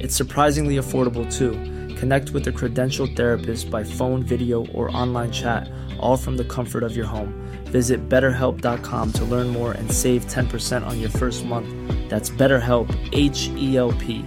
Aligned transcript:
It's 0.00 0.14
surprisingly 0.16 0.76
affordable 0.76 1.26
too. 1.30 1.52
Connect 1.96 2.30
with 2.30 2.46
a 2.46 2.52
credentialed 2.52 3.16
therapist 3.16 3.70
by 3.70 3.84
phone, 3.84 4.22
video, 4.22 4.66
or 4.66 4.90
online 4.96 5.30
chat, 5.30 5.68
all 5.98 6.16
from 6.16 6.36
the 6.36 6.44
comfort 6.44 6.82
of 6.82 6.96
your 6.96 7.06
home. 7.06 7.32
Visit 7.72 8.08
betterhelp.com 8.08 9.12
to 9.12 9.24
learn 9.24 9.48
more 9.48 9.72
and 9.72 9.90
save 9.90 10.26
10% 10.26 10.86
on 10.86 11.00
your 11.00 11.10
first 11.10 11.44
month. 11.44 11.68
That's 12.08 12.30
BetterHelp, 12.30 12.94
H 13.12 13.50
E 13.56 13.76
L 13.76 13.92
P. 13.92 14.24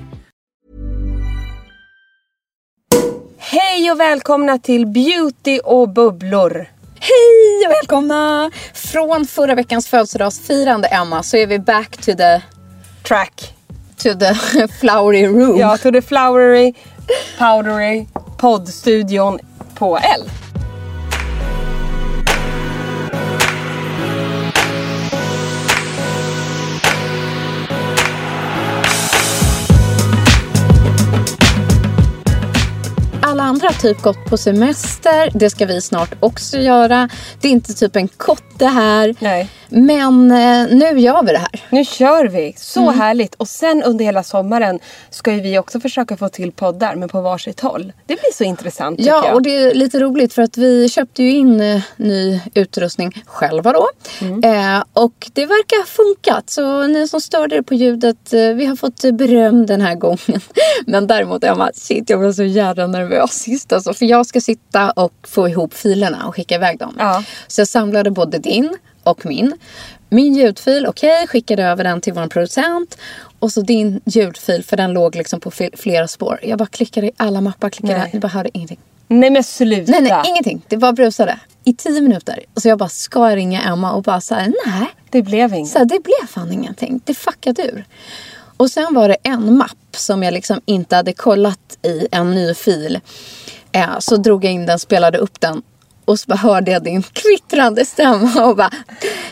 Hej 3.37 3.91
och 3.91 3.99
välkomna 3.99 4.59
till 4.59 4.87
Beauty 4.87 5.59
och 5.63 5.89
bubblor. 5.89 6.67
Hej 6.99 7.67
och 7.67 7.71
välkomna! 7.71 8.51
Från 8.73 9.25
förra 9.25 9.55
veckans 9.55 9.87
födelsedagsfirande 9.87 10.87
Emma 10.87 11.23
så 11.23 11.37
är 11.37 11.47
vi 11.47 11.59
back 11.59 11.97
to 11.97 12.11
the, 12.17 12.41
Track 13.03 13.53
to 14.03 14.13
the 14.15 14.33
flowery 14.79 15.27
room. 15.27 15.57
Ja, 15.57 15.77
to 15.77 15.91
the 15.91 16.01
flowery, 16.01 16.73
powdery 17.37 18.07
poddstudion 18.41 19.39
på 19.75 19.97
L. 19.97 20.29
Alla 33.41 33.49
andra 33.49 33.67
har 33.67 33.73
typ 33.73 34.01
gått 34.01 34.25
på 34.25 34.37
semester. 34.37 35.29
Det 35.33 35.49
ska 35.49 35.65
vi 35.65 35.81
snart 35.81 36.13
också 36.19 36.57
göra. 36.57 37.09
Det 37.41 37.47
är 37.47 37.51
inte 37.51 37.73
typ 37.73 37.95
en 37.95 38.07
kotte 38.07 38.65
här. 38.65 39.15
Nej. 39.19 39.49
Men 39.73 40.31
eh, 40.31 40.67
nu 40.77 40.99
gör 40.99 41.23
vi 41.23 41.31
det 41.31 41.37
här. 41.37 41.65
Nu 41.69 41.85
kör 41.85 42.25
vi. 42.25 42.53
Så 42.57 42.91
härligt. 42.91 43.35
Och 43.35 43.47
sen 43.47 43.83
under 43.83 44.05
hela 44.05 44.23
sommaren 44.23 44.79
ska 45.09 45.33
ju 45.33 45.41
vi 45.41 45.59
också 45.59 45.79
försöka 45.79 46.17
få 46.17 46.29
till 46.29 46.51
poddar 46.51 46.95
men 46.95 47.09
på 47.09 47.21
varsitt 47.21 47.59
håll. 47.59 47.93
Det 48.05 48.13
blir 48.13 48.33
så 48.33 48.43
intressant 48.43 48.99
Ja, 48.99 49.25
jag. 49.25 49.35
och 49.35 49.41
det 49.41 49.55
är 49.55 49.73
lite 49.73 49.99
roligt 49.99 50.33
för 50.33 50.41
att 50.41 50.57
vi 50.57 50.89
köpte 50.89 51.23
ju 51.23 51.31
in 51.31 51.61
eh, 51.61 51.81
ny 51.95 52.41
utrustning 52.53 53.23
själva 53.25 53.73
då. 53.73 53.89
Eh, 54.43 54.83
och 54.93 55.29
det 55.33 55.45
verkar 55.45 55.77
ha 55.77 55.85
funkat. 55.85 56.49
Så 56.49 56.87
ni 56.87 57.07
som 57.07 57.21
störde 57.21 57.55
er 57.55 57.61
på 57.61 57.73
ljudet, 57.73 58.33
eh, 58.33 58.39
vi 58.39 58.65
har 58.65 58.75
fått 58.75 59.01
beröm 59.13 59.65
den 59.65 59.81
här 59.81 59.95
gången. 59.95 60.41
Men 60.85 61.07
däremot 61.07 61.43
Emma, 61.43 61.71
shit 61.73 62.09
jag 62.09 62.19
blev 62.19 62.33
så 62.33 62.43
jävla 62.43 62.87
nervös 62.87 63.30
sist 63.31 63.73
alltså. 63.73 63.93
För 63.93 64.05
jag 64.05 64.25
ska 64.25 64.41
sitta 64.41 64.91
och 64.91 65.13
få 65.27 65.49
ihop 65.49 65.73
filerna 65.73 66.27
och 66.27 66.35
skicka 66.35 66.55
iväg 66.55 66.79
dem. 66.79 66.95
Ja. 66.99 67.23
Så 67.47 67.61
jag 67.61 67.67
samlade 67.67 68.11
både 68.11 68.37
din 68.37 68.77
och 69.03 69.25
min. 69.25 69.53
Min 70.09 70.33
ljudfil, 70.33 70.87
okej, 70.87 71.27
skickade 71.27 71.63
över 71.63 71.83
den 71.83 72.01
till 72.01 72.13
vår 72.13 72.27
producent. 72.27 72.97
Och 73.39 73.51
så 73.51 73.61
din 73.61 74.01
ljudfil, 74.05 74.63
för 74.63 74.77
den 74.77 74.93
låg 74.93 75.15
liksom 75.15 75.39
på 75.39 75.51
fl- 75.51 75.77
flera 75.77 76.07
spår. 76.07 76.39
Jag 76.43 76.57
bara 76.59 76.67
klickade 76.67 77.07
i 77.07 77.11
alla 77.17 77.41
mappar, 77.41 77.69
klickade, 77.69 77.99
Nej. 77.99 78.09
jag 78.13 78.21
bara 78.21 78.27
hörde 78.27 78.49
ingenting. 78.53 78.79
Nej 79.07 79.29
men 79.29 79.43
sluta. 79.43 79.91
Nej, 79.91 80.01
nej, 80.01 80.21
ingenting. 80.29 80.61
Det 80.67 80.77
bara 80.77 80.93
brusade. 80.93 81.39
I 81.63 81.73
tio 81.73 82.01
minuter. 82.01 82.39
Så 82.55 82.67
jag 82.67 82.77
bara, 82.77 82.89
ska 82.89 83.29
jag 83.29 83.37
ringa 83.37 83.61
Emma? 83.61 83.91
Och 83.91 84.03
bara 84.03 84.21
så 84.21 84.35
här, 84.35 84.53
nej. 84.65 84.87
Det 85.09 85.21
blev 85.21 85.53
inget. 85.53 85.71
Så 85.71 85.77
här, 85.77 85.85
det 85.85 85.99
blev 86.03 86.27
fan 86.27 86.51
ingenting. 86.51 87.01
Det 87.05 87.13
fuckade 87.13 87.63
ur. 87.63 87.85
Och 88.61 88.71
sen 88.71 88.93
var 88.93 89.07
det 89.07 89.17
en 89.23 89.57
mapp 89.57 89.95
som 89.95 90.23
jag 90.23 90.33
liksom 90.33 90.61
inte 90.65 90.95
hade 90.95 91.13
kollat 91.13 91.77
i 91.83 92.07
en 92.11 92.31
ny 92.31 92.53
fil. 92.53 92.99
Eh, 93.71 93.99
så 93.99 94.17
drog 94.17 94.45
jag 94.45 94.51
in 94.51 94.65
den, 94.65 94.79
spelade 94.79 95.17
upp 95.17 95.41
den. 95.41 95.61
Och 96.05 96.19
så 96.19 96.35
hörde 96.35 96.71
jag 96.71 96.83
din 96.83 97.03
kvittrande 97.03 97.85
stämma 97.85 98.45
och 98.45 98.55
bara 98.55 98.69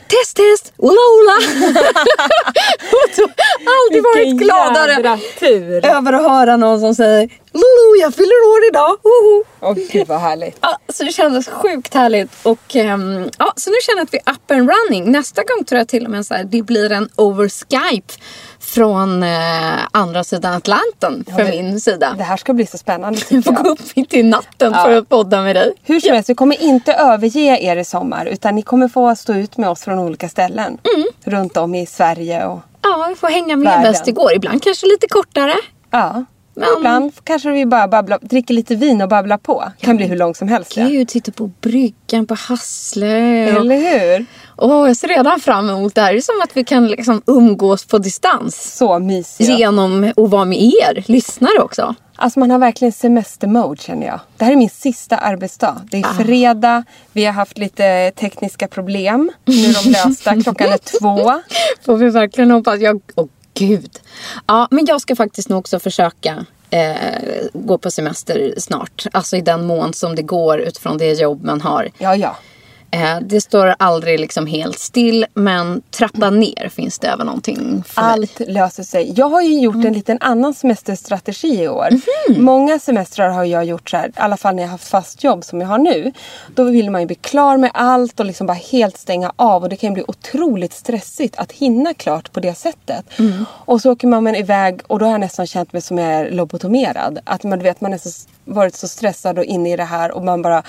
Test, 0.08 0.36
test, 0.36 0.74
ola, 0.78 1.02
ola. 1.18 1.34
och 2.92 3.10
då, 3.18 3.28
aldrig 3.78 4.04
varit 4.04 4.38
gladare 4.38 5.20
tur. 5.40 5.86
över 5.86 6.14
att 6.14 6.24
höra 6.24 6.58
någon 6.58 6.80
som 6.80 6.96
säger 6.96 7.30
Lulu, 7.54 8.02
jag 8.02 8.14
fyller 8.14 8.48
år 8.54 8.68
idag. 8.70 8.98
Woho! 9.04 9.44
Åh 9.60 9.92
gud 9.92 10.08
vad 10.08 10.20
härligt. 10.20 10.58
Ja, 10.62 10.78
så 10.90 11.04
det 11.04 11.12
kändes 11.12 11.48
sjukt 11.48 11.94
härligt. 11.94 12.32
Och, 12.44 12.76
ehm, 12.76 13.30
ja, 13.38 13.54
så 13.56 13.70
nu 13.70 13.76
känner 13.82 13.98
jag 14.00 14.06
att 14.06 14.14
vi 14.14 14.20
är 14.26 14.32
up 14.32 14.52
and 14.52 14.72
running. 14.72 15.12
Nästa 15.12 15.42
gång 15.44 15.66
tror 15.66 15.80
jag 15.80 15.88
till 15.88 16.06
och 16.06 16.12
med 16.12 16.26
så 16.26 16.34
här, 16.34 16.44
det 16.44 16.62
blir 16.62 16.92
en 16.92 17.10
over 17.16 17.50
Skype 17.50 18.14
från 18.70 19.24
eh, 19.24 19.80
andra 19.92 20.24
sidan 20.24 20.54
Atlanten 20.54 21.26
från 21.28 21.38
det- 21.38 21.50
min 21.52 21.80
sida. 21.80 22.14
Det 22.18 22.24
här 22.24 22.38
ska 22.38 22.54
bli 22.54 22.66
så 22.66 22.78
spännande 22.78 23.20
tycker 23.20 23.42
får 23.42 23.52
gå 23.64 23.70
upp 23.70 23.96
mitt 23.96 24.14
i 24.14 24.24
natten 24.24 24.74
för 24.74 24.92
att 24.98 25.10
podda 25.10 25.42
med 25.42 25.56
dig. 25.56 25.74
Hur 25.84 26.00
som 26.00 26.14
helst, 26.14 26.30
vi 26.30 26.36
kommer 26.36 26.62
inte 26.62 26.94
överge 26.94 27.60
er 27.62 27.78
i 27.78 27.86
sommar 27.86 28.26
utan 28.26 28.56
ni 28.56 28.62
kommer 28.62 28.88
få 28.88 29.16
stå 29.16 29.34
ut 29.34 29.58
med 29.58 29.70
oss 29.70 29.84
från 29.84 30.00
olika 30.00 30.30
ställen. 30.30 30.78
Mm. 30.96 31.08
Runt 31.24 31.58
om 31.58 31.76
i 31.76 31.86
Sverige 31.86 32.46
och 32.46 32.60
Ja, 32.82 33.06
vi 33.10 33.16
får 33.16 33.28
hänga 33.28 33.56
med 33.56 33.66
Världen. 33.66 33.84
bäst 33.92 34.06
det 34.06 34.12
går. 34.12 34.34
Ibland 34.34 34.64
kanske 34.64 34.88
lite 34.88 35.08
kortare. 35.08 35.54
ja. 35.92 36.26
Men- 36.60 36.78
Ibland 36.78 37.12
kanske 37.24 37.52
vi 37.52 37.66
bara 37.66 37.88
babblar, 37.88 38.20
dricker 38.22 38.54
lite 38.54 38.76
vin 38.76 39.02
och 39.02 39.10
babblar 39.10 39.38
på. 39.38 39.64
Kan 39.80 39.98
bli 39.98 40.06
hur 40.06 40.16
långt 40.18 40.38
som 40.38 40.48
helst. 40.48 40.78
ja. 40.78 40.88
Gud, 40.88 41.12
sitter 41.12 41.32
på 41.32 41.52
bryggan 41.62 42.26
på 42.28 42.34
Hassle. 42.36 43.52
och- 43.56 43.62
Eller 43.62 43.78
hur? 44.18 44.26
Åh, 44.58 44.88
jag 44.88 44.98
ser 44.98 45.08
redan 45.08 45.40
fram 45.40 45.70
emot 45.70 45.96
det 45.96 46.02
här. 46.02 46.12
Det 46.14 46.20
är 46.20 46.22
som 46.22 46.42
att 46.44 46.58
vi 46.58 46.64
kan 46.64 46.88
liksom 46.88 47.22
umgås 47.28 47.86
på 47.86 47.98
distans. 47.98 48.76
Så 48.78 49.00
mysiga. 49.00 49.58
Genom 49.58 50.04
att 50.18 50.30
vara 50.30 50.46
med 50.46 50.58
er 50.58 51.04
lyssnare 51.08 51.60
också. 51.60 51.96
Alltså 52.16 52.40
man 52.40 52.52
har 52.52 52.60
verkligen 52.60 52.92
semestermode 52.92 53.82
känner 53.82 54.08
jag. 54.08 54.20
Det 54.38 54.46
här 54.46 54.52
är 54.52 54.56
min 54.56 54.70
sista 54.70 55.18
arbetsdag. 55.18 55.82
Det 55.92 55.98
är 55.98 56.06
Ah. 56.06 56.14
fredag, 56.24 56.84
vi 57.12 57.26
har 57.26 57.34
haft 57.34 57.58
lite 57.58 58.12
tekniska 58.16 58.68
problem. 58.68 59.32
Nu 59.46 59.54
är 59.54 59.84
de 59.84 59.90
lösta, 59.90 60.36
klockan 60.44 60.68
är 60.70 60.78
två. 61.00 61.42
Får 61.86 61.98
vi 61.98 62.10
verkligen 62.10 62.52
hoppas. 62.52 62.80
Jag, 62.80 63.02
åh 63.16 63.26
gud. 63.60 64.00
Ja, 64.48 64.68
men 64.72 64.86
jag 64.86 65.02
ska 65.02 65.16
faktiskt 65.16 65.50
nog 65.50 65.60
också 65.60 65.80
försöka 65.80 66.46
eh, 66.70 67.48
gå 67.54 67.78
på 67.78 67.92
semester 67.92 68.54
snart. 68.58 69.06
Alltså 69.12 69.38
i 69.38 69.42
den 69.42 69.66
mån 69.66 69.94
som 69.94 70.16
det 70.16 70.22
går 70.22 70.60
utifrån 70.60 70.98
det 70.98 71.14
jobb 71.14 71.44
man 71.44 71.62
har. 71.62 71.90
Ja, 71.98 72.16
ja. 72.16 72.38
Eh, 72.92 73.20
det 73.22 73.42
står 73.42 73.76
aldrig 73.80 74.20
liksom 74.20 74.48
helt 74.48 74.80
still. 74.80 75.26
Men 75.34 75.82
trappa 75.92 76.30
ner 76.30 76.70
finns 76.70 77.00
det 77.00 77.08
även 77.08 77.26
någonting 77.26 77.84
för 77.88 78.02
mig. 78.02 78.12
Allt 78.12 78.40
löser 78.48 78.84
sig. 78.84 79.14
Jag 79.16 79.30
har 79.30 79.42
ju 79.42 79.60
gjort 79.60 79.76
Mm. 79.76 79.88
en 79.88 79.94
liten 79.94 80.18
annan 80.22 80.54
semesterstrategi 80.54 81.64
i 81.64 81.68
år. 81.68 81.88
Mhm. 82.30 82.44
Många 82.44 82.80
semestrar 82.80 83.30
har 83.30 83.44
jag 83.46 83.66
gjort 83.66 83.90
så 83.90 83.98
här, 83.98 84.08
i 84.08 84.12
alla 84.16 84.38
fall 84.38 84.56
när 84.56 84.64
jag 84.64 84.68
har 84.68 84.72
haft 84.72 84.88
fast 84.88 85.24
jobb 85.24 85.44
som 85.44 85.62
jag 85.62 85.68
har 85.68 85.78
nu. 85.78 86.12
Då 86.56 86.64
vill 86.64 86.90
man 86.92 87.02
ju 87.02 87.08
bli 87.08 87.16
klar 87.16 87.58
med 87.58 87.72
allt 87.74 88.20
och 88.20 88.26
liksom 88.26 88.48
bara 88.48 88.54
helt 88.54 88.98
stänga 88.98 89.32
av. 89.36 89.64
Och 89.64 89.70
det 89.70 89.76
kan 89.76 89.90
ju 89.90 89.94
bli 89.94 90.04
otroligt 90.08 90.74
stressigt 90.74 91.40
att 91.40 91.52
hinna 91.52 91.94
klart 91.94 92.32
på 92.32 92.40
det 92.40 92.56
sättet. 92.56 93.20
Mm. 93.20 93.46
Och 93.52 93.82
så 93.82 93.92
åker 93.92 94.08
man 94.08 94.36
iväg 94.36 94.82
och 94.88 95.00
då 95.00 95.06
har 95.06 95.12
jag 95.12 95.22
nästan 95.22 95.48
känt 95.48 95.74
mig 95.74 95.82
som 95.82 95.98
jag 95.98 96.08
är 96.14 96.32
lobotomerad. 96.32 97.20
Att 97.24 97.44
man, 97.44 97.60
du 97.60 97.64
vet, 97.64 97.82
man 97.82 97.94
är 97.94 97.98
så, 97.98 98.10
varit 98.46 98.76
så 98.76 98.88
stressad 98.88 99.38
och 99.40 99.46
inne 99.46 99.74
i 99.74 99.76
det 99.76 99.84
här 99.84 100.12
och 100.12 100.26
man 100.26 100.42
bara 100.42 100.64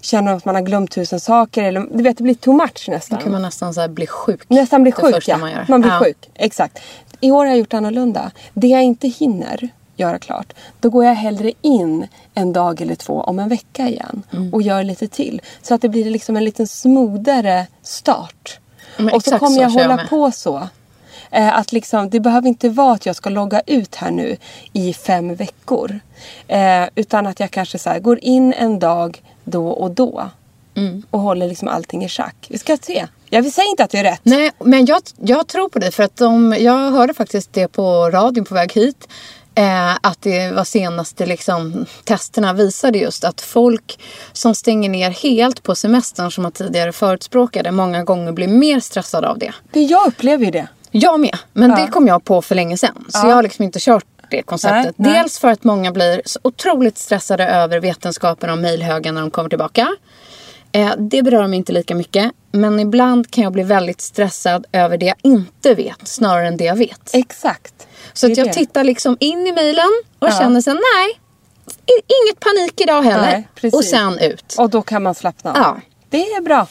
känner 0.00 0.32
att 0.36 0.44
man 0.44 0.54
har 0.54 0.62
glömt 0.62 0.90
tusen 0.90 1.20
saker. 1.20 1.62
Eller, 1.64 1.86
du 1.96 2.02
vet, 2.02 2.16
det 2.16 2.22
blir 2.22 2.34
too 2.34 2.54
much 2.54 2.88
nästan. 2.88 3.18
Då 3.18 3.22
kan 3.22 3.32
man 3.32 3.42
nästan 3.42 3.74
så 3.74 3.88
bli 3.88 4.06
sjuk. 4.06 4.42
Nästan 4.48 4.82
bli 4.82 4.92
sjuk, 4.92 5.28
ja. 5.28 5.36
Man, 5.38 5.50
man 5.68 5.80
blir 5.80 5.92
ja. 5.92 5.98
sjuk, 6.04 6.30
exakt. 6.34 6.78
I 7.20 7.30
år 7.30 7.38
har 7.38 7.46
jag 7.46 7.58
gjort 7.58 7.74
annorlunda. 7.74 8.30
Det 8.54 8.66
jag 8.66 8.82
inte 8.82 9.08
hinner 9.08 9.68
göra 9.96 10.18
klart, 10.18 10.52
då 10.80 10.90
går 10.90 11.04
jag 11.04 11.14
hellre 11.14 11.52
in 11.62 12.06
en 12.34 12.52
dag 12.52 12.80
eller 12.80 12.94
två 12.94 13.20
om 13.20 13.38
en 13.38 13.48
vecka 13.48 13.88
igen 13.88 14.22
Mm. 14.32 14.54
och 14.54 14.62
gör 14.62 14.82
lite 14.84 15.08
till. 15.08 15.40
Så 15.62 15.74
att 15.74 15.82
det 15.82 15.88
blir 15.88 16.10
liksom 16.10 16.36
en 16.36 16.44
lite 16.44 16.66
smoothare 16.66 17.66
start. 17.82 18.58
Men 18.96 19.14
och 19.14 19.22
så 19.22 19.38
kommer 19.38 19.56
så 19.56 19.62
jag 19.62 19.72
kör 19.72 19.80
jag 19.80 19.88
hålla 19.88 19.96
med. 19.96 20.08
på 20.08 20.30
så. 20.30 20.68
Eh, 21.30 21.58
att 21.58 21.72
liksom, 21.72 22.10
det 22.10 22.20
behöver 22.20 22.48
inte 22.48 22.68
vara 22.68 22.94
att 22.94 23.06
jag 23.06 23.16
ska 23.16 23.30
logga 23.30 23.62
ut 23.66 23.94
här 23.94 24.10
nu 24.10 24.36
i 24.72 24.94
fem 24.94 25.34
veckor. 25.34 26.00
Eh, 26.48 26.84
utan 26.94 27.26
att 27.26 27.40
jag 27.40 27.50
kanske 27.50 27.78
så 27.78 27.90
här, 27.90 27.98
går 27.98 28.18
in 28.18 28.52
en 28.52 28.78
dag 28.78 29.22
då 29.44 29.68
och 29.68 29.90
då. 29.90 30.30
Mm. 30.74 31.02
Och 31.10 31.20
håller 31.20 31.48
liksom 31.48 31.68
allting 31.68 32.04
i 32.04 32.08
schack. 32.08 32.46
Vi 32.48 32.58
ska 32.58 32.76
se. 32.76 33.06
Jag 33.30 33.42
vill 33.42 33.52
säga 33.52 33.66
inte 33.70 33.84
att 33.84 33.90
det 33.90 33.98
är 33.98 34.04
rätt. 34.04 34.20
Nej, 34.22 34.50
men 34.58 34.86
jag, 34.86 35.02
jag 35.16 35.46
tror 35.46 35.68
på 35.68 35.78
det. 35.78 35.90
För 35.90 36.02
att 36.02 36.16
de, 36.16 36.56
jag 36.58 36.90
hörde 36.90 37.14
faktiskt 37.14 37.52
det 37.52 37.68
på 37.68 38.10
radion 38.10 38.44
på 38.44 38.54
väg 38.54 38.72
hit. 38.72 39.08
Eh, 39.54 39.94
att 40.00 40.22
det 40.22 40.50
var 40.50 40.64
senaste 40.64 41.26
liksom, 41.26 41.86
testerna 42.04 42.52
visade 42.52 42.98
just 42.98 43.24
att 43.24 43.40
folk 43.40 43.98
som 44.32 44.54
stänger 44.54 44.88
ner 44.88 45.10
helt 45.10 45.62
på 45.62 45.74
semestern 45.74 46.30
som 46.30 46.42
man 46.42 46.52
tidigare 46.52 46.92
förutspråkade 46.92 47.70
många 47.70 48.04
gånger 48.04 48.32
blir 48.32 48.48
mer 48.48 48.80
stressade 48.80 49.28
av 49.28 49.38
det. 49.38 49.52
Det 49.72 49.82
jag 49.82 50.06
upplever 50.06 50.44
ju 50.44 50.50
det. 50.50 50.68
Jag 50.90 51.20
med. 51.20 51.38
Men 51.52 51.70
Ja. 51.70 51.76
det 51.76 51.86
kom 51.86 52.06
jag 52.06 52.24
på 52.24 52.42
för 52.42 52.54
länge 52.54 52.76
sedan. 52.76 53.04
Så 53.08 53.18
Ja. 53.18 53.28
jag 53.28 53.34
har 53.34 53.42
liksom 53.42 53.64
inte 53.64 53.78
kört 53.80 54.04
det 54.30 54.42
konceptet. 54.42 54.94
Nej, 54.98 55.10
nej. 55.12 55.20
Dels 55.22 55.38
för 55.38 55.48
att 55.48 55.64
många 55.64 55.92
blir 55.92 56.22
så 56.24 56.38
otroligt 56.42 56.98
stressade 56.98 57.46
över 57.46 57.80
vetenskapen 57.80 58.50
och 58.50 58.58
mejlhögen 58.58 59.14
när 59.14 59.20
de 59.20 59.30
kommer 59.30 59.48
tillbaka. 59.48 59.88
Eh, 60.72 60.92
det 60.98 61.22
berör 61.22 61.46
mig 61.46 61.56
inte 61.56 61.72
lika 61.72 61.94
mycket. 61.94 62.32
Men 62.52 62.80
ibland 62.80 63.30
kan 63.30 63.44
jag 63.44 63.52
bli 63.52 63.62
väldigt 63.62 64.00
stressad 64.00 64.66
över 64.72 64.98
det 64.98 65.06
jag 65.06 65.16
inte 65.22 65.74
vet 65.74 66.08
snarare 66.08 66.48
än 66.48 66.56
det 66.56 66.64
jag 66.64 66.76
vet. 66.76 67.10
Exakt. 67.12 67.74
Så 68.12 68.26
att 68.32 68.36
jag 68.36 68.46
det. 68.46 68.52
tittar 68.52 68.84
liksom 68.84 69.16
in 69.20 69.46
i 69.46 69.52
mejlen 69.52 70.02
och 70.18 70.28
Ja. 70.28 70.32
känner 70.38 70.60
sen 70.60 70.80
nej, 70.96 71.20
inget 71.86 72.40
panik 72.40 72.80
idag 72.80 73.02
heller. 73.02 73.44
Nej, 73.62 73.72
och 73.72 73.84
sen 73.84 74.18
ut. 74.18 74.54
Och 74.58 74.70
då 74.70 74.82
kan 74.82 75.02
man 75.02 75.14
slappna 75.14 75.50
av. 75.50 75.56
Ja. 75.58 75.76
Det 76.10 76.22
är 76.32 76.40
bra. 76.40 76.66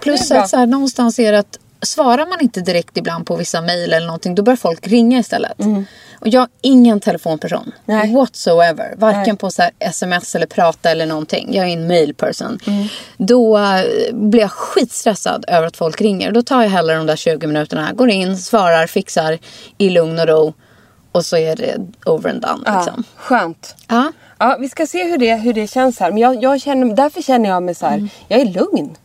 Plus 0.00 0.28
Det 0.28 0.34
är 0.34 0.36
bra. 0.36 0.42
att 0.44 0.50
så 0.50 0.56
här, 0.56 0.66
någonstans 0.66 1.18
är 1.18 1.32
det 1.32 1.38
att 1.38 1.58
svarar 1.82 2.26
man 2.26 2.40
inte 2.40 2.60
direkt 2.60 2.96
ibland 2.96 3.26
på 3.26 3.36
vissa 3.36 3.60
mejl 3.60 3.92
eller 3.92 4.06
någonting 4.06 4.34
då 4.34 4.42
börjar 4.42 4.56
folk 4.56 4.86
ringa 4.86 5.18
istället. 5.18 5.58
Och 6.20 6.28
jag 6.28 6.42
är 6.42 6.48
ingen 6.62 7.00
telefonperson. 7.00 7.72
Mm. 7.86 8.00
Nej. 8.00 8.14
Whatsoever. 8.14 8.94
Varken 8.96 9.22
Nej. 9.26 9.36
på 9.36 9.50
så 9.50 9.62
sms 9.78 10.34
eller 10.34 10.46
prata 10.46 10.90
eller 10.90 11.06
någonting. 11.06 11.54
Jag 11.54 11.68
är 11.68 11.72
en 11.72 11.86
mail 11.86 12.14
person. 12.14 12.58
Mm. 12.66 12.86
Då 13.16 13.58
eh, 13.58 13.82
blir 14.12 14.40
jag 14.40 14.50
skitstressad 14.50 15.44
över 15.48 15.66
att 15.66 15.76
folk 15.76 16.00
ringer. 16.00 16.32
Då 16.32 16.42
tar 16.42 16.62
jag 16.62 16.70
hellre 16.70 16.96
de 16.96 17.06
där 17.06 17.16
20 17.16 17.46
minuterna. 17.46 17.92
Går 17.92 18.10
in, 18.10 18.38
svarar, 18.38 18.86
fixar 18.86 19.38
i 19.78 19.90
lugn 19.90 20.18
och 20.18 20.26
ro. 20.28 20.54
Och 21.12 21.24
så 21.24 21.36
är 21.36 21.56
det 21.56 21.76
over 22.06 22.30
and 22.30 22.42
done. 22.42 22.62
Ja, 22.66 22.76
Liksom. 22.84 23.04
skönt. 23.16 23.74
Ja. 23.88 24.12
Ja, 24.38 24.56
vi 24.60 24.68
ska 24.68 24.86
se 24.86 25.04
hur 25.04 25.18
det, 25.18 25.34
hur 25.34 25.54
det 25.54 25.66
känns 25.66 26.00
här. 26.00 26.10
Men 26.10 26.18
jag, 26.18 26.42
jag 26.42 26.60
känner, 26.60 26.94
därför 26.96 27.22
känner 27.22 27.48
jag 27.48 27.62
mig 27.62 27.74
så 27.74 27.86
här. 27.86 28.08
Jag 28.28 28.40
är 28.40 28.44
lugn. 28.44 28.96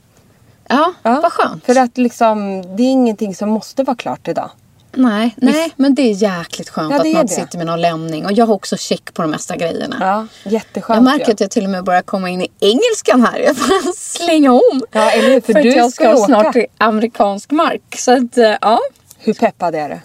Ja, 0.74 0.94
Ja, 1.04 1.20
vad 1.24 1.32
skönt. 1.34 1.66
För 1.66 1.76
att 1.80 1.98
liksom, 1.98 2.62
det 2.76 2.84
är 2.84 2.88
ingenting 2.92 3.36
som 3.36 3.50
måste 3.50 3.84
vara 3.84 3.98
klart 3.98 4.28
idag. 4.28 4.50
Nej, 4.96 5.36
nej, 5.38 5.72
men 5.76 5.96
det 5.96 6.02
är 6.02 6.14
jäkligt 6.14 6.70
skönt 6.70 6.92
Ja, 6.92 6.98
att 7.00 7.14
man 7.14 7.26
det. 7.26 7.34
sitter 7.34 7.58
med 7.58 7.68
någon 7.68 7.82
lämning. 7.82 8.26
Och 8.26 8.32
jag 8.32 8.46
har 8.46 8.54
också 8.54 8.78
check 8.78 9.14
på 9.14 9.22
de 9.22 9.32
mesta 9.32 9.56
grejerna. 9.56 9.98
Ja, 10.00 10.28
jätteskönt. 10.52 10.98
Jag 10.98 11.04
märker 11.04 11.28
ju. 11.28 11.34
att 11.34 11.40
jag 11.40 11.52
till 11.52 11.64
och 11.64 11.70
med 11.70 11.84
börjar 11.84 12.02
komma 12.02 12.30
in 12.30 12.42
i 12.42 12.48
engelskan 12.60 13.22
här. 13.26 13.40
Jag 13.40 13.58
får 13.58 13.94
slänga 14.18 14.52
om. 14.52 14.84
Ja, 14.92 15.12
eller 15.12 15.30
hur? 15.30 15.42
För 15.42 15.56
att 15.56 15.64
du 15.64 15.72
jag 15.72 15.92
ska 15.94 16.10
åka. 16.16 16.26
snart 16.26 16.54
till 16.54 16.66
amerikansk 16.78 17.52
mark. 17.52 17.96
Så 17.98 18.12
att, 18.12 18.38
eh, 18.38 18.56
ja. 18.62 18.80
Hur 19.18 19.34
peppad 19.34 19.76
är 19.76 19.90
du? 19.90 20.00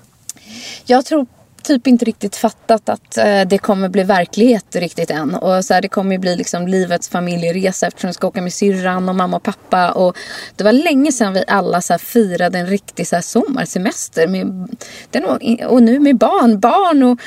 Jag 0.86 1.04
tror 1.04 1.26
typ 1.68 1.86
inte 1.86 2.04
riktigt 2.04 2.36
fattat 2.36 2.88
att 2.88 3.18
eh, 3.18 3.40
det 3.40 3.58
kommer 3.58 3.88
bli 3.88 4.02
verklighet 4.02 4.76
riktigt 4.76 5.10
än. 5.10 5.34
Och 5.34 5.64
så 5.64 5.74
här, 5.74 5.82
det 5.82 5.88
kommer 5.88 6.12
ju 6.12 6.18
bli 6.18 6.36
liksom 6.36 6.68
livets 6.68 7.08
familjeresa 7.08 7.86
eftersom 7.86 8.08
jag 8.08 8.14
ska 8.14 8.26
åka 8.26 8.42
med 8.42 8.52
syrran 8.52 9.08
och 9.08 9.14
mamma 9.14 9.36
och 9.36 9.42
pappa. 9.42 9.90
Och 9.90 10.16
det 10.56 10.64
var 10.64 10.72
länge 10.72 11.12
sedan 11.12 11.32
vi 11.32 11.44
alla 11.46 11.80
så 11.80 11.92
här, 11.92 11.98
firade 11.98 12.58
en 12.58 12.66
riktig 12.66 13.06
så 13.06 13.16
här, 13.16 13.22
sommarsemester. 13.22 14.26
Med, 14.28 14.76
den, 15.10 15.24
och 15.66 15.82
nu 15.82 15.98
med 15.98 16.16
barn, 16.16 16.60
barn 16.60 17.02
och 17.02 17.20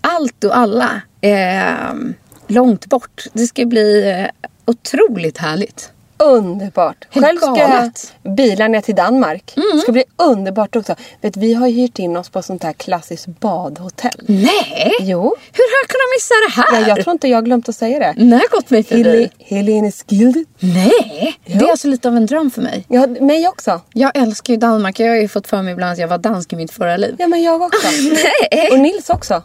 allt 0.00 0.44
och 0.44 0.56
alla. 0.56 1.00
Eh, 1.20 1.94
långt 2.46 2.86
bort. 2.86 3.24
Det 3.32 3.46
ska 3.46 3.66
bli 3.66 4.10
eh, 4.10 4.50
otroligt 4.66 5.38
härligt. 5.38 5.93
Underbart. 6.18 6.96
Helt 7.10 7.26
Själv 7.26 7.36
ska 7.38 7.46
galet. 7.54 8.12
jag 8.22 8.32
bila 8.34 8.68
ner 8.68 8.80
till 8.80 8.94
Danmark. 8.94 9.52
Mm. 9.56 9.68
Det 9.72 9.78
ska 9.78 9.92
bli 9.92 10.04
underbart 10.16 10.76
också. 10.76 10.94
Vet, 11.20 11.36
vi 11.36 11.54
har 11.54 11.68
hyrt 11.68 11.98
in 11.98 12.16
oss 12.16 12.28
på 12.28 12.42
sånt 12.42 12.62
här 12.62 12.72
klassiskt 12.72 13.26
badhotell. 13.26 14.20
Nej! 14.26 14.92
Jo. 15.00 15.20
Hur 15.52 15.64
har 15.64 15.78
jag 15.82 15.88
kunnat 15.88 16.10
missa 16.16 16.34
det 16.48 16.76
här? 16.76 16.82
Ja, 16.82 16.88
jag 16.96 17.04
tror 17.04 17.12
inte 17.12 17.28
jag 17.28 17.36
har 17.36 17.42
glömt 17.42 17.68
att 17.68 17.76
säga 17.76 17.98
det. 17.98 18.14
Det 18.24 18.36
har 18.36 18.56
gått 18.56 18.70
mig 18.70 18.82
förbi. 18.84 19.30
Hel- 19.38 19.58
Helenes 19.58 20.04
Gilde. 20.08 20.44
Nej! 20.58 21.38
Det 21.46 21.64
är 21.64 21.70
alltså 21.70 21.88
lite 21.88 22.08
av 22.08 22.16
en 22.16 22.26
dröm 22.26 22.50
för 22.50 22.62
mig. 22.62 22.84
Ja, 22.88 23.06
mig 23.06 23.48
också. 23.48 23.80
Jag 23.92 24.16
älskar 24.16 24.54
ju 24.54 24.58
Danmark. 24.60 25.00
Jag 25.00 25.08
har 25.08 25.16
ju 25.16 25.28
fått 25.28 25.46
för 25.46 25.62
mig 25.62 25.72
ibland 25.72 25.92
att 25.92 25.98
jag 25.98 26.08
var 26.08 26.18
dansk 26.18 26.52
i 26.52 26.56
mitt 26.56 26.70
förra 26.72 26.96
liv. 26.96 27.14
Ja, 27.18 27.26
men 27.26 27.42
jag 27.42 27.62
också. 27.62 27.86
Nej! 28.52 28.70
Och 28.72 28.78
Nils 28.78 29.10
också. 29.10 29.42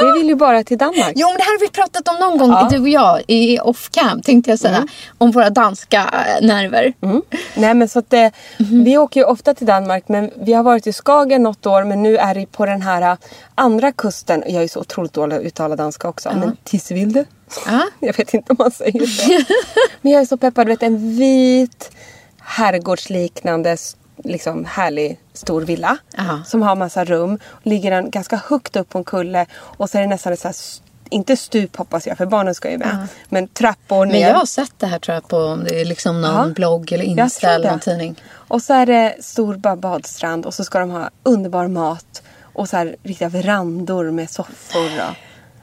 Vi 0.00 0.18
vill 0.18 0.28
ju 0.28 0.34
bara 0.34 0.64
till 0.64 0.78
Danmark. 0.78 1.12
Jo 1.14 1.28
men 1.28 1.36
det 1.36 1.42
här 1.42 1.52
har 1.52 1.60
vi 1.60 1.68
pratat 1.68 2.08
om 2.08 2.14
någon 2.20 2.38
gång, 2.38 2.50
Ja. 2.50 2.68
du 2.70 2.78
och 2.80 2.88
jag, 2.88 3.20
i 3.26 3.58
off-cam 3.58 4.22
tänkte 4.22 4.50
jag 4.50 4.58
säga. 4.58 4.86
Om 5.18 5.30
våra 5.30 5.50
danska 5.50 5.91
eh, 5.98 6.46
nerver. 6.46 6.92
Mm. 7.00 7.22
Nej 7.56 7.74
men 7.74 7.88
så 7.88 7.98
att 7.98 8.10
det, 8.10 8.30
Vi 8.58 8.98
åker 8.98 9.20
ju 9.20 9.26
ofta 9.26 9.54
till 9.54 9.66
Danmark 9.66 10.04
men 10.08 10.30
vi 10.36 10.52
har 10.52 10.62
varit 10.62 10.86
i 10.86 10.92
Skagen 10.92 11.42
något 11.42 11.66
år 11.66 11.84
men 11.84 12.02
nu 12.02 12.16
är 12.16 12.34
det 12.34 12.46
på 12.52 12.66
den 12.66 12.82
här 12.82 13.02
ä, 13.12 13.16
andra 13.54 13.92
kusten. 13.92 14.44
Jag 14.46 14.62
är 14.62 14.68
så 14.68 14.80
otroligt 14.80 15.12
dålig 15.12 15.36
att 15.36 15.42
uttala 15.42 15.76
danska 15.76 16.08
också. 16.08 16.32
Men 16.36 16.56
Tisvilde. 16.64 17.24
Ja. 17.66 17.80
Jag 18.00 18.16
vet 18.16 18.34
inte 18.34 18.50
om 18.52 18.56
man 18.58 18.70
säger 18.70 19.06
så. 19.06 19.44
men 20.00 20.12
jag 20.12 20.20
är 20.22 20.26
så 20.26 20.36
peppad. 20.36 20.66
Du 20.66 20.70
vet 20.72 20.82
en 20.82 21.16
vit 21.16 21.90
herrgårdsliknande 22.66 23.76
liksom 24.24 24.64
härlig 24.64 25.18
stor 25.32 25.60
villa. 25.62 25.96
Ja. 26.16 26.40
Som 26.46 26.62
har 26.62 26.76
massa 26.76 27.04
rum. 27.04 27.38
Ligger 27.62 27.90
den 27.90 28.10
ganska 28.10 28.36
högt 28.36 28.76
upp 28.76 28.88
på 28.88 28.98
en 28.98 29.04
kulle. 29.04 29.46
Och 29.54 29.90
så 29.90 29.98
är 29.98 30.02
det 30.02 30.08
nästan 30.08 30.36
så 30.36 30.48
här, 30.48 30.50
s- 30.50 30.82
inte 31.12 31.36
stup 31.36 31.76
hoppas 31.76 32.06
jag 32.06 32.18
för 32.18 32.26
barnen 32.26 32.54
ska 32.54 32.70
ju 32.70 32.78
med. 32.78 33.06
Men 33.28 33.48
trappor 33.48 34.04
ner. 34.06 34.12
Men 34.12 34.20
jag 34.20 34.34
har 34.34 34.46
sett 34.46 34.72
det 34.78 34.86
här 34.86 34.98
tror 34.98 35.14
jag 35.14 35.28
på 35.28 35.36
om 35.38 35.64
det 35.64 35.80
är 35.80 35.84
liksom 35.84 36.20
någon 36.20 36.34
Ja. 36.48 36.54
blogg 36.54 36.92
eller 36.92 37.04
Insta 37.04 37.50
eller 37.50 37.70
någon 37.70 37.80
tidning. 37.80 38.22
Och 38.32 38.62
så 38.62 38.74
är 38.74 38.86
det 38.86 39.16
stor 39.20 39.54
ba- 39.56 39.76
badstrand 39.76 40.46
och 40.46 40.54
så 40.54 40.64
ska 40.64 40.78
de 40.78 40.90
ha 40.90 41.10
underbar 41.22 41.66
mat. 41.68 42.22
Och 42.54 42.68
så 42.68 42.76
här 42.76 42.96
riktiga 43.02 43.28
verandor 43.28 44.10
med 44.10 44.30
soffor. 44.30 44.80
Och... 45.08 45.14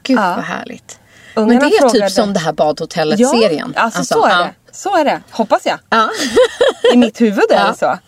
Gud 0.02 0.18
Ja. 0.18 0.34
vad 0.36 0.44
härligt. 0.44 0.98
Ungarna 1.34 1.60
Men 1.60 1.70
det 1.70 1.76
är 1.76 1.80
frågade- 1.80 2.06
typ 2.08 2.14
som 2.16 2.32
det 2.32 2.40
här 2.40 2.52
badhotellet-serien. 2.52 3.72
Ja, 3.76 3.82
alltså, 3.82 4.04
så 4.04 4.24
är 4.26 4.30
ja. 4.30 4.38
det. 4.38 4.50
Så 4.72 4.96
är 4.96 5.04
det. 5.04 5.20
Hoppas 5.30 5.66
jag. 5.66 5.78
Ja. 5.90 6.08
I 6.94 6.96
mitt 6.96 7.20
huvud 7.20 7.44
är 7.50 7.54
Ja. 7.56 7.68
det 7.68 7.78
så. 7.78 7.98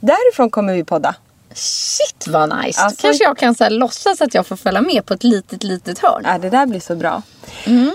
Därifrån 0.00 0.50
kommer 0.50 0.74
vi 0.74 0.84
podda. 0.84 1.14
Shit 1.58 2.28
vad 2.28 2.64
nice. 2.64 2.80
Alltså- 2.80 3.02
kanske 3.02 3.24
jag 3.24 3.38
kan 3.38 3.54
så 3.54 3.64
här, 3.64 3.70
låtsas 3.70 4.20
att 4.20 4.34
jag 4.34 4.46
får 4.46 4.56
följa 4.56 4.80
med 4.80 5.06
på 5.06 5.14
ett 5.14 5.24
litet, 5.24 5.64
litet 5.64 5.98
hörn. 5.98 6.22
Ja, 6.24 6.38
det 6.38 6.50
där 6.50 6.66
blir 6.66 6.80
så 6.80 6.96
bra. 6.96 7.22
Mm. 7.64 7.92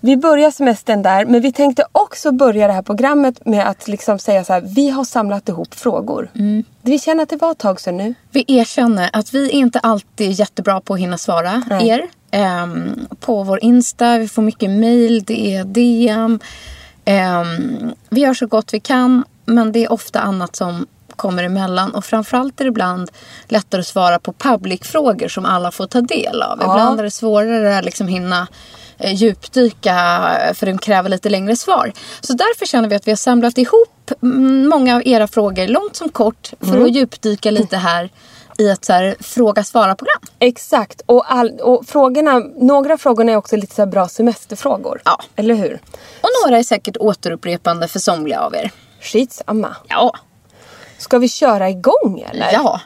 Vi 0.00 0.16
börjar 0.16 0.50
semestern 0.50 1.02
där, 1.02 1.24
men 1.24 1.40
vi 1.40 1.52
tänkte 1.52 1.84
också 1.92 2.32
börja 2.32 2.66
det 2.66 2.72
här 2.72 2.82
programmet 2.82 3.46
med 3.46 3.68
att 3.68 3.88
liksom 3.88 4.18
säga 4.18 4.44
så 4.44 4.52
här. 4.52 4.60
Vi 4.60 4.90
har 4.90 5.04
samlat 5.04 5.48
ihop 5.48 5.74
frågor. 5.74 6.30
Mm. 6.34 6.64
Vi 6.82 6.98
känner 6.98 7.22
att 7.22 7.28
det 7.28 7.36
var 7.36 7.52
ett 7.52 7.58
tag 7.58 7.80
sedan 7.80 7.96
nu. 7.96 8.14
Vi 8.30 8.44
erkänner 8.48 9.10
att 9.12 9.34
vi 9.34 9.46
är 9.46 9.52
inte 9.52 9.78
alltid 9.78 10.30
jättebra 10.30 10.80
på 10.80 10.94
att 10.94 11.00
hinna 11.00 11.18
svara 11.18 11.62
Nej. 11.70 11.88
er. 11.88 12.08
Ehm, 12.30 13.06
på 13.20 13.42
vår 13.42 13.64
Insta, 13.64 14.18
vi 14.18 14.28
får 14.28 14.42
mycket 14.42 14.70
mail, 14.70 15.24
det 15.24 15.54
är 15.54 15.64
DM. 15.64 16.40
Ehm, 17.04 17.92
vi 18.08 18.20
gör 18.20 18.34
så 18.34 18.46
gott 18.46 18.74
vi 18.74 18.80
kan, 18.80 19.24
men 19.44 19.72
det 19.72 19.84
är 19.84 19.92
ofta 19.92 20.20
annat 20.20 20.56
som 20.56 20.86
kommer 21.16 21.42
emellan. 21.42 21.94
Och 21.94 22.04
framförallt 22.04 22.60
är 22.60 22.64
det 22.64 22.68
ibland 22.68 23.10
lättare 23.48 23.80
att 23.80 23.86
svara 23.86 24.18
på 24.18 24.32
public-frågor 24.32 25.28
som 25.28 25.44
alla 25.44 25.70
får 25.70 25.86
ta 25.86 26.00
del 26.00 26.42
av. 26.42 26.58
Ja. 26.60 26.64
Ibland 26.64 27.00
är 27.00 27.04
det 27.04 27.10
svårare 27.10 27.78
att 27.78 27.84
liksom 27.84 28.08
hinna 28.08 28.46
eh, 28.98 29.14
djupdyka 29.14 29.94
för 30.54 30.66
de 30.66 30.78
kräver 30.78 31.08
lite 31.08 31.28
längre 31.28 31.56
svar. 31.56 31.92
Så 32.20 32.32
därför 32.32 32.66
känner 32.66 32.88
vi 32.88 32.96
att 32.96 33.06
vi 33.06 33.10
har 33.10 33.16
samlat 33.16 33.58
ihop 33.58 34.10
mm, 34.22 34.68
många 34.68 34.96
av 34.96 35.02
era 35.04 35.28
frågor, 35.28 35.66
långt 35.66 35.96
som 35.96 36.08
kort, 36.08 36.50
för 36.60 36.80
att 36.80 36.94
djupdyka 36.94 37.50
lite 37.50 37.76
här 37.76 38.10
i 38.58 38.68
ett 38.68 38.84
så 38.84 39.14
fråga-svara-program. 39.20 40.20
Exakt. 40.38 41.02
Och, 41.06 41.32
all, 41.32 41.50
och 41.50 41.86
frågorna, 41.86 42.38
några 42.56 42.98
frågorna 42.98 43.32
är 43.32 43.36
också 43.36 43.56
lite 43.56 43.74
så 43.74 43.86
bra 43.86 44.08
semesterfrågor. 44.08 45.00
Ja. 45.04 45.20
Eller 45.36 45.54
hur? 45.54 45.80
Och 46.20 46.28
några 46.44 46.58
är 46.58 46.62
säkert 46.62 46.96
återupprepande 46.96 47.88
för 47.88 47.98
somliga 47.98 48.40
av 48.40 48.54
er. 48.54 48.70
Skitsamma. 49.00 49.76
Ja. 49.88 50.14
Ska 50.98 51.18
vi 51.18 51.28
köra 51.28 51.70
igång 51.70 52.24
eller? 52.30 52.52
Ja. 52.52 52.80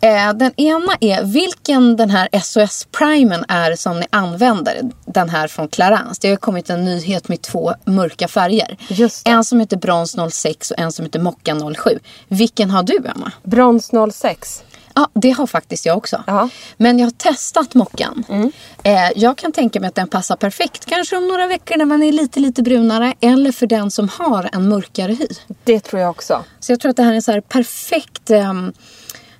Eh, 0.00 0.32
den 0.34 0.52
ena 0.56 0.96
är 1.00 1.24
vilken 1.24 1.96
den 1.96 2.10
här 2.10 2.28
SOS-primen 2.40 3.44
är 3.48 3.76
som 3.76 4.00
ni 4.00 4.06
använder. 4.10 4.82
Den 5.06 5.28
här 5.28 5.48
från 5.48 5.68
Clarence. 5.68 6.18
Det 6.22 6.30
har 6.30 6.36
kommit 6.36 6.70
en 6.70 6.84
nyhet 6.84 7.28
med 7.28 7.42
två 7.42 7.74
mörka 7.84 8.28
färger. 8.28 8.76
En 9.24 9.44
som 9.44 9.60
heter 9.60 9.76
Brons 9.76 10.16
06 10.32 10.70
och 10.70 10.78
en 10.78 10.92
som 10.92 11.04
heter 11.04 11.20
Mocka 11.20 11.56
07. 11.76 11.98
Vilken 12.28 12.70
har 12.70 12.82
du 12.82 12.96
Emma? 12.96 13.32
Brons 13.42 13.90
06. 14.12 14.62
Ja, 14.94 15.08
det 15.14 15.30
har 15.30 15.46
faktiskt 15.46 15.86
jag 15.86 15.96
också. 15.96 16.24
Ja. 16.26 16.48
Men 16.76 16.98
jag 16.98 17.06
har 17.06 17.10
testat 17.10 17.74
mockan. 17.74 18.24
Eh, 18.82 18.92
jag 19.16 19.38
kan 19.38 19.52
tänka 19.52 19.80
mig 19.80 19.88
att 19.88 19.94
den 19.94 20.08
passar 20.08 20.36
perfekt. 20.36 20.86
Kanske 20.86 21.16
om 21.16 21.28
några 21.28 21.46
veckor 21.46 21.76
när 21.76 21.84
man 21.84 22.02
är 22.02 22.12
lite, 22.12 22.40
lite 22.40 22.62
brunare. 22.62 23.14
Eller 23.20 23.52
för 23.52 23.66
den 23.66 23.90
som 23.90 24.08
har 24.08 24.50
en 24.52 24.68
mörkare 24.68 25.12
hy. 25.12 25.28
Det 25.64 25.80
tror 25.80 26.02
jag 26.02 26.10
också. 26.10 26.44
Så 26.60 26.72
jag 26.72 26.80
tror 26.80 26.90
att 26.90 26.96
det 26.96 27.02
här 27.02 27.10
är 27.10 27.16
en 27.16 27.22
så 27.22 27.32
här 27.32 27.40
perfekt 27.40 28.30
ehm, 28.30 28.72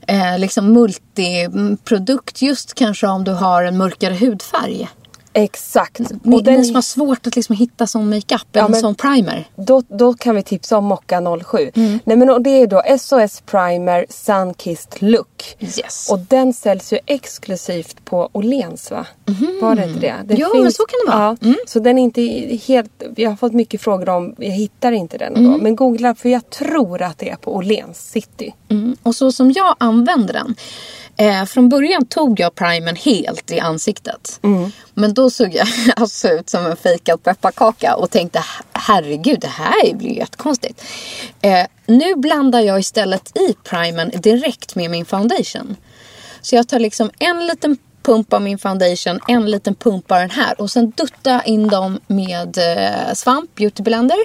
eh, 0.07 0.39
liksom 0.39 0.73
multiprodukt. 0.73 2.43
Just 2.43 2.75
kanske 2.75 3.07
om 3.07 3.25
du 3.25 3.33
har 3.33 3.65
en 3.65 3.77
mörkare 3.77 4.15
hudfärg. 4.15 4.89
Exakt. 5.37 6.01
Ni, 6.23 6.37
Och 6.37 6.45
den, 6.45 6.55
ni 6.55 6.65
som 6.65 6.75
har 6.75 6.83
svårt 6.83 7.27
att 7.27 7.37
liksom 7.37 7.57
hitta 7.57 7.87
sån 7.87 8.09
makeup 8.11 8.43
Ja, 8.53 8.61
eller 8.61 8.69
men- 8.69 8.81
sån 8.81 8.95
primer. 8.95 9.49
då, 9.57 9.83
då 9.89 10.15
kan 10.15 10.37
vi 10.37 10.43
tipsa 10.43 10.77
om 10.79 10.85
Mocka 10.85 11.21
07. 11.45 11.71
Mm. 11.75 11.99
Nej, 12.05 12.17
men, 12.17 12.31
och 12.31 12.43
det 12.43 12.51
är 12.51 12.67
då 12.67 12.83
SOS 12.99 13.41
Primer 13.47 14.07
Sunkissed 14.09 15.03
Look. 15.03 15.57
Yes. 15.61 16.09
Och 16.11 16.19
den 16.19 16.53
säljs 16.53 16.93
ju 16.93 16.99
exklusivt 17.07 18.05
på 18.05 18.29
Åhléns 18.33 18.91
va? 18.91 19.07
Var 19.63 19.75
det 19.75 19.85
inte 19.85 20.01
det? 20.01 20.15
det 20.25 20.35
Mhm. 20.35 20.43
Jo, 20.55 20.63
men 20.63 20.73
så 20.73 20.83
kan 20.87 20.99
det 21.07 21.13
vara. 21.19 21.37
Ja, 21.41 21.55
Så 21.67 21.79
den 21.79 21.99
är 21.99 22.03
inte 22.03 22.23
helt... 22.67 23.03
Vi 23.17 23.25
har 23.25 23.37
fått 23.37 23.53
mycket 23.53 23.81
frågor 23.81 24.09
om... 24.09 24.35
Jag 24.39 24.51
hittar 24.51 24.93
inte 24.93 25.19
den 25.19 25.37
Mm. 25.37 25.53
då. 25.53 25.59
Men 25.59 25.77
googla 25.77 26.15
för 26.15 26.29
jag 26.29 26.51
tror 26.51 27.03
att 27.03 27.19
det 27.19 27.31
är 27.31 27.37
på 27.37 27.55
Åhléns 27.55 28.11
city. 28.11 28.55
Mm. 28.69 28.97
Och 29.03 29.15
så 29.15 29.33
som 29.33 29.53
jag 29.53 29.75
använder 29.79 30.33
den. 30.35 30.55
Eh, 31.17 31.45
från 31.45 31.69
början 31.69 32.07
tog 32.07 32.41
jag 32.41 32.55
primern 32.55 32.97
helt 32.97 33.51
i 33.51 33.61
ansiktet. 33.61 34.39
Men 34.95 35.15
då 35.15 35.31
såg 35.31 35.55
jag 35.55 35.67
alltså 35.97 36.29
ut 36.29 36.51
som 36.51 36.67
en 36.67 36.77
fejkad 36.77 37.23
pepparkaka 37.23 37.97
och 37.97 38.11
tänkte 38.11 38.45
herregud 38.73 39.41
det 39.41 39.49
här 39.49 39.95
blir 39.95 40.09
ju 40.09 40.17
jättekonstigt. 40.17 40.83
Eh, 41.41 41.67
nu 41.87 42.15
blandar 42.17 42.61
jag 42.61 42.81
istället 42.81 43.37
i 43.39 43.55
primern 43.65 44.11
direkt 44.21 44.75
med 44.75 44.91
min 44.91 45.05
foundation. 45.05 45.77
Så 46.41 46.57
jag 46.57 46.69
tar 46.69 46.79
liksom 46.79 47.11
en 47.19 47.47
liten 47.47 47.79
pump 48.05 48.33
av 48.33 48.43
min 48.43 48.59
foundation, 48.59 49.21
en 49.29 49.51
liten 49.51 49.75
pump 49.75 50.13
av 50.13 50.19
den 50.19 50.31
här 50.31 50.61
och 50.61 50.71
sen 50.71 50.91
duttar 50.91 51.31
jag 51.33 51.47
in 51.47 51.69
dem 51.69 52.01
med 52.07 52.59
eh, 52.59 53.15
svamp, 53.15 53.55
beauty 53.55 53.83
blender 53.83 54.17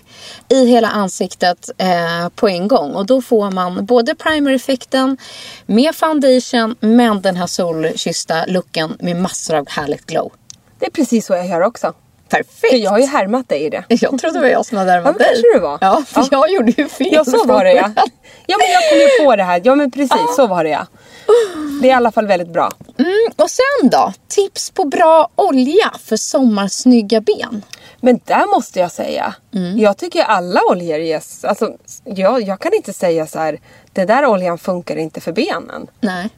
i 0.50 0.66
hela 0.66 0.88
ansiktet 0.88 1.70
eh, 1.78 2.30
på 2.36 2.48
en 2.50 2.68
gång. 2.68 2.92
Och 2.94 3.06
då 3.06 3.22
får 3.22 3.52
man 3.52 3.86
både 3.86 4.16
primer-effekten 4.16 5.18
med 5.66 5.96
foundation 5.96 6.76
men 6.80 7.22
den 7.22 7.36
här 7.36 7.48
solkyssta 7.48 8.46
looken 8.48 8.98
med 9.00 9.16
massor 9.16 9.56
av 9.56 9.70
härligt 9.70 10.06
glow. 10.06 10.32
Det 10.80 10.86
är 10.86 10.92
precis 10.92 11.26
så 11.26 11.34
jag 11.34 11.48
gör 11.48 11.62
också. 11.62 11.94
Perfekt! 12.30 12.60
För 12.60 12.78
jag 12.78 12.92
har 12.92 13.00
ju 13.00 13.06
härmat 13.06 13.50
dig 13.50 13.62
i 13.66 13.70
det. 13.70 13.84
Jag 13.90 14.20
trodde 14.20 14.32
det 14.34 14.40
var 14.40 14.48
jag 14.48 14.66
som 14.66 14.78
hade 14.78 14.90
Ja, 14.92 14.96
härmat 14.96 15.16
men 15.18 15.28
kanske 15.28 15.54
det 15.54 15.60
var. 15.60 15.78
Ja, 15.82 16.04
för 16.08 16.22
Ja. 16.22 16.28
jag 16.32 16.52
gjorde 16.52 16.72
ju 16.78 16.88
fel. 16.90 17.08
Ja, 17.12 17.26
så 17.26 17.46
var 17.46 17.64
det 17.66 17.72
ja. 17.74 17.90
Ja, 18.48 18.58
men 18.58 18.72
jag 18.74 18.90
kom 18.92 19.00
ju 19.00 19.26
på 19.26 19.36
det 19.36 19.44
här. 19.44 19.62
Ja, 19.64 19.76
men 19.76 19.92
precis. 19.92 20.36
Så 20.36 20.48
var 20.48 20.64
det 20.64 20.70
ja. 20.70 20.88
Det 21.82 21.88
är 21.88 21.90
i 21.90 21.94
alla 21.94 22.12
fall 22.12 22.28
väldigt 22.28 22.54
bra. 22.54 22.72
Mm, 22.98 23.32
och 23.36 23.50
sen 23.50 23.90
då? 23.90 24.14
Tips 24.28 24.72
på 24.72 24.86
bra 24.86 25.30
olja 25.36 25.92
för 26.04 26.18
sommarsnygga 26.18 27.22
ben. 27.22 27.62
Men 28.02 28.20
där 28.26 28.56
måste 28.56 28.80
jag 28.80 28.92
säga. 28.92 29.36
Mm. 29.54 29.78
Jag 29.80 29.98
tycker 29.98 30.24
alla 30.24 30.62
oljor 30.70 31.00
ges. 31.00 31.46
Alltså, 31.46 31.74
jag, 32.04 32.42
jag 32.42 32.60
kan 32.60 32.74
inte 32.74 32.94
säga 32.94 33.28
så 33.28 33.40
här. 33.40 33.60
Den 33.94 34.08
där 34.08 34.26
oljan 34.26 34.58
funkar 34.58 34.96
inte 34.96 35.22
för 35.22 35.32
benen. 35.32 35.88
Nej. 36.02 36.30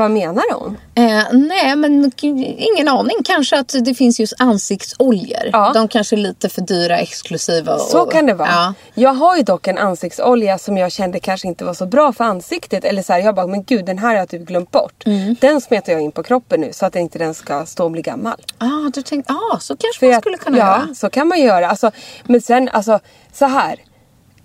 Vad 0.00 0.10
menar 0.10 0.54
hon? 0.54 0.76
Eh, 0.94 1.22
nej, 1.32 1.76
men 1.76 2.12
ingen 2.58 2.88
aning. 2.88 3.16
Kanske 3.24 3.58
att 3.58 3.74
det 3.84 3.94
finns 3.94 4.20
just 4.20 4.32
ansiktsoljor. 4.38 5.50
Ja. 5.52 5.72
De 5.74 5.88
kanske 5.88 6.16
är 6.16 6.18
lite 6.18 6.48
för 6.48 6.60
dyra, 6.62 6.98
exklusiva. 6.98 7.74
Och, 7.74 7.80
Så 7.80 8.04
kan 8.04 8.26
det 8.26 8.34
vara. 8.34 8.48
Ja. 8.48 8.74
Jag 8.94 9.14
har 9.14 9.36
ju 9.36 9.42
dock 9.42 9.66
en 9.68 9.78
ansiktsolja 9.78 10.58
som 10.58 10.76
jag 10.78 10.92
kände 10.92 11.20
kanske 11.20 11.48
inte 11.48 11.64
var 11.64 11.74
så 11.74 11.86
bra 11.86 12.12
för 12.12 12.24
ansiktet. 12.24 12.84
Eller 12.84 13.02
så 13.02 13.12
här, 13.12 13.20
jag 13.20 13.34
bara, 13.34 13.46
men 13.46 13.62
gud 13.64 13.84
den 13.84 13.98
här 13.98 14.08
har 14.08 14.14
jag 14.14 14.28
typ 14.28 14.42
glömt 14.42 14.70
bort. 14.70 15.02
Mm. 15.06 15.36
Den 15.40 15.60
smetar 15.60 15.92
jag 15.92 16.02
in 16.02 16.12
på 16.12 16.22
kroppen 16.22 16.60
nu 16.60 16.72
så 16.72 16.86
att 16.86 16.96
inte 16.96 17.18
den 17.18 17.34
ska 17.34 17.66
stå 17.66 17.84
och 17.84 17.90
bli 17.90 18.02
gammal. 18.02 18.36
Ah, 18.58 18.90
du 18.94 19.02
tänkte, 19.02 19.32
ah, 19.32 19.58
så 19.60 19.76
kanske 19.76 19.98
För 20.00 20.06
man 20.06 20.16
att- 20.16 20.22
skulle 20.22 20.36
kunna 20.38 20.58
ja, 20.58 20.64
göra. 20.66 20.94
så 20.94 21.10
kan 21.10 21.28
man 21.28 21.40
göra. 21.40 21.68
Alltså, 21.70 21.90
men 22.24 22.40
sen, 22.40 22.68
alltså 22.72 22.98
så 23.32 23.44
här. 23.46 23.76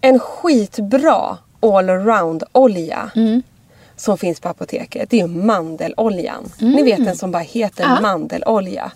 En 0.01 0.19
skitbra 0.19 1.37
allround 1.61 2.43
olja 2.51 3.11
Mm. 3.15 3.43
Som 3.97 4.17
finns 4.17 4.39
på 4.39 4.49
apoteket. 4.49 5.09
Det 5.09 5.17
är 5.17 5.21
ju 5.21 5.27
mandeloljan. 5.27 6.51
Ni 6.59 6.83
vet 6.83 7.05
den 7.05 7.15
som 7.15 7.31
bara 7.31 7.43
heter 7.43 7.83
Mm. 7.83 7.95
Ja. 7.95 8.01
mandelolja. 8.01 8.91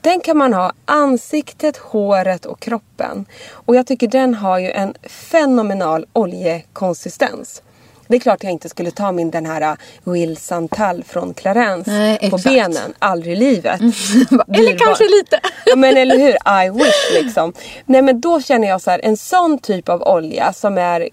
Den 0.00 0.20
kan 0.20 0.36
man 0.36 0.52
ha 0.52 0.72
ansiktet, 0.84 1.76
håret 1.76 2.46
och 2.46 2.60
kroppen. 2.60 3.26
Och 3.50 3.76
jag 3.76 3.86
tycker 3.86 4.08
den 4.08 4.34
har 4.34 4.58
ju 4.58 4.70
en 4.70 4.94
fenomenal 5.02 6.06
oljekonsistens. 6.12 7.62
Det 8.08 8.16
är 8.16 8.20
klart 8.20 8.42
jag 8.42 8.52
inte 8.52 8.68
skulle 8.68 8.90
ta 8.90 9.12
min 9.12 9.30
den 9.30 9.46
här 9.46 9.62
uh, 9.72 10.12
Will 10.12 10.36
Santal 10.36 11.04
från 11.04 11.34
Clarence 11.34 11.90
Nej, 11.90 12.18
på. 12.30 12.36
Mm. 12.36 12.40
benen. 12.44 12.94
Aldrig 12.98 13.32
i 13.32 13.36
livet. 13.36 13.80
Eller 13.80 14.46
Dyrbar. 14.46 14.78
kanske 14.86 15.04
lite. 15.04 15.40
Ja 15.66 15.76
men 15.76 15.96
eller 15.96 16.18
hur, 16.18 16.64
I 16.66 16.70
wish 16.70 17.22
liksom. 17.22 17.52
Nej 17.86 18.02
men 18.02 18.20
då 18.20 18.40
känner 18.40 18.68
jag 18.68 18.80
så 18.80 18.90
här, 18.90 19.00
en 19.04 19.16
sån 19.16 19.58
typ 19.58 19.88
av 19.88 20.02
olja 20.02 20.52
som 20.52 20.78
är 20.78 21.08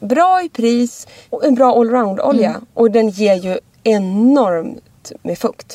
bra 0.00 0.42
i 0.42 0.48
pris 0.48 1.06
och 1.30 1.44
en 1.44 1.54
bra 1.54 1.80
allround 1.80 2.20
olja. 2.20 2.48
Mm. 2.50 2.64
Och 2.74 2.90
den 2.90 3.08
ger 3.10 3.34
ju 3.34 3.58
enormt 3.82 5.12
med 5.22 5.38
fukt. 5.38 5.74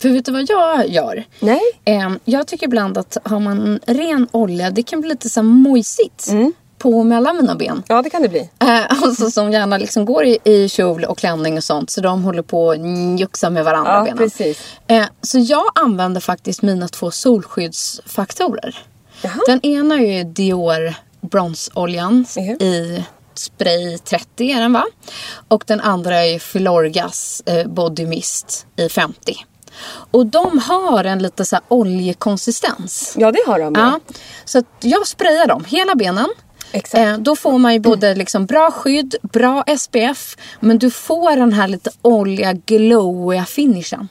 För 0.00 0.08
vet 0.08 0.24
du 0.24 0.32
vad 0.32 0.44
jag 0.48 0.88
gör? 0.88 1.24
Nej? 1.40 1.60
Ehm, 1.84 2.18
jag 2.24 2.46
tycker 2.46 2.66
ibland 2.66 2.98
att 2.98 3.16
har 3.24 3.40
man 3.40 3.80
ren 3.86 4.28
olja, 4.32 4.70
det 4.70 4.82
kan 4.82 5.00
bli 5.00 5.10
lite 5.10 5.30
så 5.30 5.40
här 5.40 5.44
mojsigt 5.44 6.28
Mm. 6.28 6.52
på 6.78 7.02
mellan 7.02 7.36
mina 7.36 7.54
ben. 7.54 7.82
Ja 7.88 8.02
det 8.02 8.10
kan 8.10 8.22
det 8.22 8.28
bli. 8.28 8.50
Eh, 8.58 9.02
alltså 9.02 9.30
som 9.30 9.52
gärna 9.52 9.78
liksom 9.78 10.04
går 10.04 10.24
i, 10.24 10.38
i 10.44 10.68
kjol 10.68 11.04
och 11.04 11.18
klänning 11.18 11.56
och 11.56 11.64
sånt. 11.64 11.90
Så 11.90 12.00
de 12.00 12.22
håller 12.24 12.42
på 12.42 12.70
att 12.70 12.80
njuxa 12.80 13.50
med 13.50 13.64
varandra 13.64 13.92
Ja, 13.92 14.02
benen. 14.04 14.18
precis. 14.18 14.58
Eh, 14.86 15.04
så 15.20 15.38
jag 15.38 15.64
använder 15.74 16.20
faktiskt 16.20 16.62
mina 16.62 16.88
två 16.88 17.10
solskyddsfaktorer. 17.10 18.78
Jaha. 19.22 19.40
Den 19.46 19.60
ena 19.66 19.94
är 19.94 20.18
ju 20.18 20.24
Dior 20.24 20.94
bronsoljan 21.20 22.26
Mhm. 22.36 22.62
i 22.62 23.04
spray 23.38 23.98
30 23.98 24.50
är 24.50 24.60
den 24.60 24.72
va? 24.72 24.84
Och 25.48 25.64
den 25.66 25.80
andra 25.80 26.24
är 26.24 26.38
Filorgas 26.38 27.42
eh, 27.46 27.66
body 27.66 28.06
mist 28.06 28.66
i 28.76 28.88
50. 28.88 29.36
Och 30.10 30.26
de 30.26 30.58
har 30.58 31.04
en 31.04 31.22
lite 31.22 31.44
så 31.44 31.56
här 31.56 31.64
oljekonsistens. 31.68 33.14
Ja 33.18 33.32
det 33.32 33.42
har 33.46 33.58
de 33.58 33.74
ju. 33.74 33.80
Ja, 33.80 34.00
så 34.44 34.62
jag 34.80 35.06
sprayar 35.06 35.46
dem 35.46 35.64
hela 35.64 35.94
benen. 35.94 36.28
Exakt. 36.72 36.94
Eh, 36.94 37.18
då 37.18 37.36
får 37.36 37.58
man 37.58 37.72
ju 37.72 37.78
både 37.80 38.14
liksom 38.14 38.46
bra 38.46 38.70
skydd, 38.70 39.14
bra 39.22 39.64
SPF. 39.78 40.36
Men 40.60 40.78
du 40.78 40.90
får 40.90 41.36
den 41.36 41.52
här 41.52 41.68
lite 41.68 41.90
olja, 42.02 42.52
glowiga 42.52 43.44
finishen. 43.44 44.08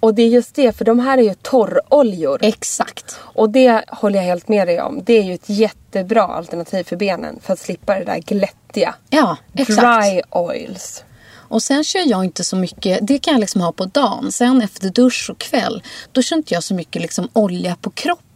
Och 0.00 0.14
det 0.14 0.22
är 0.22 0.28
just 0.28 0.54
det, 0.54 0.76
för 0.76 0.84
de 0.84 0.98
här 0.98 1.18
är 1.18 1.22
ju 1.22 1.34
torroljor. 1.34 2.38
Exakt. 2.42 3.18
Och 3.20 3.50
det 3.50 3.84
håller 3.88 4.16
jag 4.16 4.24
helt 4.24 4.48
med 4.48 4.68
dig 4.68 4.80
om. 4.80 5.02
Det 5.04 5.18
är 5.18 5.22
ju 5.22 5.34
ett 5.34 5.48
jättebra 5.48 6.22
alternativ 6.22 6.84
för 6.84 6.96
benen. 6.96 7.38
För 7.42 7.52
att 7.52 7.58
slippa 7.58 7.94
det 7.98 8.04
där 8.04 8.18
glättiga. 8.18 8.94
Ja, 9.10 9.36
exakt. 9.54 9.80
Dry 9.80 10.22
oils. 10.30 11.04
Och 11.50 11.62
sen 11.62 11.84
kör 11.84 12.08
jag 12.08 12.24
inte 12.24 12.44
så 12.44 12.56
mycket, 12.56 12.98
det 13.02 13.18
kan 13.18 13.32
jag 13.34 13.40
liksom 13.40 13.60
ha 13.60 13.72
på 13.72 13.84
dagen. 13.84 14.32
Sen 14.32 14.62
efter 14.62 14.90
dusch 14.90 15.30
och 15.30 15.38
kväll, 15.38 15.82
då 16.12 16.22
kör 16.22 16.36
inte 16.36 16.54
jag 16.54 16.62
så 16.62 16.74
mycket 16.74 17.02
liksom 17.02 17.28
olja 17.32 17.76
på 17.80 17.90
kroppen. 17.90 18.29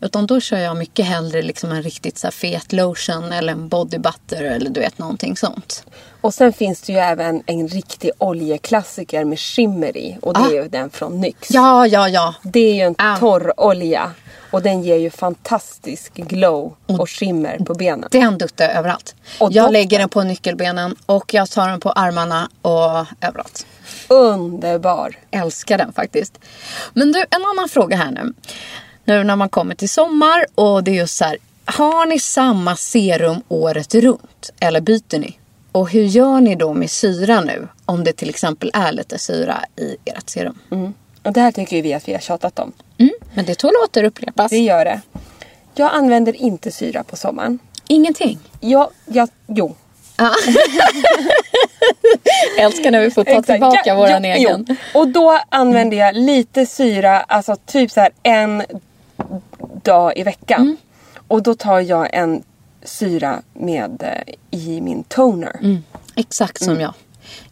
Utan 0.00 0.26
då 0.26 0.40
kör 0.40 0.58
jag 0.58 0.76
mycket 0.76 1.06
hellre 1.06 1.42
liksom 1.42 1.72
en 1.72 1.82
riktigt 1.82 2.18
så 2.18 2.30
fet 2.30 2.72
lotion 2.72 3.32
eller 3.32 3.52
en 3.52 3.68
body 3.68 3.98
butter 3.98 4.42
eller 4.44 4.70
du 4.70 4.80
vet 4.80 4.98
någonting 4.98 5.36
sånt. 5.36 5.84
Och 6.20 6.34
sen 6.34 6.52
finns 6.52 6.80
det 6.82 6.92
ju 6.92 6.98
även 6.98 7.42
en 7.46 7.68
riktig 7.68 8.10
oljeklassiker 8.18 9.24
med 9.24 9.38
skimmer 9.40 9.96
i. 9.96 10.18
Och 10.22 10.34
det 10.34 10.40
Ah. 10.40 10.46
är 10.46 10.52
ju 10.62 10.68
den 10.68 10.90
från 10.90 11.20
NYX. 11.20 11.50
Ja, 11.50 11.86
ja, 11.86 12.08
ja. 12.08 12.34
Det 12.42 12.60
är 12.60 12.74
ju 12.74 12.80
en 12.80 12.94
Ah. 12.98 13.16
torr 13.16 13.60
olja. 13.60 14.12
Och 14.50 14.62
den 14.62 14.82
ger 14.82 14.96
ju 14.96 15.10
fantastisk 15.10 16.14
glow 16.14 16.74
och 16.86 17.10
skimmer 17.10 17.58
på 17.58 17.74
benen. 17.74 18.08
Den 18.10 18.38
duttar 18.38 18.68
överallt. 18.68 19.14
Och 19.40 19.52
jag 19.52 19.62
doften. 19.64 19.72
lägger 19.72 19.98
den 19.98 20.08
på 20.08 20.22
nyckelbenen 20.22 20.96
och 21.06 21.34
jag 21.34 21.50
tar 21.50 21.68
den 21.68 21.80
på 21.80 21.90
armarna 21.90 22.48
och 22.62 23.06
överallt. 23.20 23.66
Underbar. 24.08 25.16
Älskar 25.30 25.78
den 25.78 25.92
faktiskt. 25.92 26.38
Men 26.92 27.12
du, 27.12 27.18
en 27.30 27.44
annan 27.44 27.68
fråga 27.68 27.96
här 27.96 28.10
nu. 28.10 28.32
Nu 29.04 29.24
när 29.24 29.36
man 29.36 29.48
kommer 29.48 29.74
till 29.74 29.88
sommar 29.88 30.46
och 30.54 30.84
det 30.84 30.90
är 30.90 30.94
just 30.94 31.16
så 31.16 31.24
här. 31.24 31.36
Har 31.64 32.06
ni 32.06 32.18
samma 32.18 32.76
serum 32.76 33.42
året 33.48 33.94
runt? 33.94 34.50
Eller 34.60 34.80
byter 34.80 35.18
ni? 35.18 35.38
Och 35.72 35.90
hur 35.90 36.04
gör 36.04 36.40
ni 36.40 36.54
då 36.54 36.74
med 36.74 36.90
syra 36.90 37.40
nu? 37.40 37.68
Om 37.84 38.04
det 38.04 38.12
till 38.12 38.30
exempel 38.30 38.70
är 38.74 38.92
lite 38.92 39.18
syra 39.18 39.64
i 39.76 39.96
ert 40.04 40.30
serum. 40.30 40.58
Mm. 40.70 40.94
Och 41.22 41.32
det 41.32 41.40
här 41.40 41.52
tycker 41.52 41.82
vi 41.82 41.94
att 41.94 42.08
vi 42.08 42.12
har 42.12 42.20
tjatat 42.20 42.58
om. 42.58 42.72
Mm. 42.98 43.12
Men 43.34 43.44
det 43.44 43.54
tål 43.54 43.70
att 43.82 43.88
återupprepas. 43.88 44.50
Det 44.50 44.58
gör 44.58 44.84
det. 44.84 45.00
Jag 45.74 45.94
använder 45.94 46.36
inte 46.36 46.70
syra 46.70 47.04
på 47.04 47.16
sommaren. 47.16 47.58
Ingenting. 47.88 48.38
Jag, 48.60 48.88
jag, 49.06 49.28
jo. 49.46 49.74
Älskar 52.58 52.90
när 52.90 53.00
vi 53.00 53.10
får 53.10 53.24
ta 53.24 53.30
Exakt. 53.30 53.46
tillbaka 53.46 53.82
Ja, 53.84 53.94
våran 53.94 54.24
jo, 54.24 54.30
egen. 54.30 54.66
Jo. 54.68 54.76
Och 55.00 55.08
då 55.08 55.40
använder 55.48 55.96
jag 55.96 56.14
lite 56.16 56.66
syra, 56.66 57.20
alltså 57.20 57.56
typ 57.66 57.90
så 57.90 58.00
här 58.00 58.10
en 58.22 58.62
dag 59.82 60.12
i 60.16 60.22
veckan. 60.22 60.60
Mm. 60.60 60.76
Och 61.28 61.42
då 61.42 61.54
tar 61.54 61.80
jag 61.80 62.14
en 62.14 62.42
syra 62.82 63.42
med 63.52 64.02
eh, 64.02 64.34
i 64.60 64.80
min 64.80 65.04
toner. 65.04 65.56
Mm. 65.62 65.84
Exakt 66.14 66.62
Mm. 66.62 66.74
som 66.74 66.82
jag. 66.82 66.94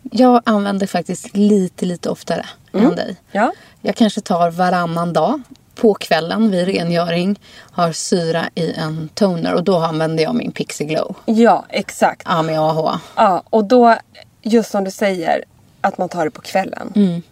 Jag 0.02 0.42
använder 0.44 0.86
faktiskt 0.86 1.36
lite, 1.36 1.86
lite 1.86 2.10
oftare 2.10 2.46
än 2.72 2.94
dig. 2.94 3.04
Mm. 3.04 3.16
Ja. 3.32 3.52
Jag 3.80 3.96
kanske 3.96 4.20
tar 4.20 4.50
varannan 4.50 5.12
dag 5.12 5.42
på 5.74 5.94
kvällen 5.94 6.50
vid 6.50 6.64
rengöring. 6.66 7.40
Har 7.70 7.92
syra 7.92 8.44
i 8.54 8.72
en 8.72 9.08
toner 9.14 9.54
och 9.54 9.64
då 9.64 9.76
använder 9.78 10.24
jag 10.24 10.34
min 10.34 10.52
Pixie 10.52 10.86
Glow. 10.86 11.16
ja, 11.26 11.64
exakt. 11.68 12.22
Ja, 12.24 12.42
med 12.42 12.60
AH. 12.60 12.98
Ja, 13.16 13.42
och 13.50 13.64
då, 13.64 13.96
just 14.42 14.70
som 14.70 14.84
du 14.84 14.90
säger, 14.90 15.44
att 15.80 15.98
man 15.98 16.08
tar 16.08 16.24
det 16.24 16.30
på 16.30 16.40
kvällen. 16.40 16.92
Mm. 16.94 17.22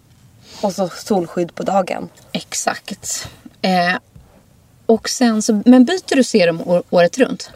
Och 0.63 0.73
så 0.73 0.89
solskydd 0.89 1.55
på 1.55 1.63
dagen. 1.63 2.09
Exakt. 2.33 3.29
Eh, 3.63 3.95
och 4.91 5.09
sen 5.09 5.43
så, 5.43 5.63
men 5.67 5.85
byter 5.85 6.17
du 6.17 6.25
serum 6.25 6.61
å- 6.67 6.83
året 6.91 7.19
runt? 7.19 7.51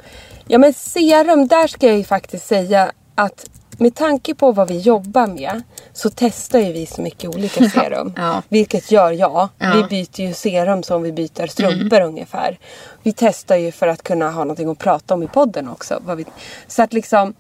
Ja 0.47 0.59
men 0.59 0.73
serum, 0.75 1.47
där 1.49 1.67
ska 1.67 1.87
jag 1.87 1.97
ju 1.99 2.05
faktiskt 2.05 2.47
säga 2.47 2.93
att 3.15 3.47
med 3.79 3.95
tanke 3.95 4.35
på 4.35 4.53
vad 4.53 4.69
vi 4.69 4.79
jobbar 4.79 5.27
med 5.27 5.63
så 5.93 6.11
testar 6.11 6.59
ju 6.59 6.73
vi 6.73 6.87
så 6.87 7.03
mycket 7.03 7.35
olika 7.37 7.69
serum. 7.71 8.13
Ja. 8.17 8.43
Vilket 8.49 8.91
gör 8.91 9.11
jag. 9.13 9.49
Ja. 9.59 9.67
Mm. 9.67 9.77
Vi 9.79 9.85
byter 9.89 10.21
ju 10.29 10.35
serum 10.35 10.83
som 10.83 11.03
vi 11.03 11.13
byter 11.13 11.47
strumpor 11.47 12.01
ungefär. 12.01 12.59
Vi 13.03 13.13
testar 13.13 13.57
ju 13.57 13.73
för 13.73 13.89
att 13.89 14.03
kunna 14.03 14.31
ha 14.31 14.45
någonting 14.45 14.71
att 14.71 14.79
prata 14.79 15.15
om 15.15 15.23
i 15.23 15.27
podden 15.27 15.69
också. 15.69 16.03
Vi, 16.17 16.25
så 16.69 16.83
att 16.83 16.93
liksom 16.93 17.35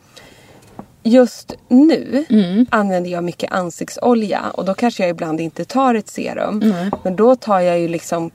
Just 1.06 1.52
nu 1.68 2.24
Mm. 2.30 2.66
använder 2.70 3.10
jag 3.10 3.24
mycket 3.24 3.52
ansiktsolja 3.52 4.40
och 4.54 4.64
då 4.64 4.74
kanske 4.74 5.02
jag 5.02 5.10
ibland 5.10 5.40
inte 5.40 5.64
tar 5.64 5.94
ett 5.94 6.08
serum. 6.08 6.74
Men 7.04 7.16
då 7.16 7.36
tar 7.36 7.60
jag 7.60 7.78
ju 7.80 7.88
liksom 7.88 8.30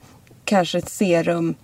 kanske 0.50 0.78
ett 0.78 0.88
serum 0.88 1.54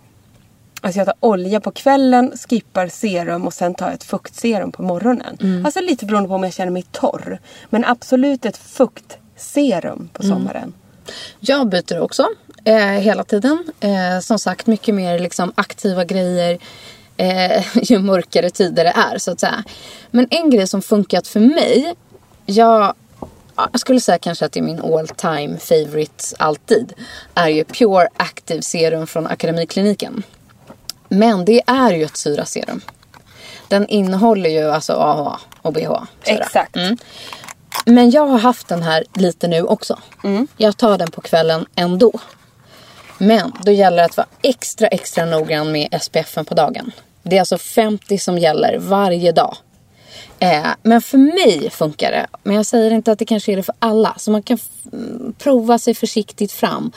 Alltså 0.81 1.01
jag 1.01 1.07
tar 1.07 1.15
olja 1.21 1.61
på 1.61 1.71
kvällen, 1.71 2.33
skippar 2.49 2.89
serum 2.89 3.47
och 3.47 3.55
sen 3.55 3.75
tar 3.75 3.87
jag 3.87 3.95
ett 3.95 4.05
fuktserum 4.05 4.73
på 4.73 4.83
morgonen. 4.83 5.37
Mm. 5.41 5.67
Alltså 5.67 5.81
lite 5.81 6.07
beroende 6.07 6.29
på 6.29 6.35
om 6.35 6.45
jag 6.45 6.53
känner 6.53 6.73
mig 6.73 6.85
torr. 6.93 7.39
Men 7.71 7.85
absolut 7.85 8.45
ett 8.45 8.57
fuktserum 8.57 10.09
på 10.13 10.23
Mm. 10.23 10.37
sommaren. 10.37 10.73
Jag 11.41 11.69
byter 11.69 12.01
också 12.01 12.27
eh, 12.65 12.77
hela 12.77 13.25
tiden. 13.25 13.65
Eh, 13.81 14.21
som 14.21 14.39
sagt, 14.39 14.67
mycket 14.67 14.95
mer 14.95 15.19
liksom, 15.19 15.53
aktiva 15.55 16.05
grejer 16.05 16.59
eh, 17.17 17.65
ju 17.83 17.99
mörkare 17.99 18.51
tider 18.51 18.85
det 18.85 18.95
är 19.15 19.19
så 19.19 19.31
att 19.31 19.41
säga. 19.41 19.65
Men 20.11 20.27
en 20.31 20.51
grej 20.51 20.67
som 20.67 20.83
funkat 20.83 21.29
för 21.29 21.41
mig. 21.41 21.95
Jag, 22.47 22.95
jag 23.57 23.81
skulle 23.81 24.01
säga 24.01 24.19
kanske 24.19 24.45
att 24.45 24.53
det 24.53 24.61
är 24.61 24.65
min 24.65 24.81
all 24.81 25.09
time 25.09 25.59
favorite 25.59 26.25
alltid. 26.39 26.93
Är 27.35 27.49
ju 27.49 27.65
Pure 27.65 28.09
Active 28.17 28.63
Serum 28.63 29.07
från 29.07 29.27
Akademikliniken. 29.27 30.23
Men 31.09 31.45
det 31.45 31.63
är 31.67 31.93
ju 31.93 32.05
ett 32.05 32.17
syraserum. 32.17 32.81
Den 33.69 33.89
innehåller 33.89 34.51
ju 34.51 34.71
alltså 34.71 34.93
AHA 34.93 35.41
och 35.63 35.73
BH. 35.73 35.81
syra. 35.81 36.07
Exakt. 36.25 36.77
Mm. 36.77 36.97
Men 37.87 38.11
jag 38.11 38.27
har 38.27 38.39
haft 38.39 38.69
den 38.69 38.83
här 38.83 39.05
lite 39.15 39.49
nu 39.49 39.63
också. 39.63 39.99
Jag 40.57 40.77
tar 40.77 40.99
den 40.99 41.11
på 41.11 41.21
kvällen 41.21 41.67
ändå. 41.75 42.13
Men 43.19 43.53
då 43.65 43.73
gäller 43.73 43.97
det 43.97 44.05
att 44.05 44.17
vara 44.17 44.27
extra 44.43 44.87
extra 44.87 45.25
noggrann 45.25 45.73
med 45.73 46.03
SPFen 46.03 46.45
på 46.45 46.55
dagen. 46.55 46.93
Det 47.23 47.37
är 47.37 47.41
alltså 47.41 47.59
50 47.59 48.19
som 48.19 48.39
gäller 48.39 48.79
varje 48.79 49.33
dag. 49.33 49.57
Eh, 50.39 50.67
men 50.83 51.03
för 51.03 51.19
mig 51.19 51.71
funkar 51.71 52.11
det. 52.11 52.27
Men 52.43 52.57
jag 52.57 52.67
säger 52.67 52.91
inte 52.91 53.13
att 53.13 53.19
det 53.19 53.25
kanske 53.25 53.53
är 53.53 53.57
det 53.57 53.63
för 53.63 53.75
alla. 53.79 54.15
Så 54.19 54.31
man 54.31 54.43
kan 54.43 54.59
prova 55.39 55.79
sig 55.79 55.95
försiktigt 55.95 56.53
fram. 56.53 56.93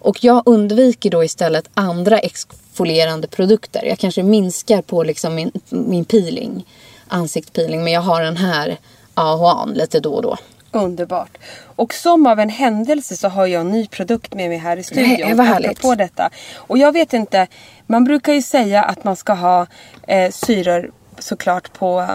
Och 0.00 0.24
jag 0.24 0.42
undviker 0.46 1.10
då 1.10 1.24
istället 1.24 1.68
andra 1.74 2.18
exfolierande 2.18 3.28
produkter. 3.28 3.84
Jag 3.84 3.98
kanske 3.98 4.22
minskar 4.22 4.82
på 4.82 5.02
liksom 5.02 5.34
min, 5.34 5.52
min 5.68 6.04
peeling. 6.04 6.66
Ansiktspeeling. 7.08 7.84
Men 7.84 7.92
jag 7.92 8.00
har 8.00 8.22
den 8.22 8.36
här 8.36 8.78
AHAn 9.14 9.72
lite 9.74 10.00
då 10.00 10.14
och 10.14 10.22
då. 10.22 10.36
Underbart. 10.72 11.38
Och 11.76 11.94
som 11.94 12.26
av 12.26 12.40
en 12.40 12.48
händelse 12.48 13.16
så 13.16 13.28
har 13.28 13.46
jag 13.46 13.60
en 13.60 13.70
ny 13.70 13.86
produkt 13.86 14.34
med 14.34 14.48
mig 14.48 14.58
här 14.58 14.76
i 14.76 14.82
studion. 14.82 15.16
Nej, 15.20 15.34
vad 15.34 15.46
härligt. 15.46 15.82
På 15.82 15.94
detta. 15.94 16.30
Och 16.54 16.78
jag 16.78 16.92
vet 16.92 17.12
inte, 17.12 17.46
man 17.86 18.04
brukar 18.04 18.32
ju 18.32 18.42
säga 18.42 18.82
att 18.82 19.04
man 19.04 19.16
ska 19.16 19.32
ha 19.32 19.66
eh, 20.06 20.30
syror 20.30 20.90
såklart 21.18 21.72
på, 21.72 22.06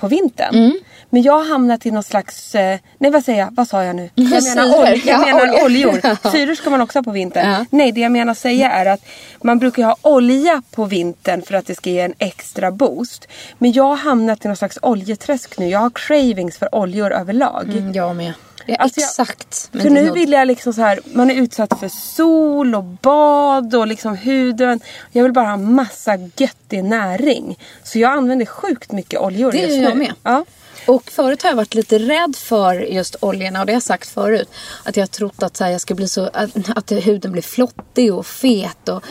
på 0.00 0.08
vintern. 0.08 0.54
Mm. 0.54 0.78
Men 1.10 1.22
jag 1.22 1.32
har 1.32 1.44
hamnat 1.44 1.86
i 1.86 1.90
någon 1.90 2.02
slags, 2.02 2.54
eh, 2.54 2.78
nej 2.98 3.10
vad 3.10 3.24
säger 3.24 3.38
jag, 3.38 3.48
vad 3.52 3.68
sa 3.68 3.84
jag 3.84 3.96
nu? 3.96 4.10
Jag 4.14 4.42
menar, 4.44 4.64
ol- 4.80 5.00
jag 5.04 5.06
Ja, 5.06 5.18
menar 5.26 5.64
oljor. 5.64 6.30
Syror 6.32 6.54
ska 6.54 6.70
man 6.70 6.80
också 6.80 6.98
ha 6.98 7.02
på 7.02 7.10
vintern. 7.10 7.50
Ja. 7.50 7.64
Nej, 7.70 7.92
det 7.92 8.00
jag 8.00 8.12
menar 8.12 8.34
säga 8.34 8.70
är 8.70 8.86
att 8.86 9.00
man 9.42 9.58
brukar 9.58 9.82
ha 9.84 9.96
olja 10.02 10.62
på 10.70 10.84
vintern 10.84 11.42
för 11.42 11.54
att 11.54 11.66
det 11.66 11.74
ska 11.74 11.90
ge 11.90 12.00
en 12.00 12.14
extra 12.18 12.70
boost. 12.70 13.28
Men 13.58 13.72
jag 13.72 13.84
har 13.84 13.96
hamnat 13.96 14.44
i 14.44 14.48
någon 14.48 14.56
slags 14.56 14.78
oljeträsk 14.82 15.58
nu. 15.58 15.68
Jag 15.68 15.78
har 15.78 15.90
cravings 15.94 16.58
för 16.58 16.74
oljor 16.74 17.12
överlag. 17.12 17.68
Mm, 17.68 17.92
jag 17.92 18.16
med. 18.16 18.32
Det 18.70 18.74
är 18.76 18.80
Alltså 18.82 19.00
jag- 19.00 19.08
exakt. 19.08 19.68
men 19.72 19.82
För 19.82 19.88
det 19.90 19.94
nu 20.02 20.10
vill 20.10 20.32
jag 20.32 20.46
liksom 20.46 20.72
så 20.72 20.80
här, 20.80 21.00
man 21.14 21.30
är 21.30 21.34
utsatt 21.34 21.80
för 21.80 21.88
sol 21.88 22.74
och 22.74 22.84
bad 22.84 23.74
och 23.74 23.86
liksom 23.86 24.16
huden. 24.16 24.80
Jag 25.12 25.22
vill 25.22 25.32
bara 25.32 25.48
ha 25.48 25.56
massa 25.56 26.16
göttig 26.36 26.84
näring. 26.84 27.58
Så 27.84 27.98
jag 27.98 28.10
använder 28.12 28.46
sjukt 28.46 28.92
mycket 28.92 29.20
oljor 29.20 29.52
Det 29.52 29.58
just 29.58 29.70
gör 29.74 29.78
nu. 29.82 29.88
jag 29.88 29.96
med. 29.96 30.12
Ja. 30.22 30.44
Och 30.86 31.10
förut 31.10 31.42
har 31.42 31.50
jag 31.50 31.56
varit 31.56 31.74
lite 31.74 31.98
rädd 31.98 32.36
för 32.36 32.74
just 32.74 33.16
oljorna 33.20 33.60
och 33.60 33.66
det 33.66 33.72
har 33.72 33.76
jag 33.76 33.82
sagt 33.82 34.08
förut. 34.08 34.48
Att 34.84 34.96
jag 34.96 35.02
har 35.02 35.08
trott 35.08 35.42
att 35.42 35.56
så 35.56 35.64
här, 35.64 35.70
jag 35.70 35.80
ska 35.80 35.94
bli 35.94 36.08
så, 36.08 36.30
att, 36.32 36.50
att 36.76 36.92
huden 36.92 37.32
blir 37.32 37.42
flottig 37.42 38.14
och 38.14 38.26
fet. 38.26 38.88
Och, 38.88 39.04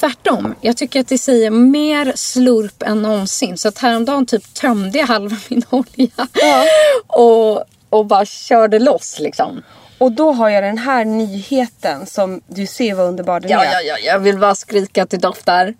tvärtom. 0.00 0.54
Jag 0.60 0.76
tycker 0.76 1.00
att 1.00 1.08
det 1.08 1.18
säger 1.18 1.50
mer 1.50 2.12
slurp 2.16 2.82
än 2.82 3.02
någonsin. 3.02 3.58
Så 3.58 3.68
att 3.68 3.78
häromdagen 3.78 4.26
typ 4.26 4.54
tömde 4.54 4.98
jag 4.98 5.06
halva 5.06 5.36
min 5.48 5.62
olja. 5.70 6.26
Och, 7.06 7.64
och 7.92 8.06
bara 8.06 8.24
körde 8.24 8.78
loss 8.78 9.18
liksom. 9.20 9.62
Och 9.98 10.12
då 10.12 10.32
har 10.32 10.48
jag 10.48 10.62
den 10.64 10.78
här 10.78 11.04
nyheten 11.04 12.06
som 12.06 12.40
du 12.46 12.66
ser 12.66 12.94
vad 12.94 13.06
underbar 13.06 13.40
den 13.40 13.50
Ja, 13.50 13.64
är. 13.64 13.72
ja, 13.72 13.80
ja, 13.82 13.98
jag 13.98 14.18
vill 14.18 14.38
bara 14.38 14.54
skrika 14.54 15.02
att 15.02 15.10
det 15.10 15.16
doftar. 15.16 15.74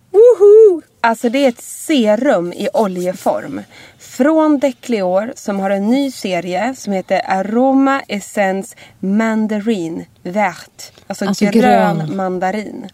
Alltså 1.00 1.28
det 1.28 1.38
är 1.44 1.48
ett 1.48 1.62
serum 1.62 2.52
i 2.52 2.68
oljeform. 2.74 3.62
Från 3.98 4.58
Decleor 4.58 5.32
som 5.36 5.60
har 5.60 5.70
en 5.70 5.90
ny 5.90 6.10
serie 6.10 6.74
som 6.78 6.92
heter 6.92 7.22
Aroma 7.26 8.02
Essence 8.08 8.76
Mandarin 9.00 10.04
Vert. 10.22 10.92
Alltså, 11.06 11.24
Alltså 11.24 11.44
grön, 11.44 11.98
grön. 11.98 12.16
mandarin. 12.16 12.88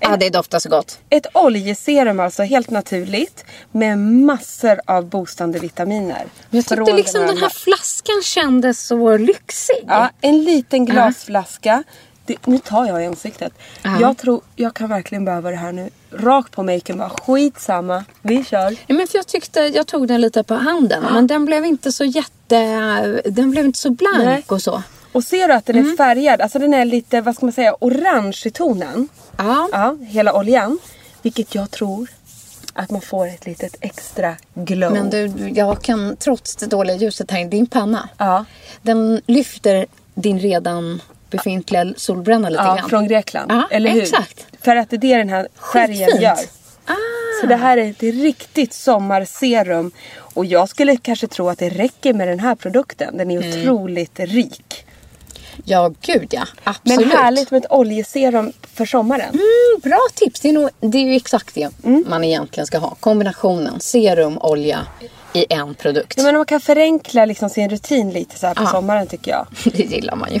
Ja, 0.00 0.16
det 0.16 0.30
doftar 0.30 0.58
så 0.58 0.68
gott. 0.68 0.98
Ett 1.10 1.26
oljeserum 1.32 2.20
alltså, 2.20 2.42
helt 2.42 2.70
naturligt. 2.70 3.44
Med 3.72 3.98
massor 3.98 4.80
av 4.86 5.04
boostande 5.04 5.58
vitaminer. 5.58 6.24
Jag 6.50 6.66
tyckte 6.66 6.92
liksom 6.92 7.26
den 7.26 7.38
här 7.38 7.48
flaskan 7.48 8.22
kändes 8.22 8.86
så 8.86 9.16
lyxig. 9.16 9.84
Ja, 9.86 10.10
en 10.20 10.44
liten 10.44 10.84
glasflaska. 10.84 11.84
Det, 12.26 12.46
nu 12.46 12.58
tar 12.58 12.86
jag 12.86 13.02
i 13.02 13.06
ansiktet. 13.06 13.52
Ja. 13.82 14.00
Jag 14.00 14.18
tror, 14.18 14.40
jag 14.56 14.74
kan 14.74 14.88
verkligen 14.88 15.24
behöva 15.24 15.50
det 15.50 15.56
här 15.56 15.72
nu. 15.72 15.90
Rakt 16.10 16.52
på 16.52 16.62
maken 16.62 16.98
bara, 16.98 17.10
skitsamma. 17.10 18.04
Vi 18.22 18.44
kör. 18.44 18.76
Ja, 18.86 18.94
men 18.94 19.06
för 19.06 19.18
jag 19.18 19.26
tyckte, 19.26 19.60
jag 19.60 19.86
tog 19.86 20.08
den 20.08 20.20
lite 20.20 20.42
på 20.42 20.54
handen. 20.54 21.04
Men 21.12 21.26
den 21.26 21.44
blev 21.44 21.64
inte 21.64 21.92
så 21.92 22.04
jätte, 22.04 23.22
den 23.24 23.50
blev 23.50 23.64
inte 23.64 23.78
så 23.78 23.90
blank 23.90 24.24
Nej. 24.24 24.44
och 24.46 24.62
så. 24.62 24.82
Och 25.12 25.24
ser 25.24 25.48
du 25.48 25.54
att 25.54 25.66
den 25.66 25.76
Mm. 25.76 25.92
är 25.92 25.96
färgad? 25.96 26.40
Alltså 26.40 26.58
den 26.58 26.74
är 26.74 26.84
lite, 26.84 27.20
vad 27.20 27.34
ska 27.34 27.46
man 27.46 27.52
säga, 27.52 27.76
orange 27.80 28.42
i 28.44 28.50
tonen. 28.50 29.08
Ja. 29.38 29.68
Ja, 29.72 29.96
hela 30.08 30.32
oljan. 30.34 30.78
Vilket 31.22 31.54
jag 31.54 31.70
tror 31.70 32.08
att 32.72 32.90
man 32.90 33.00
får 33.00 33.26
ett 33.26 33.46
litet 33.46 33.76
extra 33.80 34.36
glow. 34.54 34.92
Men 34.92 35.10
du, 35.10 35.32
jag 35.54 35.82
kan 35.82 36.16
trots 36.16 36.56
det 36.56 36.66
dåliga 36.66 36.96
ljuset 36.96 37.30
här 37.30 37.40
i 37.40 37.44
din 37.44 37.66
panna. 37.66 38.08
Ja. 38.18 38.44
Den 38.82 39.20
lyfter 39.26 39.86
din 40.14 40.38
redan 40.38 41.02
befintliga 41.30 41.94
solbränna 41.96 42.48
lite 42.48 42.62
Ja, 42.62 42.74
grann. 42.76 42.88
från 42.88 43.08
Grekland. 43.08 43.52
Ja, 43.52 43.68
eller 43.70 43.90
hur? 43.90 44.02
exakt. 44.02 44.46
För 44.60 44.76
att 44.76 44.90
det 44.90 44.96
är 44.96 45.00
det 45.00 45.16
den 45.16 45.28
här 45.28 45.48
färgen 45.72 46.20
gör. 46.22 46.36
Ah. 46.86 46.94
Så 47.40 47.46
det 47.46 47.56
här 47.56 47.76
är 47.76 47.90
ett 47.90 48.02
riktigt 48.02 48.72
sommarserum. 48.72 49.90
Och 50.18 50.44
jag 50.46 50.68
skulle 50.68 50.96
kanske 50.96 51.26
tro 51.28 51.48
att 51.48 51.58
det 51.58 51.68
räcker 51.68 52.12
med 52.14 52.28
den 52.28 52.40
här 52.40 52.54
produkten. 52.54 53.16
Den 53.16 53.30
är 53.30 53.42
Mm. 53.42 53.60
otroligt 53.60 54.20
rik. 54.20 54.85
Ja, 55.68 55.92
gud 56.02 56.26
ja. 56.30 56.44
Absolut. 56.64 57.00
Men 57.00 57.10
härligt 57.18 57.50
med 57.50 57.64
ett 57.64 57.70
oljeserum 57.72 58.52
för 58.74 58.84
sommaren. 58.86 59.28
Mm, 59.28 59.80
bra 59.82 59.98
tips. 60.14 60.40
Det 60.40 60.48
är, 60.48 60.52
nog, 60.52 60.70
det 60.80 60.98
är 60.98 61.02
ju 61.02 61.14
exakt 61.16 61.54
det 61.54 61.70
man 62.06 62.24
egentligen 62.24 62.66
ska 62.66 62.78
ha. 62.78 62.94
Kombinationen 63.00 63.80
serum, 63.80 64.38
olja 64.38 64.86
i 65.32 65.46
en 65.48 65.74
produkt. 65.74 66.14
Ja, 66.16 66.22
men 66.22 66.34
man 66.36 66.46
kan 66.46 66.60
förenkla 66.60 67.24
liksom 67.24 67.50
sin 67.50 67.70
rutin 67.70 68.10
lite 68.10 68.38
så 68.38 68.46
här 68.46 68.54
på 68.54 68.62
Ja. 68.62 68.66
sommaren 68.70 69.06
tycker 69.06 69.30
jag. 69.30 69.46
Det 69.72 69.82
gillar 69.82 70.16
man 70.16 70.32
ju. 70.34 70.40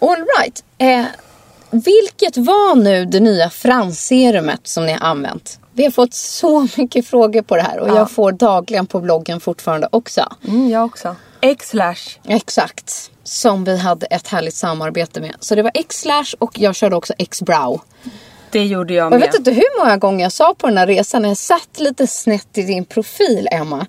All 0.00 0.24
right. 0.38 0.64
Eh, 0.78 1.04
vilket 1.70 2.36
var 2.36 2.74
nu 2.74 3.04
det 3.04 3.20
nya 3.20 3.50
fransserumet 3.50 4.60
som 4.66 4.86
ni 4.86 4.92
har 4.92 5.00
använt? 5.06 5.58
Vi 5.72 5.84
har 5.84 5.90
fått 5.90 6.14
så 6.14 6.68
mycket 6.76 7.06
frågor 7.06 7.42
på 7.42 7.56
det 7.56 7.62
här 7.62 7.78
och 7.78 7.88
Ja. 7.88 7.96
jag 7.96 8.10
får 8.10 8.32
dagligen 8.32 8.86
på 8.86 9.00
bloggen 9.00 9.40
fortfarande 9.40 9.88
också. 9.92 10.32
Mm, 10.48 10.70
jag 10.70 10.84
också. 10.84 11.16
X-slash. 11.40 12.18
Exakt. 12.24 13.10
Som 13.24 13.64
vi 13.64 13.76
hade 13.78 14.06
ett 14.06 14.28
härligt 14.28 14.54
samarbete 14.54 15.20
med. 15.20 15.34
Så 15.40 15.54
det 15.54 15.62
var 15.62 15.70
X-slash 15.74 16.26
och 16.38 16.58
jag 16.58 16.74
körde 16.74 16.96
också 16.96 17.14
X-brow. 17.18 17.80
Det 18.50 18.64
gjorde 18.66 18.94
jag 18.94 19.06
Och 19.06 19.12
jag 19.12 19.20
med. 19.20 19.26
vet 19.28 19.38
inte 19.38 19.50
hur 19.50 19.84
många 19.84 19.96
gånger 19.96 20.22
jag 20.24 20.32
sa 20.32 20.54
på 20.58 20.66
den 20.66 20.78
här 20.78 20.86
resan 20.86 21.22
när 21.22 21.28
jag 21.28 21.38
satt 21.38 21.78
lite 21.80 22.06
snett 22.06 22.58
i 22.58 22.62
din 22.62 22.84
profil 22.84 23.48
Emma. 23.50 23.86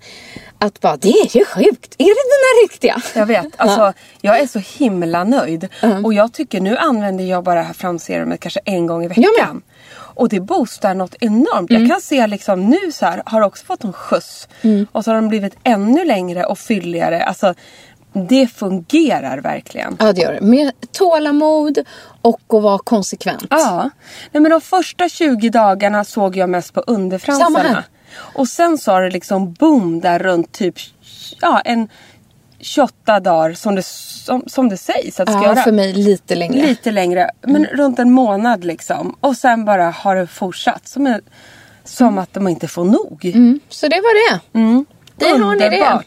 Att 0.61 0.81
bara, 0.81 0.97
det 0.97 1.09
är 1.09 1.37
ju 1.37 1.45
sjukt. 1.45 1.95
Är 1.97 2.03
det 2.03 2.29
den 2.29 2.41
här 2.43 2.63
riktiga? 2.63 3.01
Jag 3.15 3.25
vet. 3.25 3.47
Alltså, 3.57 3.93
jag 4.21 4.39
är 4.39 4.47
så 4.47 4.59
himla 4.59 5.23
nöjd. 5.23 5.67
Och 6.03 6.13
jag 6.13 6.33
tycker 6.33 6.61
nu 6.61 6.77
använder 6.77 7.23
jag 7.23 7.43
bara 7.43 7.55
det 7.55 7.65
här 7.65 7.73
framserumet 7.73 8.39
kanske 8.39 8.59
en 8.65 8.87
gång 8.87 9.01
i. 9.03 9.05
Mm. 9.05 9.17
veckan. 9.17 9.61
Och 9.91 10.29
det 10.29 10.39
boostar 10.39 10.93
något 10.93 11.15
enormt. 11.19 11.71
Jag 11.71 11.87
kan 11.87 12.01
se 12.01 12.27
liksom 12.27 12.65
nu 12.65 12.91
så 12.91 13.05
här, 13.05 13.23
har 13.25 13.41
också 13.41 13.65
fått 13.65 13.83
en 13.83 13.93
skjuts. 13.93 14.47
Mm. 14.61 14.87
Och 14.91 15.03
så 15.03 15.11
har 15.11 15.15
de 15.15 15.29
blivit 15.29 15.55
ännu 15.63 16.05
längre 16.05 16.45
och 16.45 16.59
fylligare. 16.59 17.23
Alltså, 17.23 17.53
det 18.13 18.47
fungerar 18.47 19.37
verkligen. 19.37 19.97
Ja 19.99 20.13
det 20.13 20.21
gör 20.21 20.33
det. 20.33 20.41
Med 20.41 20.71
tålamod 20.91 21.79
och 22.21 22.41
att 22.49 22.63
vara 22.63 22.79
konsekvent. 22.79 23.45
Ja. 23.49 23.89
Nej, 24.31 24.41
men 24.41 24.51
de 24.51 24.61
första 24.61 25.09
20 25.09 25.49
dagarna 25.49 26.03
såg 26.03 26.35
jag 26.35 26.49
mest 26.49 26.73
på 26.73 26.83
Samma 26.87 26.97
underfransarna. 26.97 27.59
här. 27.59 27.83
Och 28.15 28.47
sen 28.47 28.77
sa 28.77 28.99
det 28.99 29.09
liksom 29.09 29.53
boom 29.53 29.99
där 29.99 30.19
runt 30.19 30.51
typ 30.51 30.75
ja, 31.41 31.61
en 31.65 31.87
28 32.59 33.19
dagar 33.19 33.53
som 33.53 33.75
det, 33.75 33.85
som, 33.85 34.43
som 34.47 34.69
det 34.69 34.77
sägs 34.77 35.19
att 35.19 35.25
det 35.25 35.31
ska 35.31 35.41
Ja, 35.41 35.47
göra. 35.47 35.63
för 35.63 35.71
mig 35.71 35.93
lite 35.93 36.35
längre. 36.35 36.67
Lite 36.67 36.91
längre. 36.91 37.29
Men 37.41 37.65
runt 37.65 37.99
en 37.99 38.11
månad 38.11 38.63
liksom. 38.65 39.15
Och 39.21 39.37
sen 39.37 39.65
bara 39.65 39.89
har 39.89 40.15
det 40.15 40.27
fortsatt. 40.27 40.87
Som, 40.87 41.07
en, 41.07 41.21
som 41.83 42.17
att 42.17 42.33
de 42.33 42.47
inte 42.47 42.67
får 42.67 42.85
nog. 42.85 43.25
Mm. 43.25 43.59
Så 43.69 43.87
det 43.87 43.95
var 43.95 44.31
det. 44.33 44.39
Där 45.15 45.39
har 45.39 45.55
ni 45.55 45.59
det. 45.69 46.01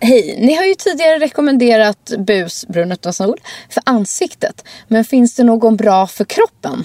Hej, 0.00 0.36
ni 0.40 0.54
har 0.54 0.64
ju 0.64 0.74
tidigare 0.74 1.18
rekommenderat 1.18 2.12
bus 2.18 2.66
brun 2.68 2.92
utan 2.92 3.12
sol 3.12 3.40
för 3.70 3.82
ansiktet. 3.86 4.64
Men 4.88 5.04
finns 5.04 5.34
det 5.34 5.44
någon 5.44 5.76
bra 5.76 6.06
för 6.06 6.24
kroppen? 6.24 6.84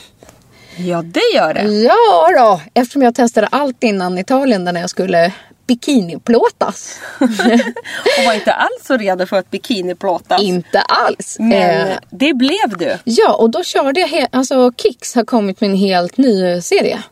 Ja, 0.86 1.02
det 1.02 1.36
gör 1.36 1.54
det. 1.54 1.62
Ja 1.62 2.30
då, 2.38 2.62
eftersom 2.74 3.02
jag 3.02 3.16
testade 3.16 3.48
allt 3.48 3.84
innan 3.84 4.18
Italien 4.18 4.66
där 4.66 4.74
när 4.74 4.82
jag 4.82 4.90
skulle 4.90 5.34
bikiniplåtas. 5.68 7.00
Och 7.20 8.26
var 8.26 8.34
inte 8.34 8.54
alls 8.54 8.86
så 8.88 8.98
redo 8.98 9.26
för 9.26 9.38
att 9.38 9.52
bikiniplåtas. 9.52 10.42
Inte 10.42 10.82
alls. 10.82 11.38
Men 11.40 11.88
Eh, 11.88 11.98
det 12.10 12.34
blev 12.34 12.78
du. 12.78 12.98
Ja, 13.04 13.34
och 13.34 13.50
då 13.50 13.64
körde 13.64 14.00
jag, 14.00 14.28
alltså 14.32 14.72
Kicks 14.78 15.16
har 15.16 15.24
kommit 15.24 15.62
med 15.62 15.70
en 15.70 15.76
helt 15.76 16.18
ny 16.18 16.62
serie. 16.62 17.04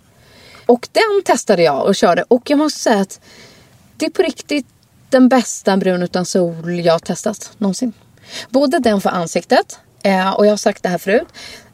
Och 0.65 0.87
den 0.91 1.23
testade 1.25 1.63
jag 1.63 1.85
och 1.85 1.95
körde 1.95 2.23
och 2.27 2.49
jag 2.49 2.57
måste 2.57 2.79
säga 2.79 2.99
att 2.99 3.19
det 3.97 4.05
är 4.05 4.09
på 4.09 4.21
riktigt 4.21 4.65
den 5.09 5.29
bästa 5.29 5.77
brun 5.77 6.03
utan 6.03 6.25
sol 6.25 6.79
jag 6.79 6.93
har 6.93 6.99
testat 6.99 7.51
någonsin. 7.57 7.93
Både 8.49 8.79
den 8.79 9.01
för 9.01 9.09
ansiktet, 9.09 9.79
eh, 10.03 10.33
och 10.33 10.45
jag 10.45 10.51
har 10.51 10.57
sagt 10.57 10.83
det 10.83 10.89
här 10.89 10.97
förut. 10.97 11.27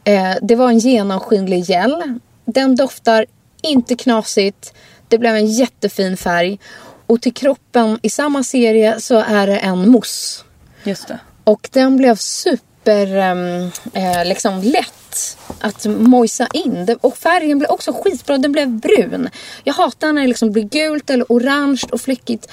Eh, 0.04 0.34
det 0.42 0.56
var 0.56 0.68
en 0.68 0.78
genomskinlig 0.78 1.64
gel. 1.64 2.18
Den 2.44 2.76
doftar 2.76 3.26
inte 3.62 3.96
knasigt. 3.96 4.74
Det 5.08 5.18
blev 5.18 5.36
en 5.36 5.46
jättefin 5.46 6.16
färg. 6.16 6.58
Och 7.06 7.22
till 7.22 7.34
kroppen 7.34 7.98
i 8.02 8.10
samma 8.10 8.42
serie 8.42 9.00
så 9.00 9.18
är 9.18 9.46
det 9.46 9.58
en 9.58 9.90
mousse. 9.90 10.44
Just 10.84 11.08
det. 11.08 11.18
Och 11.44 11.68
den 11.72 11.96
blev 11.96 12.16
super 12.16 12.73
ehm, 12.88 13.70
eh, 13.92 14.24
liksom 14.24 14.62
lätt 14.62 15.36
att 15.60 15.86
mojsa 15.86 16.48
in. 16.52 16.98
Och 17.00 17.16
färgen 17.16 17.58
blev 17.58 17.70
också 17.70 17.92
skitbra. 17.92 18.38
Den 18.38 18.52
blev 18.52 18.68
brun. 18.68 19.28
Jag 19.64 19.74
hatar 19.74 20.12
när 20.12 20.22
det 20.22 20.28
liksom 20.28 20.52
blir 20.52 20.62
gult 20.62 21.10
eller 21.10 21.26
orange 21.28 21.82
och 21.92 22.00
fläckigt 22.00 22.48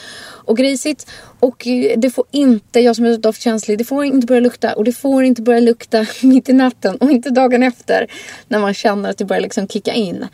och 0.46 0.58
grisigt. 0.58 1.12
Och 1.40 1.68
eh, 1.68 2.00
det 2.00 2.10
får 2.10 2.26
inte, 2.32 2.80
jag 2.80 2.96
som 2.96 3.06
är 3.06 3.18
doftkänslig, 3.18 3.78
det 3.78 3.84
får 3.84 4.06
inte 4.06 4.28
börja 4.28 4.42
lukta. 4.42 4.74
Och 4.74 4.84
det 4.84 4.94
får 4.94 5.24
inte 5.24 5.42
börja 5.42 5.60
lukta 5.60 6.06
mitt 6.22 6.50
i 6.50 6.54
natten 6.54 6.96
och 6.96 7.12
inte 7.12 7.30
dagen 7.30 7.64
efter. 7.64 8.08
När 8.48 8.60
man 8.60 8.74
känner 8.74 9.10
att 9.10 9.18
det 9.18 9.26
börjar 9.26 9.42
liksom 9.42 9.68
kicka 9.68 9.94
in. 9.94 10.28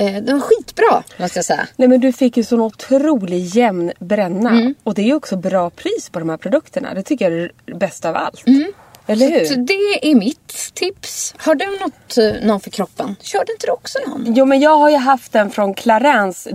Eh, 0.00 0.22
den 0.22 0.38
var 0.38 0.40
skitbra 0.40 1.02
måste 1.16 1.38
jag 1.38 1.44
säga. 1.44 1.68
Nej 1.76 1.88
men 1.88 2.00
du 2.00 2.12
fick 2.12 2.36
ju 2.36 2.44
sån 2.44 2.60
otrolig 2.60 3.40
jämn 3.40 3.92
bränna. 3.98 4.50
Mm. 4.50 4.74
Och 4.82 4.94
det 4.94 5.02
är 5.02 5.06
ju 5.06 5.14
också 5.14 5.36
bra 5.36 5.70
pris 5.70 6.10
på 6.12 6.18
de 6.18 6.28
här 6.28 6.36
produkterna. 6.36 6.94
Det 6.94 7.02
tycker 7.02 7.30
jag 7.30 7.40
är 7.40 7.52
det 7.66 7.74
bästa 7.74 8.08
av 8.08 8.16
allt. 8.16 8.46
Mm. 8.46 8.72
Eller 9.06 9.30
hur? 9.30 9.44
Så 9.44 9.54
det 9.54 10.10
är 10.10 10.14
mitt 10.14 10.70
tips. 10.74 11.34
Har 11.38 11.54
du 11.54 11.78
något, 11.80 12.18
eh, 12.18 12.46
någon 12.46 12.60
för 12.60 12.70
kroppen? 12.70 13.16
Körde 13.22 13.52
inte 13.52 13.66
du 13.66 13.72
också 13.72 13.98
någon? 14.06 14.34
Jo 14.34 14.44
men 14.44 14.60
jag 14.60 14.76
har 14.78 14.90
ju 14.90 14.96
haft 14.96 15.32
den 15.32 15.50
från 15.50 15.74
Clarins 15.74 16.48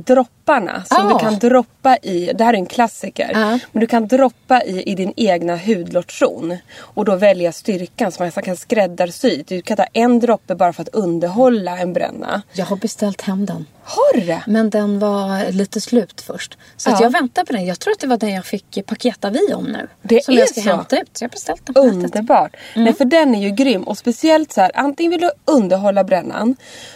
dropparna. 0.46 0.84
Som 0.86 1.08
Ah. 1.08 1.14
du 1.14 1.20
kan 1.20 1.40
droppa 1.40 1.98
i. 1.98 2.32
Det 2.36 2.44
här 2.44 2.54
är 2.54 2.58
en 2.58 2.66
klassiker. 2.66 3.32
Ja. 3.34 3.60
Men 3.72 3.80
du 3.82 3.88
kan 3.88 4.08
droppa 4.08 4.62
i, 4.64 4.84
i 4.92 4.96
din 4.96 5.14
egna 5.16 5.56
hudlotion. 5.58 6.58
Och 6.80 7.06
då 7.06 7.16
välja 7.16 7.52
styrkan 7.52 8.12
som 8.12 8.32
man 8.36 8.44
kan 8.44 8.56
skräddarsy. 8.58 9.44
Du 9.48 9.62
kan 9.62 9.78
ta 9.78 9.84
en 9.94 10.20
droppe 10.20 10.56
bara 10.56 10.74
för 10.74 10.82
att 10.82 10.90
underhålla 10.90 11.78
en 11.78 11.94
bränna. 11.94 12.42
Jag 12.54 12.66
har 12.66 12.76
beställt 12.78 13.22
hem 13.22 13.46
den. 13.46 13.66
Har 13.88 14.20
du? 14.22 14.38
Men 14.52 14.70
den 14.70 15.00
var 15.00 15.52
lite 15.52 15.82
slut 15.82 16.22
först. 16.22 16.58
Så 16.78 16.90
Ja. 16.90 16.98
jag 17.02 17.10
väntar 17.10 17.44
på 17.44 17.54
den. 17.54 17.66
Jag 17.66 17.80
tror 17.80 17.92
att 17.92 18.00
det 18.00 18.08
var 18.08 18.18
den 18.18 18.34
jag 18.34 18.46
fick 18.46 18.86
paketa 18.86 19.30
vi 19.30 19.54
om 19.54 19.64
nu. 19.66 19.88
Det 20.02 20.26
som 20.26 20.34
är 20.34 20.38
jag 20.40 20.50
ska 20.50 20.62
så? 20.62 20.70
hämta 20.70 20.98
ut. 21.02 21.10
Så 21.14 21.24
jag 21.24 21.30
har 21.30 21.32
beställt 21.32 21.66
den 21.66 21.74
på. 21.74 21.80
Underbart. 21.82 22.56
Nej, 22.76 22.94
för 22.94 23.06
den 23.06 23.36
är 23.36 23.40
ju 23.42 23.50
grym. 23.50 23.84
Och 23.84 23.98
speciellt 23.98 24.54
så 24.54 24.62
här, 24.62 24.72
antingen 24.76 25.12
vill 25.12 25.22
du 25.22 25.32
underhålla 25.46 26.04
brännan. 26.04 26.56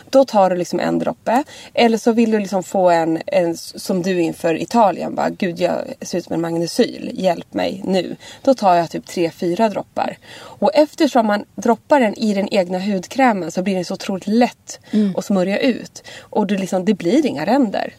Då 0.09 0.25
tar 0.25 0.49
du 0.49 0.55
liksom 0.55 0.79
en 0.79 0.99
droppe. 0.99 1.43
Eller 1.73 1.97
så 1.97 2.11
vill 2.11 2.31
du 2.31 2.39
liksom 2.39 2.63
få 2.63 2.89
en, 2.89 3.21
en 3.39 3.57
som 3.57 4.01
du 4.01 4.21
inför 4.21 4.61
Italien. 4.61 5.15
Bara, 5.15 5.29
Gud 5.29 5.59
jag 5.59 5.83
ser 6.01 6.17
ut 6.17 6.23
som 6.23 6.33
en 6.33 6.41
magnesyl. 6.41 7.11
Hjälp 7.13 7.53
mig 7.53 7.81
nu. 7.85 8.15
Då 8.41 8.53
tar 8.53 8.75
jag 8.75 8.89
typ 8.89 9.05
3-4 9.05 9.69
droppar. 9.69 10.17
Och 10.35 10.71
eftersom 10.73 11.27
man 11.27 11.45
droppar 11.55 11.99
den 11.99 12.15
i 12.15 12.33
den 12.33 12.53
egna 12.53 12.79
hudkrämen 12.79 13.51
så 13.51 13.61
blir 13.61 13.75
den 13.75 13.85
så 13.85 13.93
otroligt 13.93 14.27
lätt 14.27 14.79
att 15.17 15.25
smörja 15.25 15.59
ut. 15.59 16.03
Och 16.19 16.47
det, 16.47 16.57
liksom, 16.57 16.85
det 16.85 16.93
blir 16.93 17.25
inga 17.25 17.45
ränder. 17.45 17.93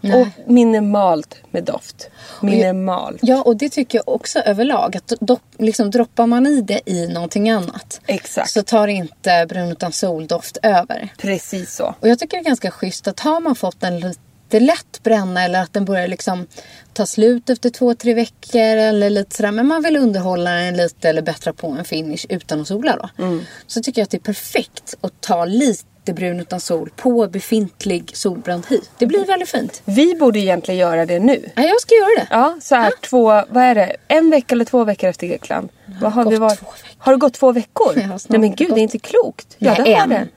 Nej. 0.00 0.20
Och 0.20 0.50
minimalt 0.50 1.36
med 1.50 1.64
doft. 1.64 2.10
Minimalt. 2.42 3.18
Ja, 3.22 3.42
och 3.42 3.56
det 3.56 3.68
tycker 3.68 3.98
jag 3.98 4.08
också 4.08 4.38
överlag. 4.38 4.96
Att 4.96 5.12
do, 5.20 5.38
liksom, 5.58 5.90
droppar 5.90 6.26
man 6.26 6.46
i 6.46 6.60
det 6.60 6.80
i 6.86 7.08
någonting 7.08 7.50
annat 7.50 8.00
Exakt. 8.06 8.50
så 8.50 8.62
tar 8.62 8.88
inte 8.88 9.46
brun 9.48 9.72
utan 9.72 9.92
soldoft 9.92 10.58
över. 10.62 11.08
Precis 11.18 11.74
så. 11.74 11.94
Och 12.00 12.08
jag 12.08 12.18
tycker 12.18 12.36
det 12.36 12.42
är 12.42 12.44
ganska 12.44 12.70
schysst 12.70 13.08
att 13.08 13.20
har 13.20 13.40
man 13.40 13.54
fått 13.54 13.82
en 13.82 14.00
lite 14.00 14.20
lätt 14.52 15.02
bränna 15.02 15.44
eller 15.44 15.62
att 15.62 15.72
den 15.72 15.84
börjar 15.84 16.08
liksom 16.08 16.46
ta 16.92 17.06
slut 17.06 17.50
efter 17.50 17.70
två, 17.70 17.94
tre 17.94 18.14
veckor 18.14 18.60
eller 18.60 19.10
lite 19.10 19.36
sådär. 19.36 19.52
Men 19.52 19.66
man 19.66 19.82
vill 19.82 19.96
underhålla 19.96 20.50
den 20.50 20.76
lite 20.76 21.08
eller 21.08 21.22
bättra 21.22 21.52
på 21.52 21.66
en 21.68 21.84
finish 21.84 22.26
utan 22.28 22.60
att 22.60 22.68
sola 22.68 22.96
då. 22.96 23.24
Mm. 23.24 23.40
Så 23.66 23.82
tycker 23.82 24.00
jag 24.00 24.04
att 24.04 24.10
det 24.10 24.16
är 24.16 24.32
perfekt 24.32 24.94
att 25.00 25.20
ta 25.20 25.44
lite 25.44 26.12
brun 26.12 26.40
utan 26.40 26.60
sol 26.60 26.90
på 26.96 27.28
befintlig 27.28 28.10
solbränd 28.16 28.66
hy. 28.68 28.80
Det 28.98 29.06
blir 29.06 29.24
väldigt 29.26 29.48
fint. 29.48 29.82
Vi 29.84 30.14
borde 30.14 30.38
egentligen 30.38 30.80
göra 30.80 31.06
det 31.06 31.18
nu. 31.18 31.50
Ja, 31.54 31.62
jag 31.62 31.80
ska 31.80 31.94
göra 31.94 32.20
det. 32.20 32.26
Ja, 32.30 32.56
så 32.62 32.74
här 32.74 32.92
två, 33.00 33.24
vad 33.48 33.62
är 33.64 33.74
det? 33.74 33.96
En 34.08 34.30
vecka 34.30 34.54
eller 34.54 34.64
två 34.64 34.84
veckor 34.84 35.10
efter 35.10 35.26
Grekland? 35.26 35.68
Vad 36.00 36.12
har, 36.12 36.30
vi 36.30 36.36
varit? 36.36 36.60
har 36.98 37.12
det 37.12 37.18
gått 37.18 37.34
två 37.34 37.52
veckor? 37.52 37.92
Nej 37.94 38.06
men 38.28 38.42
har 38.42 38.56
gud, 38.56 38.68
gått. 38.68 38.74
det 38.74 38.80
är 38.80 38.82
inte 38.82 38.98
klokt. 38.98 39.56
Ja, 39.58 39.74
Nej, 39.78 39.82
det 39.84 39.94
har 39.94 40.02
en. 40.02 40.08
det. 40.08 40.28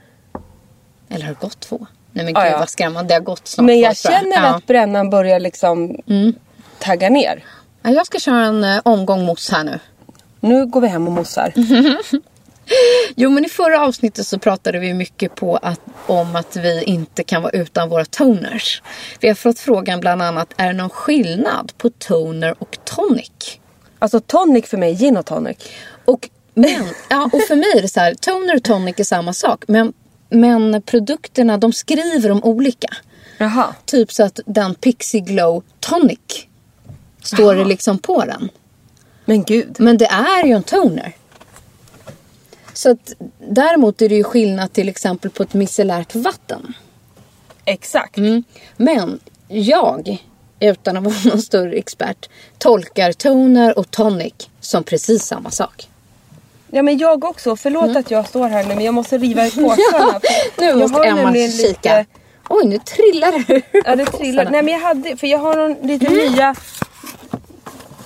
Eller 1.08 1.24
har 1.26 1.32
det 1.32 1.40
gått 1.40 1.60
två? 1.60 1.86
Nej 2.12 2.24
men 2.24 2.34
gud 2.34 2.44
ja. 2.44 2.58
vad 2.58 2.68
skrämmande. 2.70 3.08
Det 3.08 3.14
har 3.14 3.20
gått 3.20 3.48
snart 3.48 3.66
Men 3.66 3.80
jag 3.80 3.96
känner 3.96 4.30
Ja. 4.30 4.38
Mm. 4.38 4.54
att 4.54 4.66
brännan 4.66 5.10
börjar 5.10 5.40
liksom 5.40 5.96
tagga 6.78 7.08
ner. 7.08 7.44
Ja, 7.82 7.90
jag 7.90 8.06
ska 8.06 8.18
köra 8.18 8.44
en 8.44 8.64
eh, 8.64 8.80
omgång 8.84 9.24
mousse 9.24 9.56
här 9.56 9.64
nu. 9.64 9.78
Nu 10.40 10.66
går 10.66 10.80
vi 10.80 10.88
hem 10.88 11.06
och 11.06 11.12
mossar. 11.12 11.52
Jo, 13.14 13.30
men 13.30 13.44
i 13.44 13.48
förra 13.48 13.80
avsnittet 13.86 14.26
så 14.26 14.38
pratade 14.38 14.78
vi 14.78 14.94
mycket 14.94 15.34
på 15.34 15.56
att, 15.56 15.80
om 16.06 16.36
att 16.36 16.56
vi 16.56 16.82
inte 16.82 17.24
kan 17.24 17.42
vara 17.42 17.52
utan 17.52 17.88
våra 17.88 18.04
toners. 18.04 18.82
Vi 19.20 19.28
har 19.28 19.34
fått 19.34 19.58
frågan 19.58 20.00
bland 20.00 20.22
annat, 20.22 20.48
är 20.56 20.66
det 20.66 20.72
någon 20.72 20.90
skillnad 20.90 21.72
på 21.78 21.90
toner 21.90 22.54
och 22.58 22.78
tonic? 22.84 23.30
Alltså 23.98 24.20
tonic 24.20 24.66
för 24.66 24.76
mig, 24.76 24.94
gin 24.94 25.16
och 25.16 25.26
tonic. 25.26 25.56
Och, 26.04 26.28
men, 26.54 26.88
ja, 27.08 27.30
och 27.32 27.42
för 27.48 27.56
mig 27.56 27.72
är 27.76 27.82
det 27.82 27.88
så 27.88 28.00
här, 28.00 28.14
toner 28.14 28.56
och 28.56 28.62
tonic 28.62 28.94
är 28.98 29.04
samma 29.04 29.32
sak. 29.32 29.64
Men, 29.68 29.92
men 30.30 30.82
produkterna, 30.82 31.58
de 31.58 31.72
skriver 31.72 32.30
om 32.30 32.44
olika. 32.44 32.88
Jaha. 33.38 33.74
Typ 33.84 34.12
så 34.12 34.22
att 34.22 34.40
den 34.46 34.74
Pixie 34.74 35.20
Glow 35.20 35.62
Tonic 35.80 36.46
står 37.22 37.54
det 37.54 37.64
liksom 37.64 37.98
på 37.98 38.24
den. 38.24 38.48
Men 39.24 39.44
gud. 39.44 39.76
Men 39.78 39.98
det 39.98 40.06
är 40.06 40.46
ju 40.46 40.52
en 40.52 40.62
toner. 40.62 41.12
Så 42.72 42.90
att, 42.90 43.12
däremot 43.38 44.02
är 44.02 44.08
det 44.08 44.14
ju 44.14 44.24
skillnad 44.24 44.72
till 44.72 44.88
exempel 44.88 45.30
på 45.30 45.42
ett 45.42 45.54
micellärt 45.54 46.14
vatten. 46.14 46.74
Exakt. 47.64 48.16
Mm. 48.16 48.44
Men 48.76 49.20
jag, 49.48 50.24
utan 50.60 50.96
att 50.96 51.04
vara 51.04 51.14
någon 51.24 51.42
större 51.42 51.76
expert, 51.76 52.28
tolkar 52.58 53.12
toner 53.12 53.78
och 53.78 53.90
tonic 53.90 54.34
som 54.60 54.84
precis 54.84 55.24
samma 55.24 55.50
sak. 55.50 55.89
Ja 56.72 56.82
men 56.82 56.98
jag 56.98 57.24
också. 57.24 57.56
Förlåt 57.56 57.96
att 57.96 58.10
jag 58.10 58.28
står 58.28 58.48
här 58.48 58.64
nu 58.64 58.74
men 58.74 58.84
jag 58.84 58.94
måste 58.94 59.18
riva 59.18 59.46
i 59.46 59.50
påsarna. 59.50 60.20
Nu 60.58 60.66
Jag 60.66 60.78
måste 60.78 61.04
Emma 61.08 61.34
kika. 61.34 62.04
Oj, 62.48 62.66
nu 62.66 62.78
trillar 62.78 63.44
det 63.46 63.62
Ja 63.84 63.96
det 63.96 64.06
trillar. 64.06 64.50
Nej 64.50 64.62
men 64.62 64.74
jag 64.74 64.80
hade, 64.80 65.16
för 65.16 65.26
jag 65.26 65.38
har 65.38 65.56
någon, 65.56 65.86
lite 65.86 66.08
nya 66.10 66.54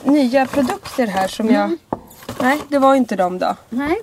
nya 0.04 0.46
produkter 0.46 1.06
här 1.06 1.28
som 1.28 1.50
jag... 1.50 1.76
Nej 2.40 2.60
det 2.68 2.78
var 2.78 2.94
inte 2.94 3.16
de 3.16 3.38
då. 3.38 3.56
Nej, 3.70 4.00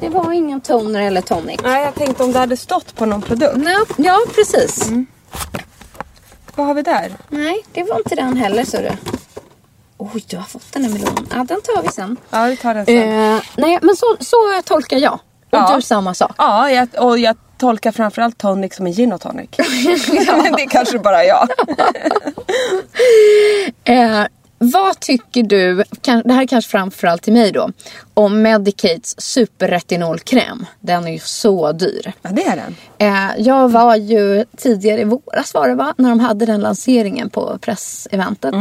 det 0.00 0.08
var 0.08 0.32
ingen 0.32 0.60
toner 0.60 1.02
eller 1.02 1.20
tonic. 1.20 1.60
Nej 1.62 1.84
jag 1.84 1.94
tänkte 1.94 2.22
om 2.22 2.32
det 2.32 2.38
hade 2.38 2.56
stått 2.56 2.96
på 2.96 3.06
någon 3.06 3.22
produkt. 3.22 3.56
Nej, 3.56 3.76
ja, 3.96 4.18
precis. 4.34 4.90
Vad 6.54 6.66
har 6.66 6.74
vi 6.74 6.82
där? 6.82 7.12
Nej, 7.28 7.64
det 7.72 7.82
var 7.82 7.96
inte 7.96 8.14
den 8.14 8.36
heller, 8.36 8.64
så 8.64 8.76
du. 8.76 8.90
Oj, 10.02 10.24
du 10.28 10.36
har 10.36 10.44
fått 10.44 10.72
den 10.72 10.84
här 10.84 10.90
melonen. 10.90 11.26
Ja, 11.30 11.36
den 11.36 11.60
tar 11.60 11.82
vi 11.82 11.88
sen. 11.88 12.16
Ja 12.30 12.44
vi 12.44 12.56
tar 12.56 12.74
den 12.74 12.86
sen. 12.86 13.34
Eh, 13.34 13.42
nej, 13.56 13.78
men 13.82 13.96
så, 13.96 14.16
så 14.20 14.36
tolkar 14.64 14.96
jag. 14.98 15.12
Och 15.14 15.20
Ja. 15.50 15.72
du 15.76 15.82
samma 15.82 16.14
sak. 16.14 16.32
Ja 16.38 16.70
jag, 16.70 16.88
och 16.98 17.18
jag 17.18 17.36
tolkar 17.58 17.92
framförallt 17.92 18.38
tonic 18.38 18.74
som 18.74 18.86
en 18.86 18.92
gin 18.92 19.12
och 19.12 19.20
tonic. 19.20 19.50
det 19.56 19.62
är 20.62 20.68
kanske 20.68 20.98
bara 20.98 21.24
jag. 21.24 21.48
Eh, 23.84 24.22
vad 24.58 25.00
tycker 25.00 25.42
du, 25.42 25.84
det 26.24 26.32
här 26.32 26.42
är 26.42 26.46
kanske 26.46 26.70
framförallt 26.70 27.22
till 27.22 27.32
mig 27.32 27.52
då, 27.52 27.70
om 28.14 28.42
Medicates 28.42 29.20
superretinolkräm. 29.20 30.66
Den 30.80 31.06
är 31.06 31.12
ju 31.12 31.18
så 31.18 31.72
dyr. 31.72 32.12
Ja 32.22 32.30
det 32.30 32.42
är 32.46 32.56
den. 32.56 32.76
Eh, 32.98 33.30
jag 33.38 33.68
var 33.68 33.96
ju 33.96 34.44
tidigare 34.56 35.00
i 35.00 35.04
våras 35.04 35.54
var 35.54 35.68
det 35.68 35.74
va? 35.74 35.94
När 35.98 36.08
de 36.08 36.20
hade 36.20 36.46
den 36.46 36.60
lanseringen 36.60 37.30
på 37.30 37.58
presseventet. 37.60 38.54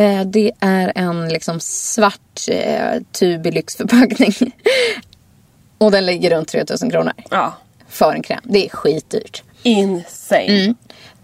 Eh, 0.00 0.24
det 0.24 0.52
är 0.60 0.92
en 0.94 1.28
liksom 1.28 1.60
svart 1.60 2.48
eh, 2.48 3.00
tub 3.12 3.46
i 3.46 3.50
lyxförpackning. 3.50 4.32
Och 5.78 5.90
den 5.90 6.06
ligger 6.06 6.30
runt 6.30 6.48
3000 6.48 6.90
kronor. 6.90 7.12
Ja. 7.30 7.54
För 7.88 8.12
en 8.12 8.22
kräm. 8.22 8.40
Det 8.44 8.66
är 8.66 8.68
skitdyrt. 8.68 9.42
Insane. 9.62 10.74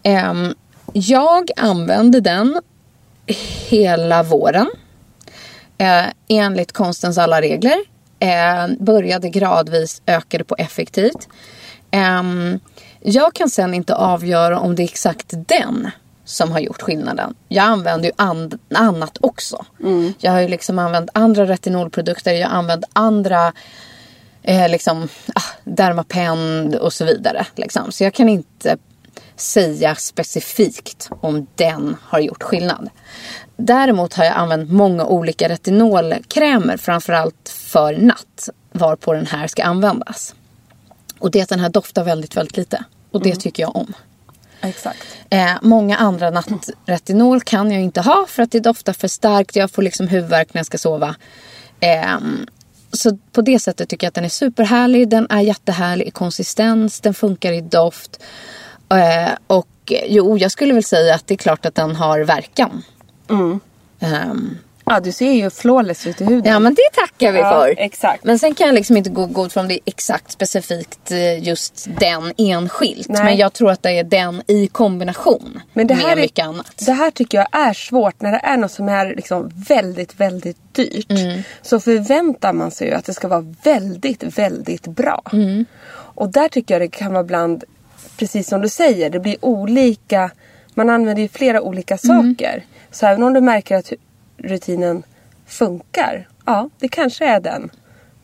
Ehm, 0.02 0.54
jag 0.92 1.50
använde 1.56 2.20
den 2.20 2.60
hela 3.68 4.22
våren. 4.22 4.70
Eh, 5.78 6.04
enligt 6.28 6.72
konstens 6.72 7.18
alla 7.18 7.40
regler. 7.40 7.76
Eh, 8.18 8.68
började 8.80 9.28
gradvis, 9.28 10.02
ökade 10.06 10.44
på 10.44 10.54
effektivt. 10.58 11.28
Ehm, 11.90 12.60
jag 13.00 13.34
kan 13.34 13.50
sen 13.50 13.74
inte 13.74 13.94
avgöra 13.94 14.58
om 14.58 14.74
det 14.74 14.82
är 14.82 14.84
exakt 14.84 15.26
den 15.28 15.90
som 16.26 16.52
har 16.52 16.60
gjort 16.60 16.82
skillnaden. 16.82 17.34
Jag 17.48 17.64
använder 17.64 18.08
ju 18.08 18.12
and- 18.16 18.58
annat 18.74 19.18
också. 19.20 19.64
Jag 20.18 20.32
har 20.32 20.40
ju 20.40 20.48
liksom 20.48 20.78
använt 20.78 21.10
andra 21.12 21.46
retinolprodukter. 21.46 22.32
Jag 22.32 22.48
har 22.48 22.58
använt 22.58 22.84
andra 22.92 23.52
eh, 24.42 24.68
liksom, 24.68 25.08
ah, 25.34 25.40
Dermapen 25.64 26.74
och 26.80 26.92
så 26.92 27.04
vidare. 27.04 27.46
Liksom. 27.54 27.92
Så 27.92 28.04
jag 28.04 28.14
kan 28.14 28.28
inte 28.28 28.76
säga 29.36 29.94
specifikt 29.94 31.10
om 31.20 31.46
den 31.54 31.96
har 32.02 32.18
gjort 32.20 32.42
skillnad. 32.42 32.90
Däremot 33.56 34.14
har 34.14 34.24
jag 34.24 34.34
använt 34.34 34.70
många 34.70 35.06
olika 35.06 35.48
retinolkrämer, 35.48 36.76
framförallt 36.76 37.48
för 37.48 37.96
natt, 37.96 38.48
varpå 38.72 39.12
den 39.12 39.26
här 39.26 39.46
ska 39.46 39.64
användas. 39.64 40.34
Och 41.18 41.30
det 41.30 41.38
är 41.38 41.42
att 41.42 41.48
den 41.48 41.60
här 41.60 41.68
doftar 41.68 42.04
väldigt, 42.04 42.36
väldigt 42.36 42.56
lite. 42.56 42.84
Och 43.10 43.22
det 43.22 43.36
tycker 43.36 43.62
jag 43.62 43.76
om. 43.76 43.94
Exakt. 44.60 45.06
Eh, 45.30 45.52
många 45.62 45.96
andra 45.96 46.30
nattretinol 46.30 47.40
kan 47.40 47.70
jag 47.70 47.82
inte 47.82 48.00
ha 48.00 48.26
för 48.28 48.42
att 48.42 48.50
det 48.50 48.60
doftar 48.60 48.92
för 48.92 49.08
starkt. 49.08 49.56
Jag 49.56 49.70
får 49.70 49.82
liksom 49.82 50.08
huvudvärk 50.08 50.54
när 50.54 50.58
jag 50.58 50.66
ska 50.66 50.78
sova. 50.78 51.14
Ehm, 51.80 52.46
så 52.92 53.18
på 53.32 53.40
det 53.40 53.58
sättet 53.58 53.88
tycker 53.88 54.06
jag 54.06 54.08
att 54.08 54.14
den 54.14 54.24
är 54.24 54.28
superhärlig. 54.28 55.08
Den 55.08 55.26
är 55.30 55.40
jättehärlig 55.40 56.06
i 56.06 56.10
konsistens. 56.10 57.00
Den 57.00 57.14
funkar 57.14 57.52
i 57.52 57.60
doft. 57.60 58.22
Eh, 58.88 59.32
och 59.46 59.68
eh, 59.90 60.04
jo, 60.08 60.38
jag 60.38 60.50
skulle 60.52 60.74
väl 60.74 60.84
säga 60.84 61.14
att 61.14 61.26
det 61.26 61.34
är 61.34 61.38
klart 61.38 61.66
att 61.66 61.74
den 61.74 61.96
har 61.96 62.20
verkan. 62.20 62.82
Ehm, 64.00 64.58
Ja 64.88 65.00
du 65.00 65.12
ser 65.12 65.32
ju 65.32 65.50
flawless 65.50 66.06
ut 66.06 66.20
i 66.20 66.24
huden. 66.24 66.52
ja, 66.52 66.58
men 66.58 66.74
det 66.74 66.82
tackar 66.94 67.32
vi 67.32 67.38
Ja, 67.38 67.50
för. 67.50 67.74
exakt. 67.78 68.24
Men 68.24 68.38
sen 68.38 68.54
kan 68.54 68.66
jag 68.66 68.74
liksom 68.74 68.96
inte 68.96 69.10
gå 69.10 69.26
god 69.26 69.52
för 69.52 69.60
om 69.60 69.68
det 69.68 69.74
är 69.74 69.80
exakt 69.84 70.30
specifikt 70.32 71.10
eh, 71.10 71.42
just 71.48 71.86
den 72.00 72.32
enskilt. 72.36 73.08
Nej. 73.08 73.24
Men 73.24 73.36
jag 73.36 73.52
tror 73.52 73.70
att 73.70 73.82
det 73.82 73.90
är 73.90 74.04
den 74.04 74.42
i 74.46 74.66
kombination 74.66 75.60
Men 75.72 75.86
det 75.86 75.94
här, 75.94 76.02
med 76.08 76.18
är, 76.18 76.22
mycket 76.22 76.46
annat. 76.46 76.72
det 76.86 76.92
här 76.92 77.10
tycker 77.10 77.38
jag 77.38 77.48
är 77.68 77.72
svårt 77.72 78.20
när 78.20 78.32
det 78.32 78.38
är 78.44 78.56
något 78.56 78.70
som 78.72 78.88
är 78.88 79.06
liksom 79.14 79.50
väldigt, 79.68 80.20
väldigt 80.20 80.74
dyrt. 80.74 81.10
Mm. 81.10 81.42
Så 81.62 81.80
förväntar 81.80 82.52
man 82.52 82.70
sig 82.70 82.88
ju 82.88 82.94
att 82.94 83.04
det 83.04 83.14
ska 83.14 83.28
vara 83.28 83.54
väldigt, 83.64 84.22
väldigt 84.38 84.86
bra. 84.86 85.22
Mm. 85.32 85.64
Och 85.92 86.28
där 86.32 86.48
tycker 86.48 86.74
jag 86.74 86.80
det 86.82 86.88
kan 86.88 87.12
vara 87.12 87.24
bland, 87.24 87.64
precis 88.18 88.48
som 88.48 88.60
du 88.60 88.68
säger, 88.68 89.10
det 89.10 89.20
blir 89.20 89.36
olika. 89.40 90.30
Man 90.74 90.90
använder 90.90 91.22
ju 91.22 91.28
flera 91.28 91.62
olika 91.62 91.98
Mm. 92.04 92.34
saker. 92.36 92.64
Så 92.90 93.06
även 93.06 93.22
om 93.22 93.32
du 93.32 93.40
märker 93.40 93.76
att 93.76 93.92
rutinen 94.38 95.02
funkar, 95.46 96.28
ja 96.46 96.70
det 96.78 96.88
kanske 96.88 97.26
är 97.26 97.40
den. 97.40 97.70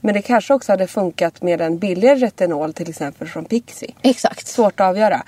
Men 0.00 0.14
det 0.14 0.22
kanske 0.22 0.54
också 0.54 0.72
hade 0.72 0.86
funkat 0.86 1.42
med 1.42 1.60
en 1.60 1.78
billigare 1.78 2.18
retinol 2.18 2.72
till 2.72 2.88
exempel 2.90 3.28
från 3.28 3.44
Pixie. 3.44 3.94
Exakt. 4.02 4.46
Svårt 4.46 4.80
att 4.80 4.86
avgöra. 4.86 5.22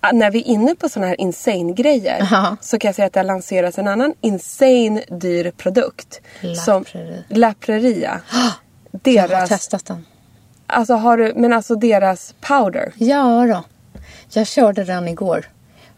Ah, 0.00 0.12
När 0.12 0.30
vi 0.30 0.38
är 0.38 0.44
inne 0.46 0.74
på 0.74 0.88
såna 0.88 1.06
här 1.06 1.20
insane 1.20 1.72
grejer 1.72 2.22
Aha. 2.22 2.56
så 2.60 2.78
kan 2.78 2.88
jag 2.88 2.94
säga 2.96 3.06
att 3.06 3.12
det 3.12 3.18
har 3.20 3.24
lanserats 3.24 3.78
en 3.78 3.88
annan 3.88 4.14
insane 4.20 5.04
dyr 5.08 5.50
produkt. 5.56 6.20
La 6.40 6.54
som 6.54 6.84
Prairie. 6.84 7.24
La 7.28 7.54
Prairia. 7.60 8.20
Jag 9.02 9.22
har 9.22 9.28
Deras, 9.28 9.48
testat 9.48 9.86
den. 9.86 10.06
alltså 10.66 10.94
har 10.94 11.16
du, 11.16 11.32
men 11.36 11.52
alltså 11.52 11.74
deras 11.74 12.34
powder. 12.40 12.92
Ja 12.96 13.46
då. 13.46 13.64
Jag 14.32 14.46
körde 14.46 14.84
den 14.84 15.08
igår. 15.08 15.46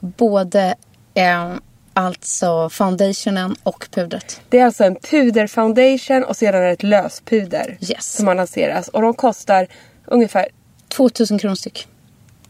Både 0.00 0.74
eh, 1.14 1.52
alltså 1.94 2.68
foundationen 2.70 3.57
och 3.62 3.87
pudret. 3.90 4.40
Det 4.48 4.59
är 4.59 4.64
alltså 4.64 4.85
en 4.85 4.96
puderfoundation 4.96 6.24
och 6.24 6.37
sedan 6.37 6.62
ett 6.62 6.83
löspuder. 6.83 7.78
Yes. 7.81 8.12
Som 8.12 8.26
har 8.26 8.35
lanserats. 8.35 8.88
Och 8.88 9.02
de 9.02 9.14
kostar 9.14 9.66
ungefär 10.07 10.48
2000 10.88 11.38
kronor 11.38 11.55
styck. 11.55 11.88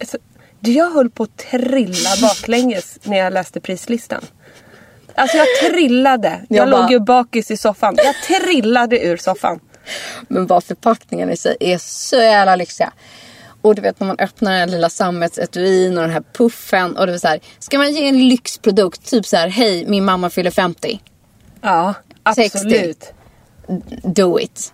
Alltså, 0.00 0.18
jag 0.61 0.90
höll 0.90 1.11
på 1.11 1.22
att 1.22 1.37
trilla 1.37 2.11
baklänges 2.22 2.98
när 3.02 3.18
jag 3.18 3.33
läste 3.33 3.61
prislistan. 3.61 4.24
Alltså 5.14 5.37
jag 5.37 5.46
trillade. 5.70 6.40
Jag, 6.48 6.59
Jag 6.59 6.68
låg 6.68 6.90
ju 6.90 7.00
bakis 7.00 7.50
i 7.50 7.57
soffan. 7.57 7.94
Jag 7.96 8.14
trillade 8.40 9.05
ur 9.05 9.16
soffan. 9.16 9.61
Men 10.28 10.46
bara 10.46 10.61
förpackningen 10.61 11.31
i 11.31 11.37
sig 11.37 11.57
är 11.61 11.78
så 11.78 12.16
jävla 12.16 12.57
lyxiga. 12.57 12.92
Och 13.62 13.75
du 13.75 13.83
vet 13.83 14.01
när 14.01 14.07
man 14.07 14.18
öppnar 14.18 14.51
den 14.51 14.61
här 14.61 14.66
lilla 14.66 14.88
sammetsetuin 14.90 15.98
och 15.98 16.03
den 16.03 16.12
här 16.12 16.22
puffen. 16.33 16.96
Och 16.96 17.07
det 17.07 17.12
är 17.12 17.18
så 17.18 17.29
här, 17.29 17.40
ska 17.59 17.79
man 17.79 17.92
ge 17.92 18.09
en 18.09 18.29
lyxprodukt, 18.29 19.11
typ 19.11 19.27
så 19.27 19.37
här, 19.37 19.48
hej 19.48 19.85
min 19.87 20.05
mamma 20.05 20.31
fyller 20.31 20.51
50. 20.51 21.01
Ja, 21.61 21.94
60. 22.35 22.59
absolut. 22.59 23.12
Do 24.03 24.40
it. 24.40 24.72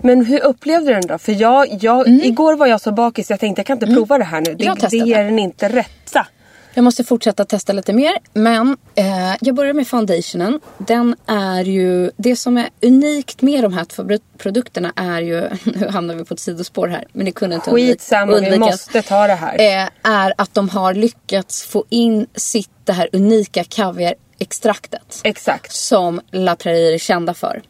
Men 0.00 0.24
hur 0.24 0.42
upplevde 0.42 0.86
du 0.86 0.94
den 0.94 1.06
då? 1.06 1.18
För 1.18 1.32
jag, 1.32 1.66
jag, 1.80 2.08
igår 2.08 2.56
var 2.56 2.66
jag 2.66 2.80
så 2.80 2.92
bakis 2.92 3.30
jag 3.30 3.40
tänkte 3.40 3.60
jag 3.60 3.66
kan 3.66 3.76
inte 3.76 3.86
prova 3.86 4.18
det 4.18 4.24
här 4.24 4.40
nu. 4.40 4.54
Det, 4.54 4.88
det 4.90 4.96
ger 4.96 5.24
den 5.24 5.38
inte 5.38 5.68
rätta. 5.68 6.26
Jag 6.74 6.84
måste 6.84 7.04
fortsätta 7.04 7.44
testa 7.44 7.72
lite 7.72 7.92
mer. 7.92 8.12
Men 8.32 8.76
eh, 8.94 9.34
jag 9.40 9.54
börjar 9.54 9.72
med 9.72 9.88
foundationen. 9.88 10.60
Den 10.78 11.16
är 11.26 11.64
ju, 11.64 12.10
det 12.16 12.36
som 12.36 12.58
är 12.58 12.68
unikt 12.82 13.42
med 13.42 13.64
de 13.64 13.72
här 13.72 13.84
två 13.84 14.04
pro- 14.04 14.18
produkterna 14.38 14.92
är 14.96 15.20
ju, 15.22 15.40
nu 15.64 15.88
hamnar 15.88 16.14
vi 16.14 16.24
på 16.24 16.34
ett 16.34 16.40
sidospår 16.40 16.88
här. 16.88 17.04
Men 17.12 17.24
det 17.26 17.32
kunde 17.32 17.54
inte 17.56 17.70
Skitsamma, 17.70 18.26
vi 18.32 18.38
undvikas. 18.38 18.58
måste 18.58 19.02
ta 19.02 19.26
det 19.26 19.34
här. 19.34 19.54
Eh, 19.82 19.88
är 20.12 20.34
att 20.38 20.54
de 20.54 20.68
har 20.68 20.94
lyckats 20.94 21.62
få 21.66 21.84
in 21.88 22.26
sitt, 22.34 22.70
det 22.84 22.92
här 22.92 23.08
unika 23.12 23.64
kaviarextraktet. 23.64 25.20
Exakt. 25.24 25.72
Som 25.72 26.20
La 26.30 26.56
Prairie 26.56 26.94
är 26.94 26.98
kända 26.98 27.34
för. 27.34 27.62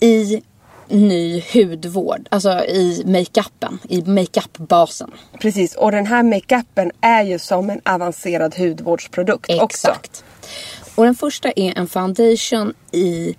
I 0.00 0.42
ny 0.90 1.44
hudvård, 1.54 2.26
alltså 2.30 2.64
i 2.64 3.02
makeupen, 3.06 3.78
i 3.88 4.02
makeupbasen. 4.02 5.10
Precis, 5.40 5.74
och 5.74 5.92
den 5.92 6.06
här 6.06 6.22
makeupen 6.22 6.90
är 7.00 7.22
ju 7.22 7.38
som 7.38 7.70
en 7.70 7.80
avancerad 7.84 8.54
hudvårdsprodukt 8.58 9.50
också. 9.50 9.64
Exakt. 9.64 10.24
Och 10.94 11.04
den 11.04 11.14
första 11.14 11.50
är 11.56 11.78
en 11.78 11.86
foundation 11.88 12.74
i 12.92 13.36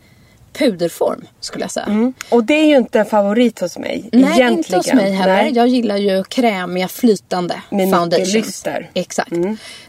puderform 0.53 1.25
skulle 1.39 1.63
jag 1.63 1.71
säga. 1.71 1.85
Mm. 1.85 2.13
Och 2.29 2.43
det 2.43 2.53
är 2.53 2.65
ju 2.65 2.77
inte 2.77 2.99
en 2.99 3.05
favorit 3.05 3.59
hos 3.59 3.77
mig 3.77 4.09
Nej, 4.11 4.21
egentligen. 4.23 4.53
inte 4.57 4.75
hos 4.77 4.93
mig 4.93 5.11
heller. 5.11 5.33
Nej. 5.43 5.51
Jag 5.53 5.67
gillar 5.67 5.97
ju 5.97 6.23
krämiga 6.23 6.87
flytande 6.87 7.61
Med 7.69 7.91
foundations. 7.91 8.33
lyster. 8.33 8.77
Mm. 8.77 8.87
Exakt. 8.93 9.31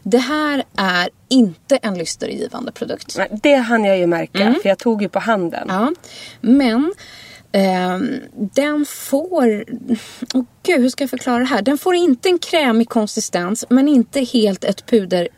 Det 0.03 0.18
här 0.18 0.64
är 0.77 1.09
inte 1.29 1.77
en 1.77 1.98
lystergivande 1.98 2.72
produkt. 2.72 3.14
Nej, 3.18 3.29
Det 3.42 3.55
hann 3.55 3.85
jag 3.85 3.98
ju 3.98 4.07
märka, 4.07 4.55
för 4.62 4.68
jag 4.68 4.79
tog 4.79 5.03
ju 5.03 5.09
på 5.09 5.18
handen. 5.18 5.70
Mm. 5.70 5.77
Ja, 5.85 5.92
men 6.40 6.92
den 8.35 8.87
får... 8.88 9.65
Åh 10.35 10.43
gud, 10.62 10.81
hur 10.81 10.88
ska 10.88 11.03
jag 11.05 11.11
förklara 11.11 11.38
det 11.38 11.45
här? 11.45 11.62
Den 11.62 11.79
får 11.79 11.95
inte 11.95 12.29
en 12.29 12.38
krämig 12.38 12.88
konsistens, 12.88 13.65
men 13.69 13.88
inte 13.88 14.21
helt 14.21 14.65
ett 14.65 14.87
puder 14.87 15.29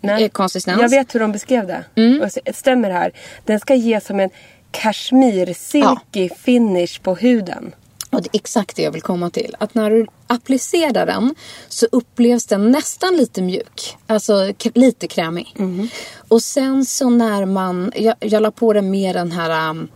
Nej. 0.00 0.24
eh, 0.24 0.28
konsistens. 0.30 0.80
Jag 0.80 0.88
vet 0.88 1.14
hur 1.14 1.20
de 1.20 1.32
beskrev 1.32 1.66
det. 1.66 1.84
Mm. 1.94 2.22
Och 2.22 2.32
så- 2.32 2.40
Stämmer 2.54 2.88
det 2.88 2.94
här? 2.94 3.12
Den 3.44 3.60
ska 3.60 3.74
ge 3.74 4.00
som 4.00 4.20
en 4.20 4.30
kashmir-silky 4.72 6.28
finish 6.44 7.00
på 7.02 7.14
huden. 7.14 7.74
Och 8.10 8.22
det 8.22 8.28
är 8.32 8.38
exakt 8.38 8.76
det 8.76 8.82
jag 8.82 8.92
vill 8.92 9.02
komma 9.02 9.30
till. 9.30 9.56
Att 9.58 9.74
när 9.74 9.90
du 9.90 10.06
applicerar 10.26 11.06
den 11.06 11.34
så 11.68 11.86
upplevs 11.92 12.46
den 12.46 12.70
nästan 12.70 13.16
lite 13.16 13.42
mjuk. 13.42 13.96
Alltså 14.06 14.52
lite 14.74 15.06
krämig. 15.08 15.54
Mhm. 15.56 15.88
Och 16.28 16.42
sen 16.42 16.84
så 16.84 17.10
när 17.10 17.44
man... 17.44 17.92
Jag, 17.96 18.14
jag 18.20 18.42
la 18.42 18.50
på 18.50 18.72
den 18.72 18.90
med 18.90 19.16
den 19.16 19.32
här 19.32 19.70
um, 19.70 19.88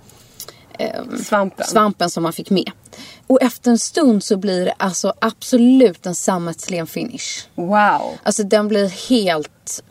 ehm, 0.79 1.19
Svampen. 1.19 1.67
svampen 1.67 2.11
som 2.11 2.23
man 2.23 2.33
fick 2.33 2.51
med. 2.51 2.71
Och 3.27 3.43
efter 3.43 3.71
en 3.71 3.79
stund 3.79 4.25
så 4.25 4.37
blir 4.37 4.65
det 4.65 4.75
alltså 4.77 5.13
absolut 5.21 6.07
en 6.07 6.15
sammetslen 6.15 6.87
finish. 6.87 7.47
Wow. 7.55 8.19
Alltså 8.23 8.43
den 8.43 8.69
blir 8.69 9.09
helt 9.09 9.83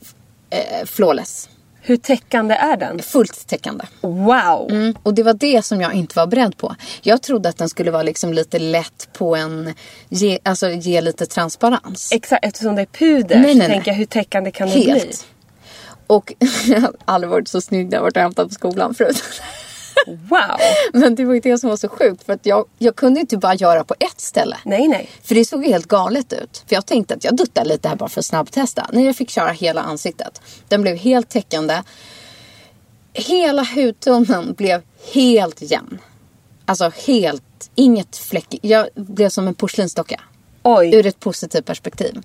eh, 0.50 0.86
flawless. 0.86 1.50
Hur 1.82 1.98
täckande 1.98 2.56
är 2.56 2.78
den? 2.78 3.00
Fullt 3.00 3.48
täckande. 3.48 3.86
Wow. 4.02 4.72
Mm, 4.72 4.96
och 5.04 5.14
det 5.14 5.24
var 5.24 5.34
det 5.34 5.66
som 5.66 5.82
jag 5.82 5.94
inte 5.94 6.20
var 6.20 6.28
beredd 6.28 6.58
på. 6.58 6.76
Jag 7.02 7.22
trodde 7.22 7.50
att 7.50 7.58
den 7.58 7.70
skulle 7.70 7.92
vara 7.92 8.04
liksom 8.04 8.34
lite 8.34 8.60
lätt 8.60 9.10
på 9.14 9.36
en... 9.36 9.74
Ge, 10.10 10.40
alltså 10.44 10.70
ge 10.70 11.02
lite 11.02 11.26
transparens. 11.26 12.12
Exakt, 12.12 12.46
eftersom 12.46 12.76
det 12.76 12.82
är 12.82 12.86
puder 12.86 13.40
Nej, 13.40 13.52
så 13.54 13.58
nej, 13.58 13.68
tänker 13.68 13.92
jag 13.92 13.98
hur 13.98 14.06
täckande 14.06 14.52
kan 14.52 14.70
det 14.70 14.74
bli? 14.74 14.92
Helt. 14.92 15.28
Och 16.08 16.34
jag 16.68 16.82
har 16.82 16.94
aldrig 17.06 17.30
varit 17.30 17.48
så 17.48 17.62
snygg 17.62 17.90
när 17.90 17.98
jag 17.98 18.02
varit 18.02 18.16
och 18.16 18.22
hämtat 18.22 18.48
på 18.48 18.54
skolan 18.54 18.94
förut. 18.94 19.24
Wow. 20.06 20.58
Men 20.94 21.16
det 21.16 21.26
var 21.26 21.34
ju 21.34 21.40
det 21.40 21.58
som 21.58 21.70
var 21.70 21.78
så 21.78 21.90
sjukt. 21.90 22.24
För 22.24 22.34
att 22.34 22.46
jag, 22.46 22.66
jag 22.78 22.96
kunde 22.96 23.20
inte 23.20 23.38
bara 23.38 23.56
göra 23.56 23.84
på 23.84 23.96
ett 24.00 24.22
ställe. 24.22 24.58
Nej, 24.66 24.88
nej. 24.88 25.10
För 25.24 25.36
det 25.36 25.46
såg 25.46 25.66
ju 25.66 25.72
helt 25.72 25.88
galet 25.88 26.34
ut. 26.34 26.64
För 26.68 26.76
jag 26.76 26.86
tänkte 26.86 27.14
att 27.14 27.24
jag 27.24 27.36
duttar 27.36 27.66
lite 27.66 27.90
här 27.90 27.96
bara 27.96 28.10
för 28.10 28.20
att 28.22 28.26
snabbtesta. 28.26 28.90
När 28.94 29.06
jag 29.06 29.16
fick 29.16 29.30
köra 29.30 29.52
hela 29.52 29.82
ansiktet. 29.82 30.42
Den 30.68 30.82
blev 30.82 30.96
helt 30.96 31.30
täckande. 31.30 31.84
Hela 33.14 33.64
hudtonen 33.64 34.54
blev 34.54 34.82
helt 35.14 35.62
jämn. 35.62 36.00
Alltså 36.66 36.92
helt, 37.06 37.70
inget 37.76 38.18
fläck. 38.18 38.56
Jag 38.62 38.88
blev 38.96 39.30
som 39.30 39.48
en 39.48 39.54
porslinsdocka. 39.54 40.22
Oj. 40.64 40.96
Ur 40.96 41.06
ett 41.06 41.20
positivt 41.20 41.66
perspektiv. 41.66 42.22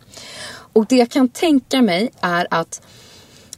Och 0.72 0.86
det 0.86 0.96
jag 0.96 1.10
kan 1.10 1.28
tänka 1.28 1.82
mig 1.82 2.10
är 2.20 2.46
att 2.50 2.82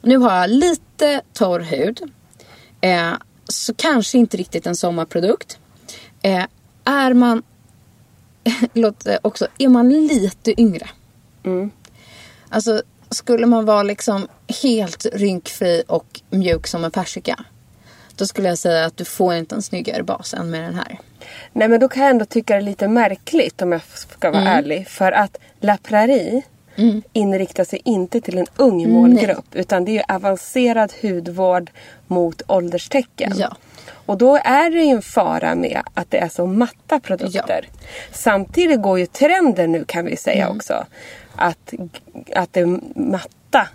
nu 0.02 0.16
har 0.16 0.36
jag 0.36 0.50
lite 0.50 1.20
torr 1.32 1.60
hud. 1.60 2.00
Eh, 2.80 3.12
så 3.48 3.74
kanske 3.74 4.18
inte 4.18 4.36
riktigt 4.36 4.66
en 4.66 4.76
sommarprodukt. 4.76 5.58
Eh, 6.22 6.44
är 6.84 7.12
man 7.14 7.42
låt 8.72 9.04
det 9.04 9.18
också, 9.22 9.46
är 9.58 9.68
man 9.68 9.88
lite 10.06 10.60
yngre. 10.60 10.88
Alltså 12.48 12.82
skulle 13.10 13.46
man 13.46 13.64
vara 13.64 13.82
liksom 13.82 14.28
helt 14.62 15.06
rynkfri 15.12 15.82
och 15.86 16.20
mjuk 16.30 16.66
som 16.66 16.84
en 16.84 16.90
persika. 16.90 17.44
Då 18.16 18.26
skulle 18.26 18.48
jag 18.48 18.58
säga 18.58 18.84
att 18.84 18.96
du 18.96 19.04
får 19.04 19.34
inte 19.34 19.54
en 19.54 19.62
snyggare 19.62 20.02
bas 20.02 20.34
än 20.34 20.50
med 20.50 20.62
den 20.62 20.74
här. 20.74 20.98
Nej 21.52 21.68
men 21.68 21.80
då 21.80 21.88
kan 21.88 22.02
jag 22.02 22.10
ändå 22.10 22.24
tycka 22.24 22.54
det 22.54 22.60
är 22.60 22.62
lite 22.62 22.88
märkligt 22.88 23.62
om 23.62 23.72
jag 23.72 23.80
ska 23.84 24.30
vara 24.30 24.42
Mm. 24.42 24.52
ärlig. 24.58 24.88
För 24.88 25.12
att 25.12 25.36
La 25.60 25.76
Prairie 25.82 26.42
inriktar 27.12 27.64
sig 27.64 27.80
inte 27.84 28.20
till 28.20 28.38
en 28.38 28.46
ung 28.56 28.90
målgrupp. 28.92 29.54
Utan 29.54 29.84
det 29.84 29.90
är 29.90 29.94
ju 29.94 30.02
avancerad 30.14 30.92
hudvård 31.02 31.70
mot 32.06 32.42
ålderstecken. 32.46 33.32
Ja. 33.36 33.56
Och 34.06 34.18
då 34.18 34.36
är 34.36 34.70
det 34.70 34.82
ju 34.84 34.90
en 34.90 35.02
fara 35.02 35.54
med 35.54 35.82
att 35.94 36.10
det 36.10 36.18
är 36.18 36.28
så 36.28 36.46
matta 36.46 37.00
produkter. 37.00 37.68
Samtidigt 38.12 38.82
går 38.82 38.98
ju 38.98 39.06
trenden 39.06 39.72
nu 39.72 39.84
kan 39.84 40.04
vi 40.04 40.16
säga 40.16 40.44
Mm. 40.44 40.56
också. 40.56 40.84
Att, 41.36 41.74
att 42.34 42.52
det 42.52 42.66
matta 42.96 43.28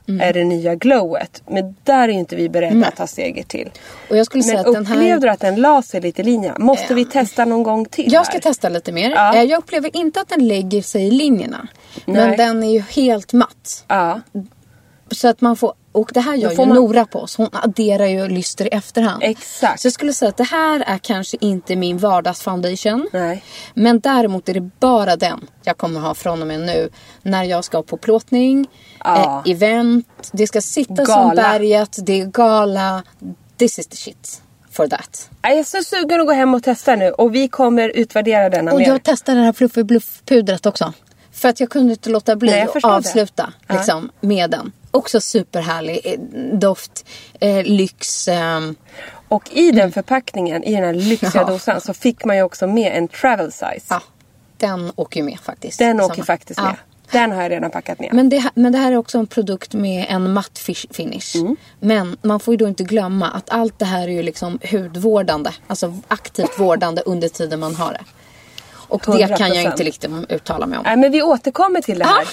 Mm. 0.08 0.22
är 0.22 0.34
det 0.34 0.44
nya 0.44 0.76
glowet. 0.76 1.42
Men 1.48 1.76
där 1.84 2.04
är 2.04 2.08
inte 2.08 2.36
vi 2.36 2.50
beredda 2.50 2.88
att 2.88 2.96
ta 2.96 3.08
steget 3.08 3.48
till. 3.48 3.70
Och 4.10 4.18
jag 4.18 4.26
skulle 4.26 4.44
säga 4.44 4.58
Men 4.58 4.66
att 4.68 4.74
den 4.74 4.84
upplevde 4.84 5.06
här... 5.14 5.20
du 5.20 5.30
att 5.30 5.40
den 5.40 5.56
la 5.56 5.82
sig 5.82 6.02
lite 6.02 6.22
i 6.22 6.26
linjerna? 6.26 6.56
Måste 6.60 6.94
vi 6.94 7.06
testa 7.06 7.46
någon 7.46 7.64
gång 7.64 7.86
till 7.86 8.14
Jag 8.14 8.26
ska 8.26 8.34
här? 8.34 8.40
testa 8.42 8.70
lite 8.70 8.92
mer. 8.92 9.10
Ja. 9.12 9.36
Eh, 9.36 9.44
Jag 9.44 9.58
upplever 9.60 9.96
inte 9.98 10.22
att 10.22 10.30
den 10.30 10.48
lägger 10.48 10.82
sig 10.82 11.08
i 11.08 11.12
linjerna. 11.12 11.68
Men 12.06 12.28
Nej. 12.28 12.38
den 12.38 12.64
är 12.64 12.72
ju 12.74 12.80
helt 12.90 13.34
matt. 13.34 13.86
Ja, 13.88 14.22
Så 15.12 15.28
att 15.28 15.42
man 15.42 15.56
får, 15.56 15.74
och 15.92 16.12
det 16.14 16.20
här 16.22 16.36
gör 16.36 16.52
ju 16.52 16.58
man- 16.58 16.70
Nora 16.70 17.06
på 17.06 17.20
oss. 17.20 17.36
Hon 17.38 17.50
adderar 17.52 18.06
ju 18.06 18.28
lyster 18.28 18.66
i 18.66 18.68
efterhand. 18.68 19.24
exakt. 19.24 19.82
Så 19.82 19.86
jag 19.86 19.94
skulle 19.94 20.14
säga 20.14 20.30
att 20.30 20.38
det 20.38 20.44
här 20.44 20.84
är 20.88 20.98
kanske 20.98 21.38
inte 21.42 21.76
min 21.76 21.98
vardagsfoundation. 21.98 23.10
Nej. 23.14 23.44
Men 23.74 24.00
däremot 24.00 24.50
är 24.50 24.54
det 24.54 24.70
bara 24.80 25.16
den 25.16 25.48
jag 25.64 25.78
kommer 25.78 26.00
ha 26.00 26.14
från 26.16 26.42
och 26.42 26.48
med 26.48 26.60
nu. 26.60 26.90
När 27.22 27.44
jag 27.44 27.64
ska 27.66 27.84
på 27.84 27.98
plåtning, 27.98 28.68
Ja. 29.04 29.44
eh, 29.46 29.52
event, 29.52 30.30
det 30.32 30.48
ska 30.48 30.62
sitta 30.62 30.96
som 30.96 31.06
Gala. 31.06 31.34
berget, 31.42 31.98
det 32.06 32.22
är 32.22 32.26
gala. 32.26 33.04
This 33.58 33.80
is 33.80 33.88
the 33.88 33.96
shit 33.98 34.42
for 34.72 34.88
that. 34.88 35.30
Jag 35.42 35.52
är 35.52 35.64
så 35.64 35.84
sugen 35.84 36.20
att 36.22 36.28
gå 36.28 36.34
hem 36.34 36.54
och 36.54 36.64
testa 36.64 36.96
nu 36.96 37.10
och 37.12 37.36
vi 37.36 37.48
kommer 37.48 37.90
utvärdera 37.90 38.50
denna 38.50 38.72
Och 38.72 38.78
mer. 38.80 38.88
jag 38.88 39.04
testade 39.04 39.40
det 39.40 39.46
här 39.46 39.54
fluffy 39.54 39.84
bluff-pudret 39.84 40.66
också. 40.66 40.94
För 41.32 41.50
att 41.50 41.60
jag 41.60 41.70
kunde 41.70 41.92
inte 41.94 42.10
låta 42.10 42.36
bli 42.36 42.52
Nej, 42.52 42.62
att 42.62 42.84
avsluta 42.84 43.54
liksom, 43.70 44.10
med 44.22 44.50
den. 44.50 44.72
Också 44.92 45.22
superhärlig 45.22 46.02
eh, 46.04 46.20
doft, 46.58 47.06
eh, 47.40 47.64
lyx. 47.64 48.28
ehm, 48.28 48.76
Och 49.28 49.50
i 49.52 49.72
den 49.72 49.92
förpackningen, 49.92 50.64
i 50.64 50.76
den 50.76 50.84
här 50.84 50.94
lyxiga 50.94 51.32
Ja. 51.36 51.44
dosan 51.48 51.82
så 51.82 51.94
fick 51.94 52.26
man 52.26 52.36
ju 52.38 52.44
också 52.44 52.68
med 52.68 52.98
en 52.98 53.08
travel 53.08 53.52
size. 53.52 53.86
ja, 53.90 54.02
den 54.58 54.92
åker 54.96 55.20
ju 55.20 55.24
med 55.26 55.40
faktiskt. 55.40 55.80
Den 55.80 55.98
Samma. 55.98 56.12
åker 56.14 56.24
faktiskt 56.24 56.60
Ja. 56.60 56.66
med. 56.66 56.76
Den 57.12 57.32
har 57.32 57.42
jag 57.42 57.52
redan 57.52 57.72
packat 57.72 58.00
ner. 58.00 58.10
Men 58.12 58.30
det, 58.30 58.50
men 58.56 58.72
det 58.72 58.78
här 58.78 58.92
är 58.92 58.98
också 58.98 59.18
en 59.18 59.28
produkt 59.28 59.74
med 59.74 60.06
en 60.10 60.34
matt 60.34 60.60
finish. 60.92 61.36
Mm. 61.36 61.56
Men 61.80 62.18
man 62.22 62.40
får 62.40 62.54
ju 62.54 62.58
då 62.58 62.68
inte 62.68 62.84
glömma 62.84 63.32
att 63.32 63.50
allt 63.50 63.80
det 63.80 63.86
här 63.86 64.04
är 64.08 64.12
ju 64.12 64.24
liksom 64.24 64.60
hudvårdande. 64.72 65.52
Alltså 65.68 65.98
aktivt 66.08 66.60
vårdande 66.60 67.02
under 67.06 67.30
tiden 67.30 67.60
man 67.60 67.76
har 67.76 67.92
det. 67.94 68.02
Och 68.90 69.02
det 69.06 69.38
kan 69.38 69.54
jag 69.54 69.66
100%. 69.66 69.72
inte 69.72 69.84
riktigt 69.84 70.12
uttala 70.30 70.66
mig 70.66 70.78
om. 70.78 70.84
Nej 70.84 70.98
men 70.98 71.12
vi 71.12 71.22
återkommer 71.22 71.82
till 71.82 72.00
det 72.00 72.06
här. 72.06 72.26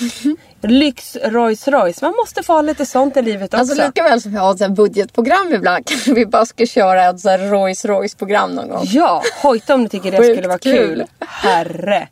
Lyx 0.69 1.17
Rolls 1.25 1.69
Royce. 1.69 2.03
Man 2.03 2.15
måste 2.17 2.43
få 2.43 2.53
ha 2.53 2.61
lite 2.61 2.87
sånt 2.87 3.17
i 3.17 3.23
livet 3.23 3.55
också. 3.55 3.57
Alltså 3.57 3.87
lika 3.87 4.03
väl 4.03 4.23
som 4.23 4.35
jag 4.35 4.41
har 4.41 4.65
ett 4.65 4.71
budgetprogram 4.71 5.55
ibland 5.55 5.87
kanske 5.87 6.15
vi 6.15 6.27
bara 6.27 6.47
ska 6.47 6.67
köra 6.67 7.09
ett 7.09 7.21
så 7.21 7.29
här 7.29 7.39
Rolls 7.39 7.85
Royce 7.85 8.17
program 8.17 8.51
någon 8.51 8.69
gång. 8.69 8.85
Ja, 8.85 9.23
hojta 9.43 9.75
om 9.75 9.83
ni 9.83 9.89
tycker 9.89 10.11
det 10.11 10.17
skulle 10.17 10.49
vara 10.49 10.59
kul. 10.59 10.73
kul. 10.73 11.05
Herre. 11.19 12.09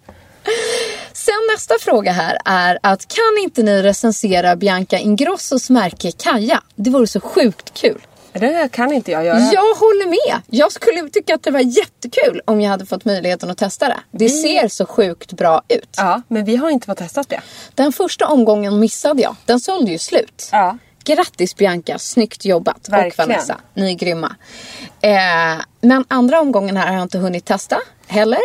Sen 1.12 1.34
nästa 1.54 1.74
fråga 1.80 2.12
här 2.12 2.38
är 2.44 2.78
att 2.82 3.08
kan 3.08 3.42
inte 3.42 3.62
ni 3.62 3.82
recensera 3.82 4.56
Bianca 4.56 4.98
Ingrossos 4.98 5.70
märke 5.70 6.12
Kaja? 6.12 6.62
Det 6.74 6.90
vore 6.90 7.06
så 7.06 7.20
sjukt 7.20 7.74
kul. 7.74 8.00
Det 8.40 8.68
kan 8.72 8.92
inte 8.92 9.10
jag 9.10 9.24
göra. 9.24 9.38
Jag 9.38 9.74
håller 9.74 10.06
med. 10.06 10.42
Jag 10.46 10.72
skulle 10.72 11.10
tycka 11.10 11.34
att 11.34 11.42
det 11.42 11.50
var 11.50 11.60
jättekul 11.60 12.40
om 12.44 12.60
jag 12.60 12.70
hade 12.70 12.86
fått 12.86 13.04
möjligheten 13.04 13.50
att 13.50 13.58
testa 13.58 13.88
det. 13.88 14.00
Det 14.10 14.28
ser 14.28 14.68
så 14.68 14.86
sjukt 14.86 15.32
bra 15.32 15.62
ut. 15.68 15.94
Ja, 15.96 16.22
men 16.28 16.44
vi 16.44 16.56
har 16.56 16.70
inte 16.70 16.86
fått 16.86 16.98
testat 16.98 17.28
det. 17.28 17.40
Den 17.74 17.92
första 17.92 18.26
omgången 18.26 18.80
missade 18.80 19.22
jag. 19.22 19.36
Den 19.44 19.60
sålde 19.60 19.90
ju 19.90 19.98
slut. 19.98 20.48
Ja. 20.52 20.78
Grattis 21.04 21.56
Bianca, 21.56 21.98
snyggt 21.98 22.44
jobbat. 22.44 22.88
Verkligen. 22.88 23.30
Och 23.30 23.34
Vanessa, 23.34 23.56
ni 23.74 23.90
är 23.90 23.94
grymma. 23.94 24.36
Eh, 25.00 25.64
men 25.80 26.04
andra 26.08 26.40
omgången 26.40 26.76
här 26.76 26.86
har 26.86 26.94
jag 26.94 27.02
inte 27.02 27.18
hunnit 27.18 27.44
testa 27.44 27.78
heller. 28.06 28.40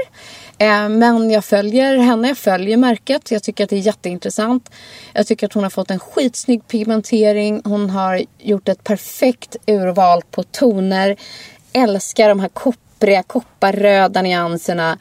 Eh, 0.62 0.90
men 0.90 1.30
jag 1.30 1.46
följer 1.46 1.98
henne, 1.98 2.28
jag 2.28 2.38
följer 2.38 2.78
märket. 2.78 3.32
Jag 3.32 3.44
tycker 3.44 3.64
att 3.64 3.70
det 3.70 3.76
är 3.76 3.80
jätteintressant. 3.80 4.72
Jag 5.14 5.28
tycker 5.28 5.48
att 5.48 5.54
hon 5.54 5.64
har 5.64 5.70
fått 5.70 5.92
en 5.92 6.00
skitsnygg 6.00 6.68
pigmentering. 6.68 7.62
Hon 7.64 7.90
har 7.90 8.22
gjort 8.40 8.70
ett 8.70 8.84
perfekt 8.84 9.56
urval 9.68 10.22
på 10.32 10.44
toner. 10.44 11.16
Älskar 11.74 12.30
de 12.30 12.40
här 12.40 12.50
koppriga, 12.50 13.24
kopparröda 13.24 14.22
nyanserna. 14.22 14.98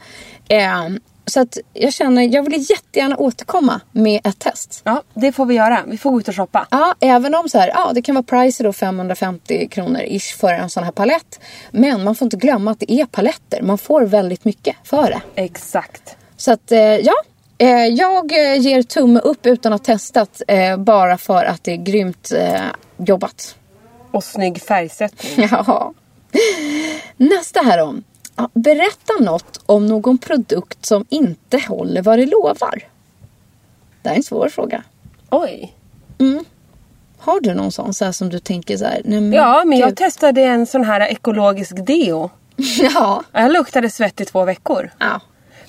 Eh, 0.49 0.89
så 1.29 1.41
att 1.41 1.59
jag 1.73 1.93
känner, 1.93 2.23
jag 2.23 2.43
vill 2.43 2.71
jättegärna 2.71 3.17
återkomma 3.17 3.81
med 3.93 4.21
ett 4.25 4.39
test. 4.39 4.83
Ja, 4.85 5.03
det 5.15 5.33
får 5.33 5.47
vi 5.47 5.55
göra. 5.55 5.83
Vi 5.87 5.99
får 5.99 6.11
gå 6.11 6.21
ut 6.21 6.29
och 6.29 6.37
shoppa. 6.37 6.67
Ja, 6.71 6.95
även 7.01 7.35
om 7.35 7.49
så 7.49 7.59
här, 7.59 7.69
ja, 7.69 7.91
det 7.95 8.03
kan 8.03 8.15
vara 8.15 8.23
priset 8.23 8.65
då 8.65 8.73
550 8.73 9.69
kronor 9.69 10.01
ish 10.01 10.37
för 10.37 10.53
en 10.53 10.71
sån 10.71 10.85
här 10.85 10.93
palett. 10.93 11.41
Men 11.71 12.05
man 12.05 12.15
får 12.15 12.27
inte 12.27 12.37
glömma 12.37 12.71
att 12.71 12.81
det 12.81 12.93
är 12.93 13.07
paletter. 13.07 13.63
Man 13.63 13.79
får 13.79 14.03
väldigt 14.03 14.45
mycket 14.45 14.77
för 14.85 15.11
det. 15.11 15.43
Exakt. 15.43 16.17
Så 16.37 16.53
att 16.53 16.73
eh, 16.73 16.79
ja, 16.81 17.15
eh, 17.59 17.87
jag 17.87 18.33
eh, 18.33 18.61
ger 18.61 18.83
tumme 18.83 19.21
upp 19.21 19.47
utan 19.47 19.73
att 19.73 19.87
ha 19.87 19.95
testat. 19.95 20.43
Bara 20.79 21.19
för 21.19 21.45
att 21.45 21.65
det 21.65 21.73
är 21.73 21.77
grymt 21.77 22.33
jobbat. 22.97 23.57
Och 24.11 24.25
snygg 24.25 24.63
färgsättning. 24.63 25.49
Ja. 25.51 25.93
Nästa 27.17 27.61
här 27.61 27.83
om. 27.83 28.05
Berätta 28.53 29.13
något 29.21 29.61
om 29.67 29.87
någon 29.87 30.19
produkt 30.19 30.87
som 30.87 31.05
inte 31.09 31.59
håller 31.69 32.03
vad 32.03 32.19
det 32.19 32.27
lovar. 32.27 32.83
Det 34.03 34.09
här 34.09 34.13
är 34.15 34.17
en 34.17 34.23
svår 34.23 34.49
fråga. 34.49 34.83
Oj. 35.31 35.75
Har 37.19 37.41
du 37.41 37.55
någon 37.55 37.73
sån 37.73 37.95
så 37.95 38.05
här 38.05 38.13
som 38.13 38.29
du 38.29 38.39
tänker 38.39 38.77
så 38.77 38.85
här? 38.85 39.01
Nej, 39.05 39.21
men 39.21 39.33
Ja, 39.33 39.63
men 39.67 39.79
jag 39.79 39.89
gud. 39.89 39.97
testade 39.97 40.43
en 40.43 40.67
sån 40.67 40.85
här 40.85 41.01
ekologisk 41.01 41.87
deo. 41.87 42.31
Ja. 42.95 43.23
Jag 43.33 43.53
luktade 43.53 43.91
svett 43.91 44.21
i 44.21 44.25
två 44.25 44.45
veckor. 44.45 44.91
ja. 44.99 45.21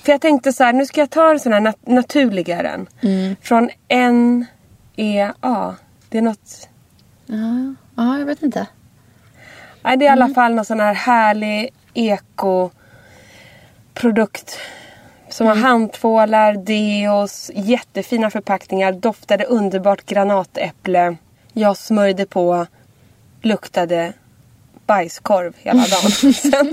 För 0.04 0.12
jag 0.12 0.20
tänkte 0.20 0.52
så 0.52 0.64
här, 0.64 0.72
nu 0.72 0.86
ska 0.86 1.00
jag 1.00 1.10
ta 1.10 1.30
en 1.30 1.40
sån 1.40 1.52
här 1.52 1.60
nat- 1.60 1.76
naturligaren. 1.86 2.86
Mm. 3.00 3.36
Från 3.42 3.70
NEA. 4.96 5.34
Det 6.08 6.18
är 6.18 6.22
något... 6.22 6.68
Ja, 7.26 7.74
ja, 7.96 8.18
jag 8.18 8.26
vet 8.26 8.42
inte. 8.42 8.66
Nej, 9.82 9.96
det 9.96 10.04
är 10.06 10.10
i 10.10 10.12
Mm. 10.12 10.22
alla 10.22 10.34
fall 10.34 10.54
någon 10.54 10.64
sån 10.64 10.80
här 10.80 10.94
härlig 10.94 11.68
eko-produkt. 11.94 14.58
Som 15.28 15.46
Mm. 15.46 15.62
har 15.62 15.68
handtvålar, 15.70 16.52
deos, 16.54 17.50
jättefina 17.54 18.30
förpackningar, 18.30 18.92
doftade 18.92 19.44
underbart 19.44 20.06
granatäpple. 20.06 21.16
Jag 21.52 21.76
smörjde 21.76 22.26
på, 22.26 22.66
luktade 23.42 24.12
bajskorv 24.86 25.52
hela 25.58 25.82
dagen. 25.86 26.10
Sen. 26.34 26.72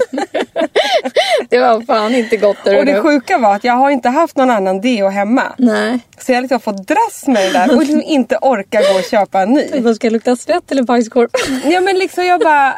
Det 1.49 1.59
var 1.59 1.81
fan 1.81 2.15
inte 2.15 2.37
gott. 2.37 2.57
Och 2.67 2.85
det 2.85 3.01
sjuka 3.01 3.37
var 3.37 3.55
att 3.55 3.63
jag 3.63 3.73
har 3.73 3.89
inte 3.89 4.09
haft 4.09 4.37
någon 4.37 4.49
annan 4.49 4.81
deo 4.81 5.07
hemma. 5.09 5.43
Nej. 5.57 5.99
Så 6.17 6.31
jag 6.31 6.37
har 6.37 6.41
liksom 6.41 6.59
fått 6.59 6.87
dras 6.87 7.23
med 7.27 7.43
det 7.45 7.51
där 7.53 7.71
och 7.75 7.79
liksom 7.79 8.01
inte 8.01 8.37
orka 8.37 8.81
gå 8.81 8.97
och 8.99 9.03
köpa 9.11 9.41
en 9.41 9.49
ny. 9.53 9.67
Vad 9.79 9.95
ska 9.95 10.09
lukta 10.09 10.35
svett 10.35 10.71
eller 10.71 10.83
bajskorv? 10.83 11.29
Ja 11.65 11.81
men 11.81 11.97
liksom 11.99 12.25
jag 12.25 12.39
bara... 12.39 12.75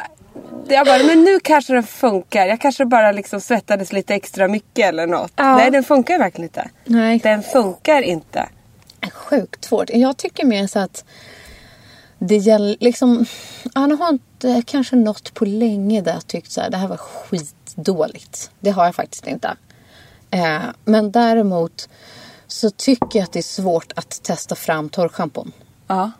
Jag 0.68 0.86
bara, 0.86 1.04
men 1.04 1.24
nu 1.24 1.40
kanske 1.40 1.72
den 1.72 1.82
funkar. 1.82 2.46
Jag 2.46 2.60
kanske 2.60 2.84
bara 2.84 3.12
liksom 3.12 3.40
svettades 3.40 3.92
lite 3.92 4.14
extra 4.14 4.48
mycket 4.48 4.88
eller 4.88 5.06
något. 5.06 5.32
Ja. 5.36 5.56
Nej 5.56 5.70
den 5.70 5.84
funkar 5.84 6.18
verkligen 6.18 6.44
inte. 6.44 6.70
Nej. 6.84 7.18
Den 7.18 7.42
funkar 7.42 8.02
inte. 8.02 8.48
Sjukt 9.12 9.64
svårt. 9.64 9.90
Jag 9.90 10.16
tycker 10.16 10.44
mer 10.44 10.66
så 10.66 10.78
att 10.78 11.04
det 12.18 12.36
gäller 12.36 12.76
liksom... 12.80 13.26
Han 13.74 13.98
har 13.98 14.08
inte 14.08 14.62
kanske 14.66 14.96
något 14.96 15.34
på 15.34 15.44
länge 15.44 16.00
där 16.00 16.12
jag 16.12 16.26
tyckt 16.26 16.50
så 16.50 16.60
här, 16.60 16.70
det 16.70 16.76
här 16.76 16.88
var 16.88 16.96
skitdåligt. 16.96 18.50
Det 18.60 18.70
har 18.70 18.84
jag 18.84 18.94
faktiskt 18.94 19.26
inte. 19.26 19.56
Eh, 20.30 20.60
men 20.84 21.12
däremot 21.12 21.88
så 22.46 22.70
tycker 22.70 23.18
jag 23.18 23.24
att 23.24 23.32
det 23.32 23.38
är 23.38 23.42
svårt 23.42 23.92
att 23.96 24.22
testa 24.22 24.54
fram 24.54 24.88
torrschampon. 24.88 25.52
Ja. 25.86 26.10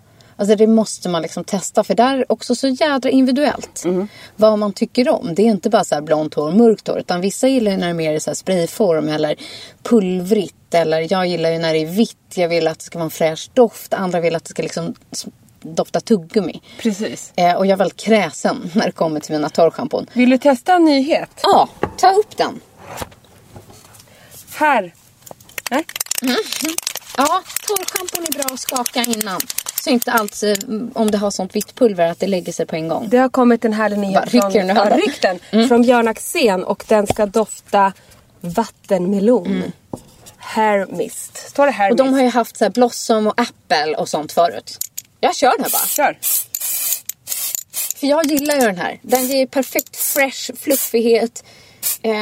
Alltså 0.41 0.57
det 0.57 0.67
måste 0.67 1.09
man 1.09 1.23
liksom 1.23 1.45
testa 1.45 1.85
för 1.85 1.95
där 1.95 2.19
är 2.19 2.33
också 2.33 2.55
så 2.55 2.69
jädra 2.69 3.11
individuellt. 3.11 3.83
Vad 4.37 4.59
man 4.59 4.73
tycker 4.73 5.09
om. 5.09 5.35
Det 5.35 5.43
är 5.43 5.47
inte 5.47 5.71
bara 5.71 5.85
så 5.85 5.95
här 5.95 6.03
blont 6.03 6.35
hår 6.35 6.49
och 6.49 6.55
mörkt 6.55 6.89
hår. 6.89 6.99
Utan 6.99 7.21
vissa 7.21 7.49
gillar 7.49 7.71
ju 7.71 7.77
när 7.77 7.87
det 7.87 7.93
är 7.93 7.95
mer 7.95 8.13
i 8.13 8.21
så 8.21 8.31
här 8.31 8.35
sprayform 8.35 9.09
eller 9.09 9.37
pulvrigt. 9.83 10.75
Eller 10.75 11.13
jag 11.13 11.27
gillar 11.27 11.51
ju 11.51 11.59
när 11.59 11.73
det 11.73 11.79
är 11.79 11.87
vitt. 11.87 12.17
Jag 12.35 12.49
vill 12.49 12.69
att 12.69 12.79
det 12.79 12.85
ska 12.85 12.99
vara 12.99 13.05
en 13.05 13.11
fräsch 13.11 13.51
doft. 13.55 13.95
Andra 13.95 14.21
vill 14.21 14.37
att 14.37 14.45
det 14.45 14.51
ska 14.51 14.63
liksom 14.63 14.95
dofta 15.63 16.01
tuggummi. 16.01 16.61
Precis. 16.79 17.33
Eh, 17.37 17.55
och 17.55 17.67
jag 17.67 17.73
är 17.73 17.77
väldigt 17.77 18.01
kräsen 18.01 18.71
när 18.75 18.87
det 18.87 18.93
kommer 18.93 19.21
till 19.21 19.33
mina 19.33 19.49
torrschampon. 19.49 20.07
Vill 20.13 20.31
du 20.31 20.39
testa 20.39 20.75
en 20.75 20.85
nyhet? 20.85 21.31
Ja, 21.43 21.69
ta 21.97 22.13
upp 22.13 22.37
den. 22.37 22.61
Här. 24.55 24.95
Nej. 25.71 25.85
Ja, 27.17 27.43
torrschampon 27.67 28.25
är 28.29 28.33
bra 28.33 28.55
att 28.55 28.61
skaka 28.61 29.05
innan. 29.05 29.41
Så 29.85 29.91
inte 29.91 30.13
alls 30.13 30.43
eh, 30.43 30.57
om 30.95 31.11
det 31.11 31.19
har 31.19 31.31
sånt 31.31 31.57
vitt 31.57 31.75
pulver 31.75 32.11
att 32.11 32.21
det 32.21 32.27
lägger 32.27 32.53
sig 32.53 32.67
på 32.67 32.77
en 32.77 32.89
gång. 32.89 33.09
Det 33.09 33.19
har 33.19 33.29
kommit 33.29 33.65
en 33.65 33.73
härlig 33.73 33.99
nyhet 33.99 34.35
ur 34.35 34.39
ja, 34.69 34.97
ryck 34.97 35.23
den. 35.23 35.69
från 35.69 35.83
Björn 35.83 36.09
Axén 36.09 36.65
och 36.65 36.85
den 36.89 37.07
ska 37.07 37.27
dofta 37.27 37.93
vattenmelon. 38.41 39.73
Hair 40.37 40.87
mist. 40.87 41.37
Står 41.37 41.67
det 41.67 41.73
hair 41.73 41.87
Mm. 41.87 41.93
Och 41.93 41.97
de 41.97 42.03
mist? 42.05 42.15
har 42.17 42.23
ju 42.23 42.29
haft 42.31 42.57
så 42.57 42.65
här 42.65 42.71
Blossom 42.71 43.27
och 43.27 43.41
Apple 43.41 43.95
och 43.97 44.09
sånt 44.09 44.33
förut. 44.33 44.79
Jag 45.21 45.37
kör 45.37 45.51
den 45.57 45.65
här 45.65 45.71
bara. 45.71 45.87
Kör. 45.87 46.19
För 47.97 48.07
jag 48.07 48.27
gillar 48.27 48.55
ju 48.55 48.61
den 48.61 48.79
här. 48.79 48.99
Den 49.03 49.27
ger 49.27 49.47
perfekt 49.47 49.97
fresh 49.97 50.53
fluffighet. 50.61 51.45
Eh, 52.03 52.13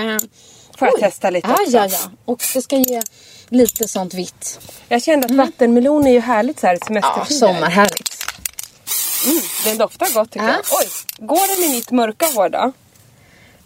Får 0.79 0.89
jag 0.89 0.95
oj. 0.95 1.01
testa 1.01 1.31
lite 1.31 1.49
ja, 1.49 1.55
också? 1.63 1.77
Ja, 1.77 1.87
ja. 1.91 2.11
Och 2.25 2.43
det 2.55 2.63
ska 2.63 2.77
ge 2.77 3.03
lite 3.49 3.89
sånt 3.89 4.15
vitt. 4.15 4.61
Jag 4.89 5.03
kände 5.03 5.27
att 5.27 5.31
vattenmelon 5.33 6.07
är 6.07 6.13
ju 6.13 6.21
härligt 6.21 6.61
så 6.61 6.67
här 6.67 6.75
i 6.75 6.79
Ja, 6.81 6.87
semestertider. 6.87 7.39
sommarhärligt. 7.39 8.15
Mm, 9.27 9.43
den 9.65 9.79
doftar 9.79 10.15
gott 10.15 10.31
tycker 10.31 10.47
Ja. 10.47 10.53
jag. 10.53 10.63
Oj, 10.81 10.87
går 11.27 11.57
den 11.61 11.71
i 11.71 11.75
mitt 11.75 11.91
mörka 11.91 12.27
hår 12.35 12.49
då? 12.49 12.73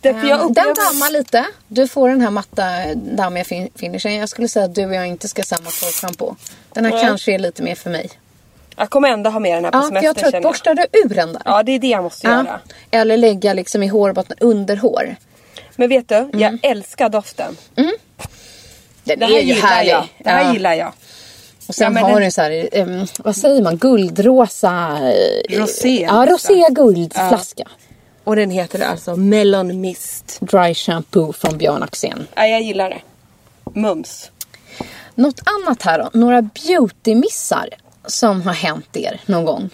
Därför 0.01 0.28
jag 0.28 0.41
Eh, 0.41 0.47
upplever... 0.47 0.74
Den 0.74 0.85
dammar 0.85 1.11
lite. 1.11 1.45
Du 1.68 1.89
får 1.89 2.09
den 2.09 2.20
här 2.20 2.30
matta 2.30 2.64
dammiga 2.95 3.45
fin- 3.45 3.70
finishen. 3.76 4.14
Jag 4.14 4.28
skulle 4.28 4.49
säga 4.49 4.64
att 4.64 4.74
du 4.74 4.87
och 4.87 4.95
jag 4.95 5.07
inte 5.09 5.28
ska 5.28 5.41
ha 5.41 5.45
samma 5.47 5.70
torrschampo. 5.70 6.35
Den 6.72 6.85
här 6.85 6.93
Nej. 6.93 7.03
kanske 7.03 7.33
är 7.35 7.39
lite 7.39 7.62
mer 7.62 7.74
för 7.74 7.91
mig. 7.91 8.11
Jag 8.76 8.91
kommer 8.91 9.09
ändå 9.09 9.30
ha 9.30 9.41
med 9.41 9.57
den 9.57 9.64
här 9.64 9.70
på 9.72 9.78
Ja, 9.78 9.83
semester 9.83 10.07
jag 10.07 10.16
tror 10.16 10.35
att 10.37 10.43
borstar 10.43 10.74
du 10.74 10.83
ur 10.93 11.14
den 11.14 11.33
där? 11.33 11.43
Ja, 11.45 11.62
det 11.62 11.72
är 11.72 11.78
det 11.78 11.87
jag 11.89 12.03
måste 12.03 12.26
göra. 12.26 12.61
Eller 12.91 13.16
lägga 13.16 13.53
liksom 13.55 13.83
i 13.83 13.87
hårbotten 13.87 14.37
under 14.41 14.76
hår. 14.76 15.16
Men 15.76 15.89
vet 15.89 16.09
du, 16.09 16.14
Mm. 16.14 16.41
jag 16.41 16.59
älskar 16.62 17.09
doften. 17.09 17.57
Den 19.05 19.19
Det 19.19 19.25
är 19.25 19.29
här 19.29 19.35
ju 19.41 19.41
gillar 19.55 19.69
härlig. 19.69 19.91
jag. 19.93 20.05
Det 20.19 20.31
här 20.31 20.45
Ja. 20.45 20.53
gillar 20.53 20.75
jag. 20.75 20.93
Och 21.69 21.75
sen 21.75 21.85
Ja, 21.85 21.91
men 21.91 22.03
har 22.03 22.11
den- 22.13 22.21
den 22.23 22.33
så 22.33 22.43
här, 22.43 22.69
em, 22.73 23.07
vad 23.19 23.37
säger 23.37 23.63
man, 23.63 23.77
guldrosa... 23.77 24.99
eh, 25.03 25.59
Rosé. 25.59 26.03
Ja, 26.03 26.27
rosé 26.29 26.67
guldflaska. 26.71 27.65
Och 28.25 28.37
den 28.37 28.51
heter 28.51 28.81
alltså 28.81 29.17
Melon 29.17 29.81
Mist. 29.81 30.39
Dry 30.41 30.75
shampoo 30.75 31.33
från 31.33 31.59
Björn 31.59 31.83
Axén. 31.83 32.27
Ja, 32.35 32.47
jag 32.47 32.63
gillar 32.63 32.91
det. 32.91 33.01
Mums. 33.81 34.31
Något 35.15 35.41
annat 35.45 35.83
här 35.83 35.99
då? 35.99 36.19
Några 36.19 36.43
beautymissar 36.43 37.69
som 38.07 38.43
har 38.43 38.53
hänt 38.53 38.97
er 38.97 39.21
någon 39.27 39.45
gång? 39.45 39.71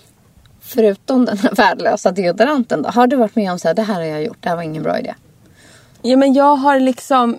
Förutom 0.63 1.25
den 1.25 1.39
här 1.39 1.51
värdelösa 1.55 2.11
deodoranten 2.11 2.83
då. 2.83 2.89
Har 2.91 3.07
du 3.07 3.17
varit 3.17 3.37
med 3.37 3.53
om 3.53 3.59
så 3.59 3.69
här, 3.69 3.75
det 3.75 3.83
här 3.83 3.95
har 3.95 4.03
jag 4.03 4.23
gjort, 4.23 4.37
det 4.41 4.49
här 4.49 4.57
var 4.57 4.63
ingen 4.63 4.83
bra 4.83 4.99
idé. 4.99 5.15
Ja, 6.03 6.17
men 6.17 6.33
jag 6.35 6.57
har 6.57 6.81
liksom... 6.81 7.37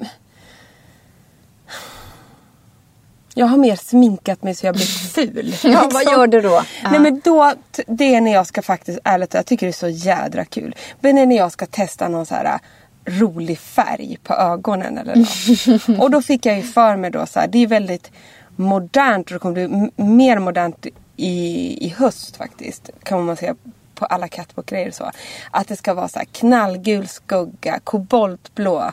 Jag 3.33 3.45
har 3.45 3.57
mer 3.57 3.75
sminkat 3.75 4.43
mig 4.43 4.55
så 4.55 4.65
jag 4.65 4.75
blir 4.75 4.85
ful. 4.85 5.55
Ja, 5.63 5.89
vad 5.93 6.03
gör 6.03 6.27
du 6.27 6.41
då? 6.41 6.63
Nej 6.83 6.99
men 6.99 7.21
då, 7.23 7.53
det 7.87 8.15
är 8.15 8.21
när 8.21 8.33
jag 8.33 8.47
ska 8.47 8.61
faktiskt, 8.61 8.99
ärligt 9.03 9.33
jag 9.33 9.45
tycker 9.45 9.65
det 9.65 9.71
är 9.71 9.73
så 9.73 9.87
jädra 9.87 10.45
kul. 10.45 10.75
Men 10.99 11.15
det 11.15 11.21
är 11.21 11.25
när 11.25 11.37
jag 11.37 11.51
ska 11.51 11.65
testa 11.65 12.07
någon 12.07 12.25
så 12.25 12.35
här 12.35 12.45
äh, 12.45 12.59
rolig 13.19 13.59
färg 13.59 14.17
på 14.23 14.33
ögonen 14.33 14.97
eller 14.97 15.15
något. 15.15 15.99
och 16.01 16.11
då 16.11 16.21
fick 16.21 16.45
jag 16.45 16.55
ju 16.55 16.63
för 16.63 16.95
mig 16.95 17.11
då 17.11 17.25
så 17.25 17.39
här, 17.39 17.47
det 17.47 17.63
är 17.63 17.67
väldigt 17.67 18.11
modernt 18.55 19.27
och 19.27 19.33
det 19.33 19.39
kommer 19.39 19.67
bli 19.67 19.91
mer 19.95 20.39
modernt 20.39 20.85
i, 21.15 21.85
i 21.85 21.89
höst 21.97 22.37
faktiskt. 22.37 22.89
Kan 23.03 23.25
man 23.25 23.37
säga 23.37 23.55
på 23.95 24.05
alla 24.05 24.27
catwalk-grejer 24.27 24.87
och 24.87 24.93
så. 24.93 25.11
Att 25.51 25.67
det 25.67 25.75
ska 25.75 25.93
vara 25.93 26.07
så 26.07 26.19
här 26.19 26.25
knallgul 26.25 27.07
skugga, 27.07 27.79
koboltblå, 27.83 28.91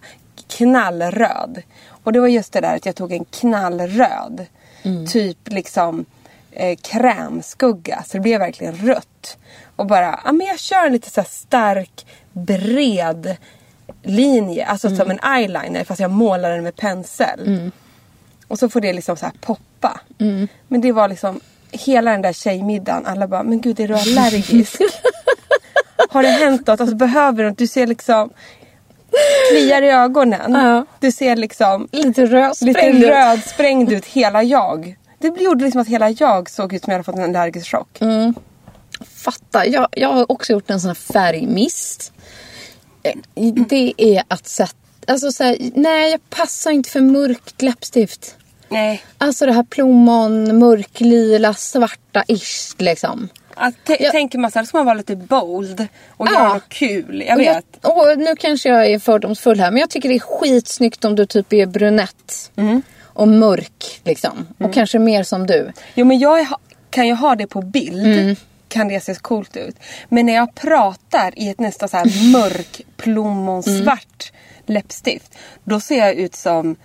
knallröd. 0.48 1.62
Och 2.04 2.12
det 2.12 2.20
var 2.20 2.28
just 2.28 2.52
det 2.52 2.60
där 2.60 2.76
att 2.76 2.86
jag 2.86 2.96
tog 2.96 3.12
en 3.12 3.24
knallröd. 3.24 4.46
Typ 5.08 5.38
liksom 5.44 6.04
eh, 6.52 6.76
krämskugga. 6.76 8.02
Så 8.06 8.16
det 8.16 8.20
blev 8.20 8.40
verkligen 8.40 8.74
rött. 8.76 9.38
Och 9.76 9.86
bara, 9.86 10.20
ja 10.24 10.32
men 10.32 10.46
jag 10.46 10.58
kör 10.58 10.86
en 10.86 10.92
lite 10.92 11.10
så 11.10 11.22
stark, 11.24 12.06
bred 12.32 13.36
linje. 14.02 14.66
Alltså 14.66 14.96
som 14.96 15.10
en 15.10 15.20
eyeliner 15.36 15.84
fast 15.84 16.00
jag 16.00 16.10
målar 16.10 16.50
den 16.50 16.62
med 16.62 16.76
pensel. 16.76 17.70
Och 18.48 18.58
så 18.58 18.68
får 18.68 18.80
det 18.80 18.92
liksom 18.92 19.16
så 19.16 19.26
här 19.26 19.34
poppa. 19.40 20.00
Men 20.68 20.80
det 20.80 20.92
var 20.92 21.08
liksom 21.08 21.40
hela 21.70 22.10
den 22.10 22.22
där 22.22 22.32
tjejmiddagen. 22.32 23.06
Alla 23.06 23.28
bara, 23.28 23.42
men 23.42 23.60
gud 23.60 23.80
är 23.80 23.88
du 23.88 23.94
allergisk? 23.94 24.80
Har 26.10 26.22
det 26.22 26.28
hänt 26.28 26.66
något? 26.66 26.80
Alltså 26.80 26.96
behöver 26.96 27.42
du 27.42 27.48
något? 27.48 27.58
Du 27.58 27.66
ser 27.66 27.86
liksom 27.86 28.30
kliar 29.50 29.82
i 29.82 29.88
ögonen. 29.90 30.52
Ja. 30.52 30.86
Du 31.00 31.12
ser 31.12 31.36
liksom 31.36 31.88
Lite 31.92 32.26
rödsprängd 32.26 32.76
lite 32.94 33.06
ut. 33.06 33.10
rödsprängd 33.10 33.92
ut 33.92 34.04
hela 34.06 34.42
jag. 34.42 34.96
Det 35.18 35.40
gjorde 35.40 35.64
liksom 35.64 35.80
att 35.80 35.88
hela 35.88 36.10
jag 36.10 36.50
såg 36.50 36.72
ut 36.74 36.84
som 36.84 36.90
jag 36.90 36.94
hade 36.94 37.04
fått 37.04 37.14
en 37.16 37.36
allergisk 37.36 37.70
chock. 37.70 37.98
Fatta. 39.16 39.66
Jag, 39.66 39.88
jag 39.90 40.12
har 40.12 40.32
också 40.32 40.52
gjort 40.52 40.70
en 40.70 40.80
sån 40.80 40.88
här 40.88 40.94
färgmist. 40.94 42.12
Eh, 43.02 43.12
Det 43.68 43.94
är 43.96 44.22
att 44.28 44.48
sätta... 44.48 44.72
Alltså 45.06 45.32
så 45.32 45.44
här, 45.44 45.56
nej 45.74 46.10
jag 46.10 46.30
passar 46.30 46.70
inte 46.70 46.90
för 46.90 47.00
mörkt 47.00 47.62
läppstift. 47.62 48.36
Nej. 48.68 49.02
Alltså 49.18 49.46
det 49.46 49.52
här 49.52 49.62
plommon, 49.62 50.58
mörklila, 50.58 51.54
svarta 51.54 52.24
ish 52.28 52.74
liksom. 52.78 53.28
Att 53.58 53.74
Jag- 54.00 54.12
Tänker 54.12 54.38
man 54.38 54.50
så 54.50 54.58
här, 54.58 54.66
ska 54.66 54.76
man 54.78 54.86
vara 54.86 54.94
lite 54.96 55.16
bold 55.16 55.86
och 56.08 56.26
Ja. 56.28 56.32
göra 56.32 56.54
något 56.54 56.68
kul. 56.68 57.24
Jag 57.28 57.34
Och 57.38 57.40
vet. 57.42 57.64
och 57.82 58.18
nu 58.18 58.36
kanske 58.38 58.68
jag 58.68 58.86
är 58.86 58.98
fördomsfull 58.98 59.60
här 59.60 59.70
men 59.70 59.80
jag 59.80 59.90
tycker 59.90 60.08
det 60.08 60.14
är 60.14 60.18
skitsnyggt 60.40 61.04
om 61.04 61.14
du 61.14 61.26
typ 61.26 61.52
är 61.52 61.66
brunett. 61.66 62.50
Mm. 62.56 62.82
Och 63.02 63.28
mörk 63.28 64.00
liksom. 64.04 64.46
Och 64.58 64.74
kanske 64.74 64.98
mer 64.98 65.22
som 65.22 65.46
du. 65.46 65.72
Jo 65.94 66.04
men 66.06 66.18
jag 66.18 66.46
kan 66.90 67.06
ju 67.06 67.14
ha 67.14 67.34
det 67.36 67.46
på 67.46 67.62
bild. 67.62 68.06
Mm. 68.06 68.36
Kan 68.68 68.88
det 68.88 69.00
se 69.00 69.14
coolt 69.14 69.56
ut. 69.56 69.76
Men 70.08 70.26
när 70.26 70.34
jag 70.34 70.54
pratar 70.54 71.38
i 71.38 71.48
ett 71.48 71.60
nästan 71.60 71.88
så 71.88 71.96
här 71.96 72.32
mörk 72.32 72.80
plommonsvart 72.96 74.32
läppstift. 74.66 75.38
Då 75.64 75.80
ser 75.80 75.98
jag 75.98 76.14
ut 76.14 76.34
som 76.36 76.76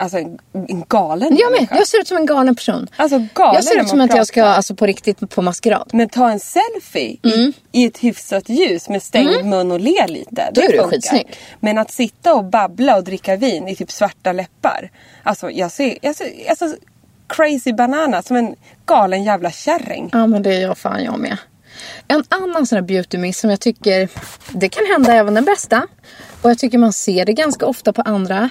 alltså, 0.00 0.18
en, 0.18 0.38
en 0.68 0.84
galen 0.88 1.36
Jag 1.40 1.52
människa. 1.52 1.76
Jag 1.76 1.88
ser 1.88 2.00
ut 2.00 2.08
som 2.08 2.16
en 2.16 2.26
galen 2.26 2.54
person. 2.54 2.88
Alltså 2.96 3.18
galen 3.34 3.54
Jag 3.54 3.64
ser 3.64 3.80
ut 3.80 3.88
som 3.88 4.00
att 4.00 4.14
jag 4.14 4.26
ska 4.26 4.44
alltså, 4.44 4.74
på 4.74 4.86
riktigt 4.86 5.30
på 5.30 5.42
maskerad. 5.42 5.90
Men 5.92 6.08
ta 6.08 6.30
en 6.30 6.40
selfie 6.40 7.16
Mm. 7.22 7.52
i, 7.72 7.82
i 7.82 7.86
ett 7.86 7.98
hyfsat 7.98 8.48
ljus 8.48 8.88
med 8.88 9.02
stängd 9.02 9.44
mun 9.44 9.72
och 9.72 9.80
le 9.80 10.06
lite. 10.06 10.50
Då 10.52 10.60
är 10.60 10.72
du 10.72 10.78
skitsnygg. 10.78 11.26
Men 11.60 11.78
att 11.78 11.90
sitta 11.90 12.34
och 12.34 12.44
babbla 12.44 12.96
och 12.96 13.04
dricka 13.04 13.36
vin 13.36 13.68
i 13.68 13.76
typ 13.76 13.90
svarta 13.92 14.32
läppar. 14.32 14.90
Alltså 15.22 15.50
jag 15.50 15.70
ser, 15.70 15.98
jag 16.02 16.16
ser 16.16 16.26
alltså, 16.48 16.74
crazy 17.26 17.72
banana 17.72 18.22
som 18.22 18.36
en 18.36 18.54
galen 18.86 19.24
jävla 19.24 19.50
kärring. 19.50 20.10
Ja 20.12 20.26
men 20.26 20.42
det 20.42 20.54
är 20.54 20.60
jag 20.60 20.78
fan 20.78 21.04
jag 21.04 21.18
med. 21.18 21.36
En 22.08 22.24
annan 22.28 22.66
sån 22.66 22.76
här 22.76 22.82
beauty 22.82 23.18
miss 23.18 23.38
som 23.38 23.50
jag 23.50 23.60
tycker, 23.60 24.08
det 24.52 24.68
kan 24.68 24.86
hända 24.86 25.14
även 25.14 25.34
den 25.34 25.44
bästa. 25.44 25.86
Och 26.42 26.50
jag 26.50 26.58
tycker 26.58 26.78
man 26.78 26.92
ser 26.92 27.24
det 27.24 27.32
ganska 27.32 27.66
ofta 27.66 27.92
på 27.92 28.02
andra. 28.02 28.50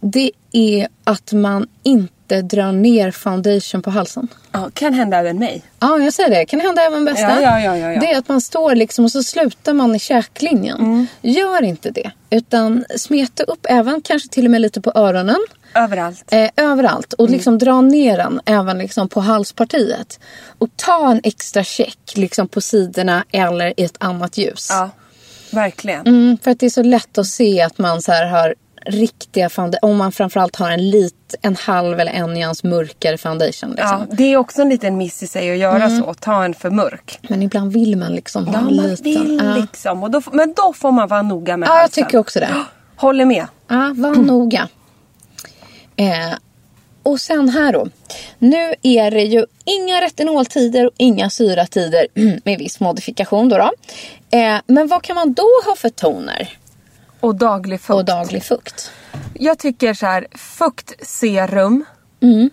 Det 0.00 0.30
är 0.52 0.88
att 1.04 1.32
man 1.32 1.66
inte 1.82 2.42
drar 2.42 2.72
ner 2.72 3.10
foundation 3.10 3.82
på 3.82 3.90
halsen. 3.90 4.28
Ja, 4.52 4.70
kan 4.74 4.94
hända 4.94 5.16
även 5.16 5.38
mig. 5.38 5.62
Ja, 5.80 5.98
jag 5.98 6.12
säger 6.12 6.30
det. 6.30 6.46
Kan 6.46 6.60
hända 6.60 6.82
även 6.82 7.04
bästa. 7.04 7.42
Ja, 7.42 7.60
ja, 7.60 7.76
ja. 7.76 8.00
Det 8.00 8.12
är 8.12 8.18
att 8.18 8.28
man 8.28 8.40
står 8.40 8.74
liksom 8.74 9.04
och 9.04 9.12
så 9.12 9.22
slutar 9.22 9.72
man 9.72 9.94
i 9.94 9.98
käklinjen. 9.98 10.78
Mm. 10.78 11.06
Gör 11.22 11.62
inte 11.62 11.90
det. 11.90 12.10
Utan 12.30 12.84
smeta 12.96 13.42
upp 13.42 13.66
även 13.68 14.00
kanske 14.00 14.28
till 14.28 14.44
och 14.44 14.50
med 14.50 14.60
lite 14.60 14.80
på 14.80 14.92
öronen. 14.94 15.46
Överallt. 15.74 16.24
Eh, 16.32 16.50
överallt. 16.56 17.12
Och 17.12 17.30
liksom 17.30 17.58
dra 17.58 17.80
ner 17.80 18.16
den 18.16 18.40
även 18.44 18.78
liksom 18.78 19.08
på 19.08 19.20
halspartiet. 19.20 20.20
Och 20.58 20.68
ta 20.76 21.10
en 21.10 21.20
extra 21.24 21.64
check 21.64 21.98
liksom 22.14 22.48
på 22.48 22.60
sidorna 22.60 23.24
eller 23.32 23.80
i 23.80 23.84
ett 23.84 23.96
annat 24.00 24.38
ljus. 24.38 24.68
Ja, 24.70 24.90
verkligen. 25.50 26.06
Mm, 26.06 26.38
för 26.42 26.50
att 26.50 26.60
det 26.60 26.66
är 26.66 26.70
så 26.70 26.82
lätt 26.82 27.18
att 27.18 27.26
se 27.26 27.62
att 27.62 27.78
man 27.78 28.02
så 28.02 28.12
här 28.12 28.26
har 28.26 28.54
riktiga 28.86 29.48
foundation. 29.48 29.90
Om 29.90 29.96
man 29.96 30.12
framförallt 30.12 30.56
har 30.56 30.70
en 30.70 30.90
lit, 30.90 31.34
en 31.42 31.56
halv 31.56 32.00
eller 32.00 32.12
en 32.12 32.34
nyans 32.34 32.64
mörkare 32.64 33.18
foundation. 33.18 33.70
Liksom. 33.70 34.06
Ja, 34.10 34.16
det 34.16 34.32
är 34.32 34.36
också 34.36 34.62
en 34.62 34.68
liten 34.68 34.96
miss 34.96 35.22
i 35.22 35.26
sig 35.26 35.50
att 35.52 35.58
göra 35.58 35.90
så. 35.90 36.14
Ta 36.14 36.44
en 36.44 36.54
för 36.54 36.70
mörk. 36.70 37.18
Men 37.28 37.42
ibland 37.42 37.72
vill 37.72 37.96
man 37.96 38.12
liksom 38.12 38.46
ha 38.46 38.54
Ja, 38.54 38.60
man 38.60 38.72
lite. 38.76 39.02
vill 39.02 39.40
Ja. 39.44 39.54
liksom. 39.60 40.02
Och 40.02 40.10
då, 40.10 40.22
men 40.32 40.54
då 40.56 40.72
får 40.72 40.92
man 40.92 41.08
vara 41.08 41.22
noga 41.22 41.56
med 41.56 41.68
Ja, 41.68 41.72
jag 41.74 41.80
halsen. 41.80 42.04
tycker 42.04 42.18
också 42.18 42.40
det. 42.40 42.64
Håller 42.96 43.24
med. 43.24 43.46
Ja, 43.68 43.92
var 43.96 44.14
noga. 44.14 44.68
Eh, 45.96 46.34
och 47.02 47.20
sen 47.20 47.48
här 47.48 47.72
då. 47.72 47.86
Nu 48.38 48.74
är 48.82 49.10
det 49.10 49.22
ju 49.22 49.46
inga 49.64 50.00
retinoltider 50.00 50.86
och 50.86 50.92
inga 50.96 51.30
syratider 51.30 52.06
med 52.44 52.58
viss 52.58 52.80
modifikation 52.80 53.48
då. 53.48 53.58
då. 53.58 53.70
Eh, 54.38 54.56
men 54.66 54.88
vad 54.88 55.02
kan 55.02 55.14
man 55.16 55.32
då 55.32 55.46
ha 55.66 55.76
för 55.76 55.88
toner 55.88 56.57
Och 57.20 57.34
daglig 57.34 57.80
fukt. 57.80 57.94
och 57.94 58.04
daglig 58.04 58.44
fukt? 58.44 58.92
Jag 59.34 59.58
tycker 59.58 59.94
så 59.94 60.06
här, 60.06 60.26
fuktserum. 60.34 61.84
Mm. 62.20 62.50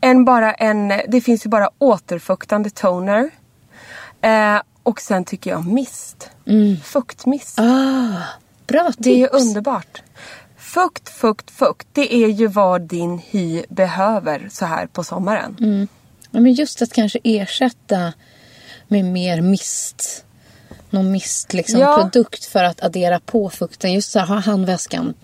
En 0.00 0.24
bara 0.24 0.54
en, 0.54 0.88
det 1.08 1.20
finns 1.20 1.46
ju 1.46 1.50
bara 1.50 1.70
återfuktande 1.78 2.70
toner. 2.70 3.30
Eh, 4.20 4.60
och 4.82 5.00
sen 5.00 5.24
tycker 5.24 5.50
jag 5.50 5.66
mist. 5.66 6.30
Fuktmist. 6.84 7.58
Ah, 7.58 8.22
bra 8.66 8.84
tips. 8.86 8.96
Det 8.98 9.10
är 9.10 9.16
ju 9.16 9.26
underbart. 9.28 10.02
Fukt, 10.56 11.08
fukt, 11.08 11.50
fukt. 11.50 11.88
Det 11.92 12.14
är 12.14 12.28
ju 12.28 12.46
vad 12.46 12.82
din 12.82 13.18
hy 13.18 13.62
behöver 13.68 14.48
så 14.50 14.66
här 14.66 14.86
på 14.86 15.04
sommaren. 15.04 15.56
Mm. 15.60 15.88
Ja, 16.30 16.40
men 16.40 16.52
just 16.52 16.82
att 16.82 16.92
kanske 16.92 17.18
ersätta 17.24 18.12
med 18.88 19.04
mer 19.04 19.40
mist. 19.40 20.24
Någon 20.90 21.10
mist 21.10 21.52
liksom, 21.52 21.80
Ja. 21.80 21.96
produkt 21.96 22.44
för 22.44 22.64
att 22.64 22.82
addera 22.82 23.20
på 23.20 23.50
fukten. 23.50 23.92
Just 23.92 24.10
så 24.12 24.18
här, 24.18 24.26
ha 24.26 24.34
handväskan 24.38 25.14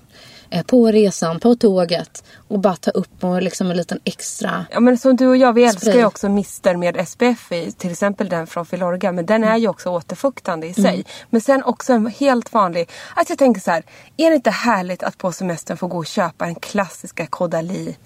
eh, 0.50 0.62
på 0.62 0.86
resan, 0.92 1.40
på 1.40 1.54
tåget. 1.54 2.24
Och 2.48 2.58
bara 2.58 2.76
ta 2.76 2.90
upp 2.90 3.24
och 3.24 3.42
liksom 3.42 3.70
en 3.70 3.76
liten 3.76 4.00
extra. 4.04 4.66
Ja 4.70 4.80
men 4.80 4.98
som 4.98 5.16
du 5.16 5.26
och 5.26 5.36
jag, 5.36 5.52
vi 5.52 5.64
älskar 5.64 5.80
Spray. 5.80 5.98
ju 5.98 6.04
också 6.04 6.28
mister 6.28 6.76
med 6.76 7.08
SPF 7.08 7.52
i. 7.52 7.72
Till 7.72 7.90
exempel 7.90 8.28
den 8.28 8.46
från 8.46 8.66
Filorga. 8.66 9.12
Men 9.12 9.26
den 9.26 9.44
är 9.44 9.56
ju 9.56 9.68
också 9.68 9.90
återfuktande 9.90 10.66
i 10.66 10.74
sig. 10.74 11.04
Men 11.30 11.40
sen 11.40 11.64
också 11.64 11.92
en 11.92 12.06
helt 12.06 12.52
vanlig. 12.52 12.90
Att 13.16 13.28
jag 13.28 13.38
tänker 13.38 13.60
så 13.60 13.70
här. 13.70 13.82
Är 14.16 14.30
det 14.30 14.36
inte 14.36 14.50
härligt 14.50 15.02
att 15.02 15.18
på 15.18 15.32
semestern 15.32 15.76
få 15.76 15.86
gå 15.86 15.98
och 15.98 16.06
köpa 16.06 16.44
den 16.44 16.54
klassiska 16.54 17.26
Caudalie 17.26 17.96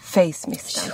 face 0.00 0.46
misten? 0.46 0.92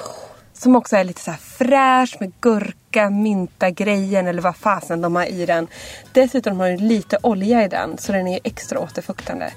Som 0.59 0.77
också 0.77 0.97
är 0.97 1.05
lite 1.05 1.21
så 1.21 1.31
här 1.31 1.39
fräsch 1.39 2.17
med 2.21 2.33
gurka, 2.41 3.11
mynta 3.11 3.71
grejen 3.71 4.27
eller 4.27 4.43
vad 4.43 4.57
fasen 4.57 5.01
de 5.01 5.17
har 5.17 5.27
i 5.27 5.47
den. 5.47 5.67
Dessutom 6.13 6.61
har 6.61 6.69
den 6.69 6.89
lite 6.89 7.19
olja 7.23 7.65
i 7.65 7.69
den 7.69 7.99
så 7.99 8.13
den 8.13 8.29
är 8.29 8.41
extra 8.45 8.79
återfuktande. 8.79 9.53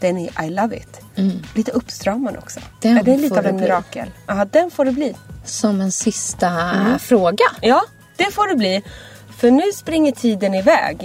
Den 0.00 0.18
är 0.18 0.44
I 0.44 0.50
love 0.50 0.76
it. 0.76 1.00
Lite 1.54 1.70
uppstramande 1.70 2.38
också. 2.38 2.60
Den 2.80 2.98
är 2.98 3.02
det 3.02 3.16
lite 3.16 3.38
av 3.38 3.46
en 3.46 3.56
mirakel? 3.56 4.10
Ja, 4.26 4.44
den 4.44 4.70
får 4.70 4.84
det 4.84 4.92
bli. 4.92 5.16
Som 5.44 5.80
en 5.80 5.92
sista 5.92 6.72
fråga. 6.98 7.44
Ja, 7.60 7.82
det 8.16 8.34
får 8.34 8.48
det 8.48 8.56
bli. 8.56 8.82
För 9.38 9.50
nu 9.50 9.72
springer 9.74 10.12
tiden 10.12 10.54
iväg. 10.54 10.98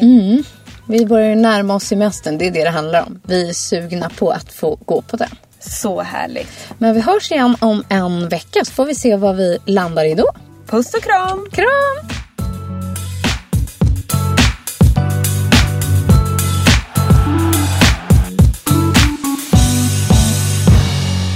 Vi 0.88 1.06
börjar 1.06 1.36
närma 1.36 1.76
oss 1.76 1.84
semestern, 1.84 2.38
det 2.38 2.48
är 2.48 2.52
det 2.52 2.64
det 2.64 2.70
handlar 2.70 3.06
om. 3.06 3.22
Vi 3.24 3.50
är 3.50 3.54
sugna 3.54 4.10
på 4.10 4.32
att 4.32 4.54
få 4.54 4.76
gå 4.86 5.02
på 5.02 5.18
den. 5.18 5.30
Så 5.70 6.01
härligt. 6.01 6.74
Men 6.78 6.93
vi 6.93 7.01
hörs 7.01 7.32
igen 7.32 7.55
om 7.59 7.84
en 7.89 8.30
vecka 8.30 8.66
så 8.66 8.72
får 8.72 8.86
vi 8.86 8.95
se 8.95 9.16
vad 9.16 9.36
vi 9.36 9.57
landar 9.66 10.05
i 10.05 10.16
då. 10.16 10.32
Puss 10.68 10.93
och 10.93 11.01
kram! 11.03 11.47
Kram! 11.51 12.09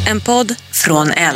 En 0.09 0.21
podd 0.21 0.55
från 0.71 1.11
L. 1.11 1.35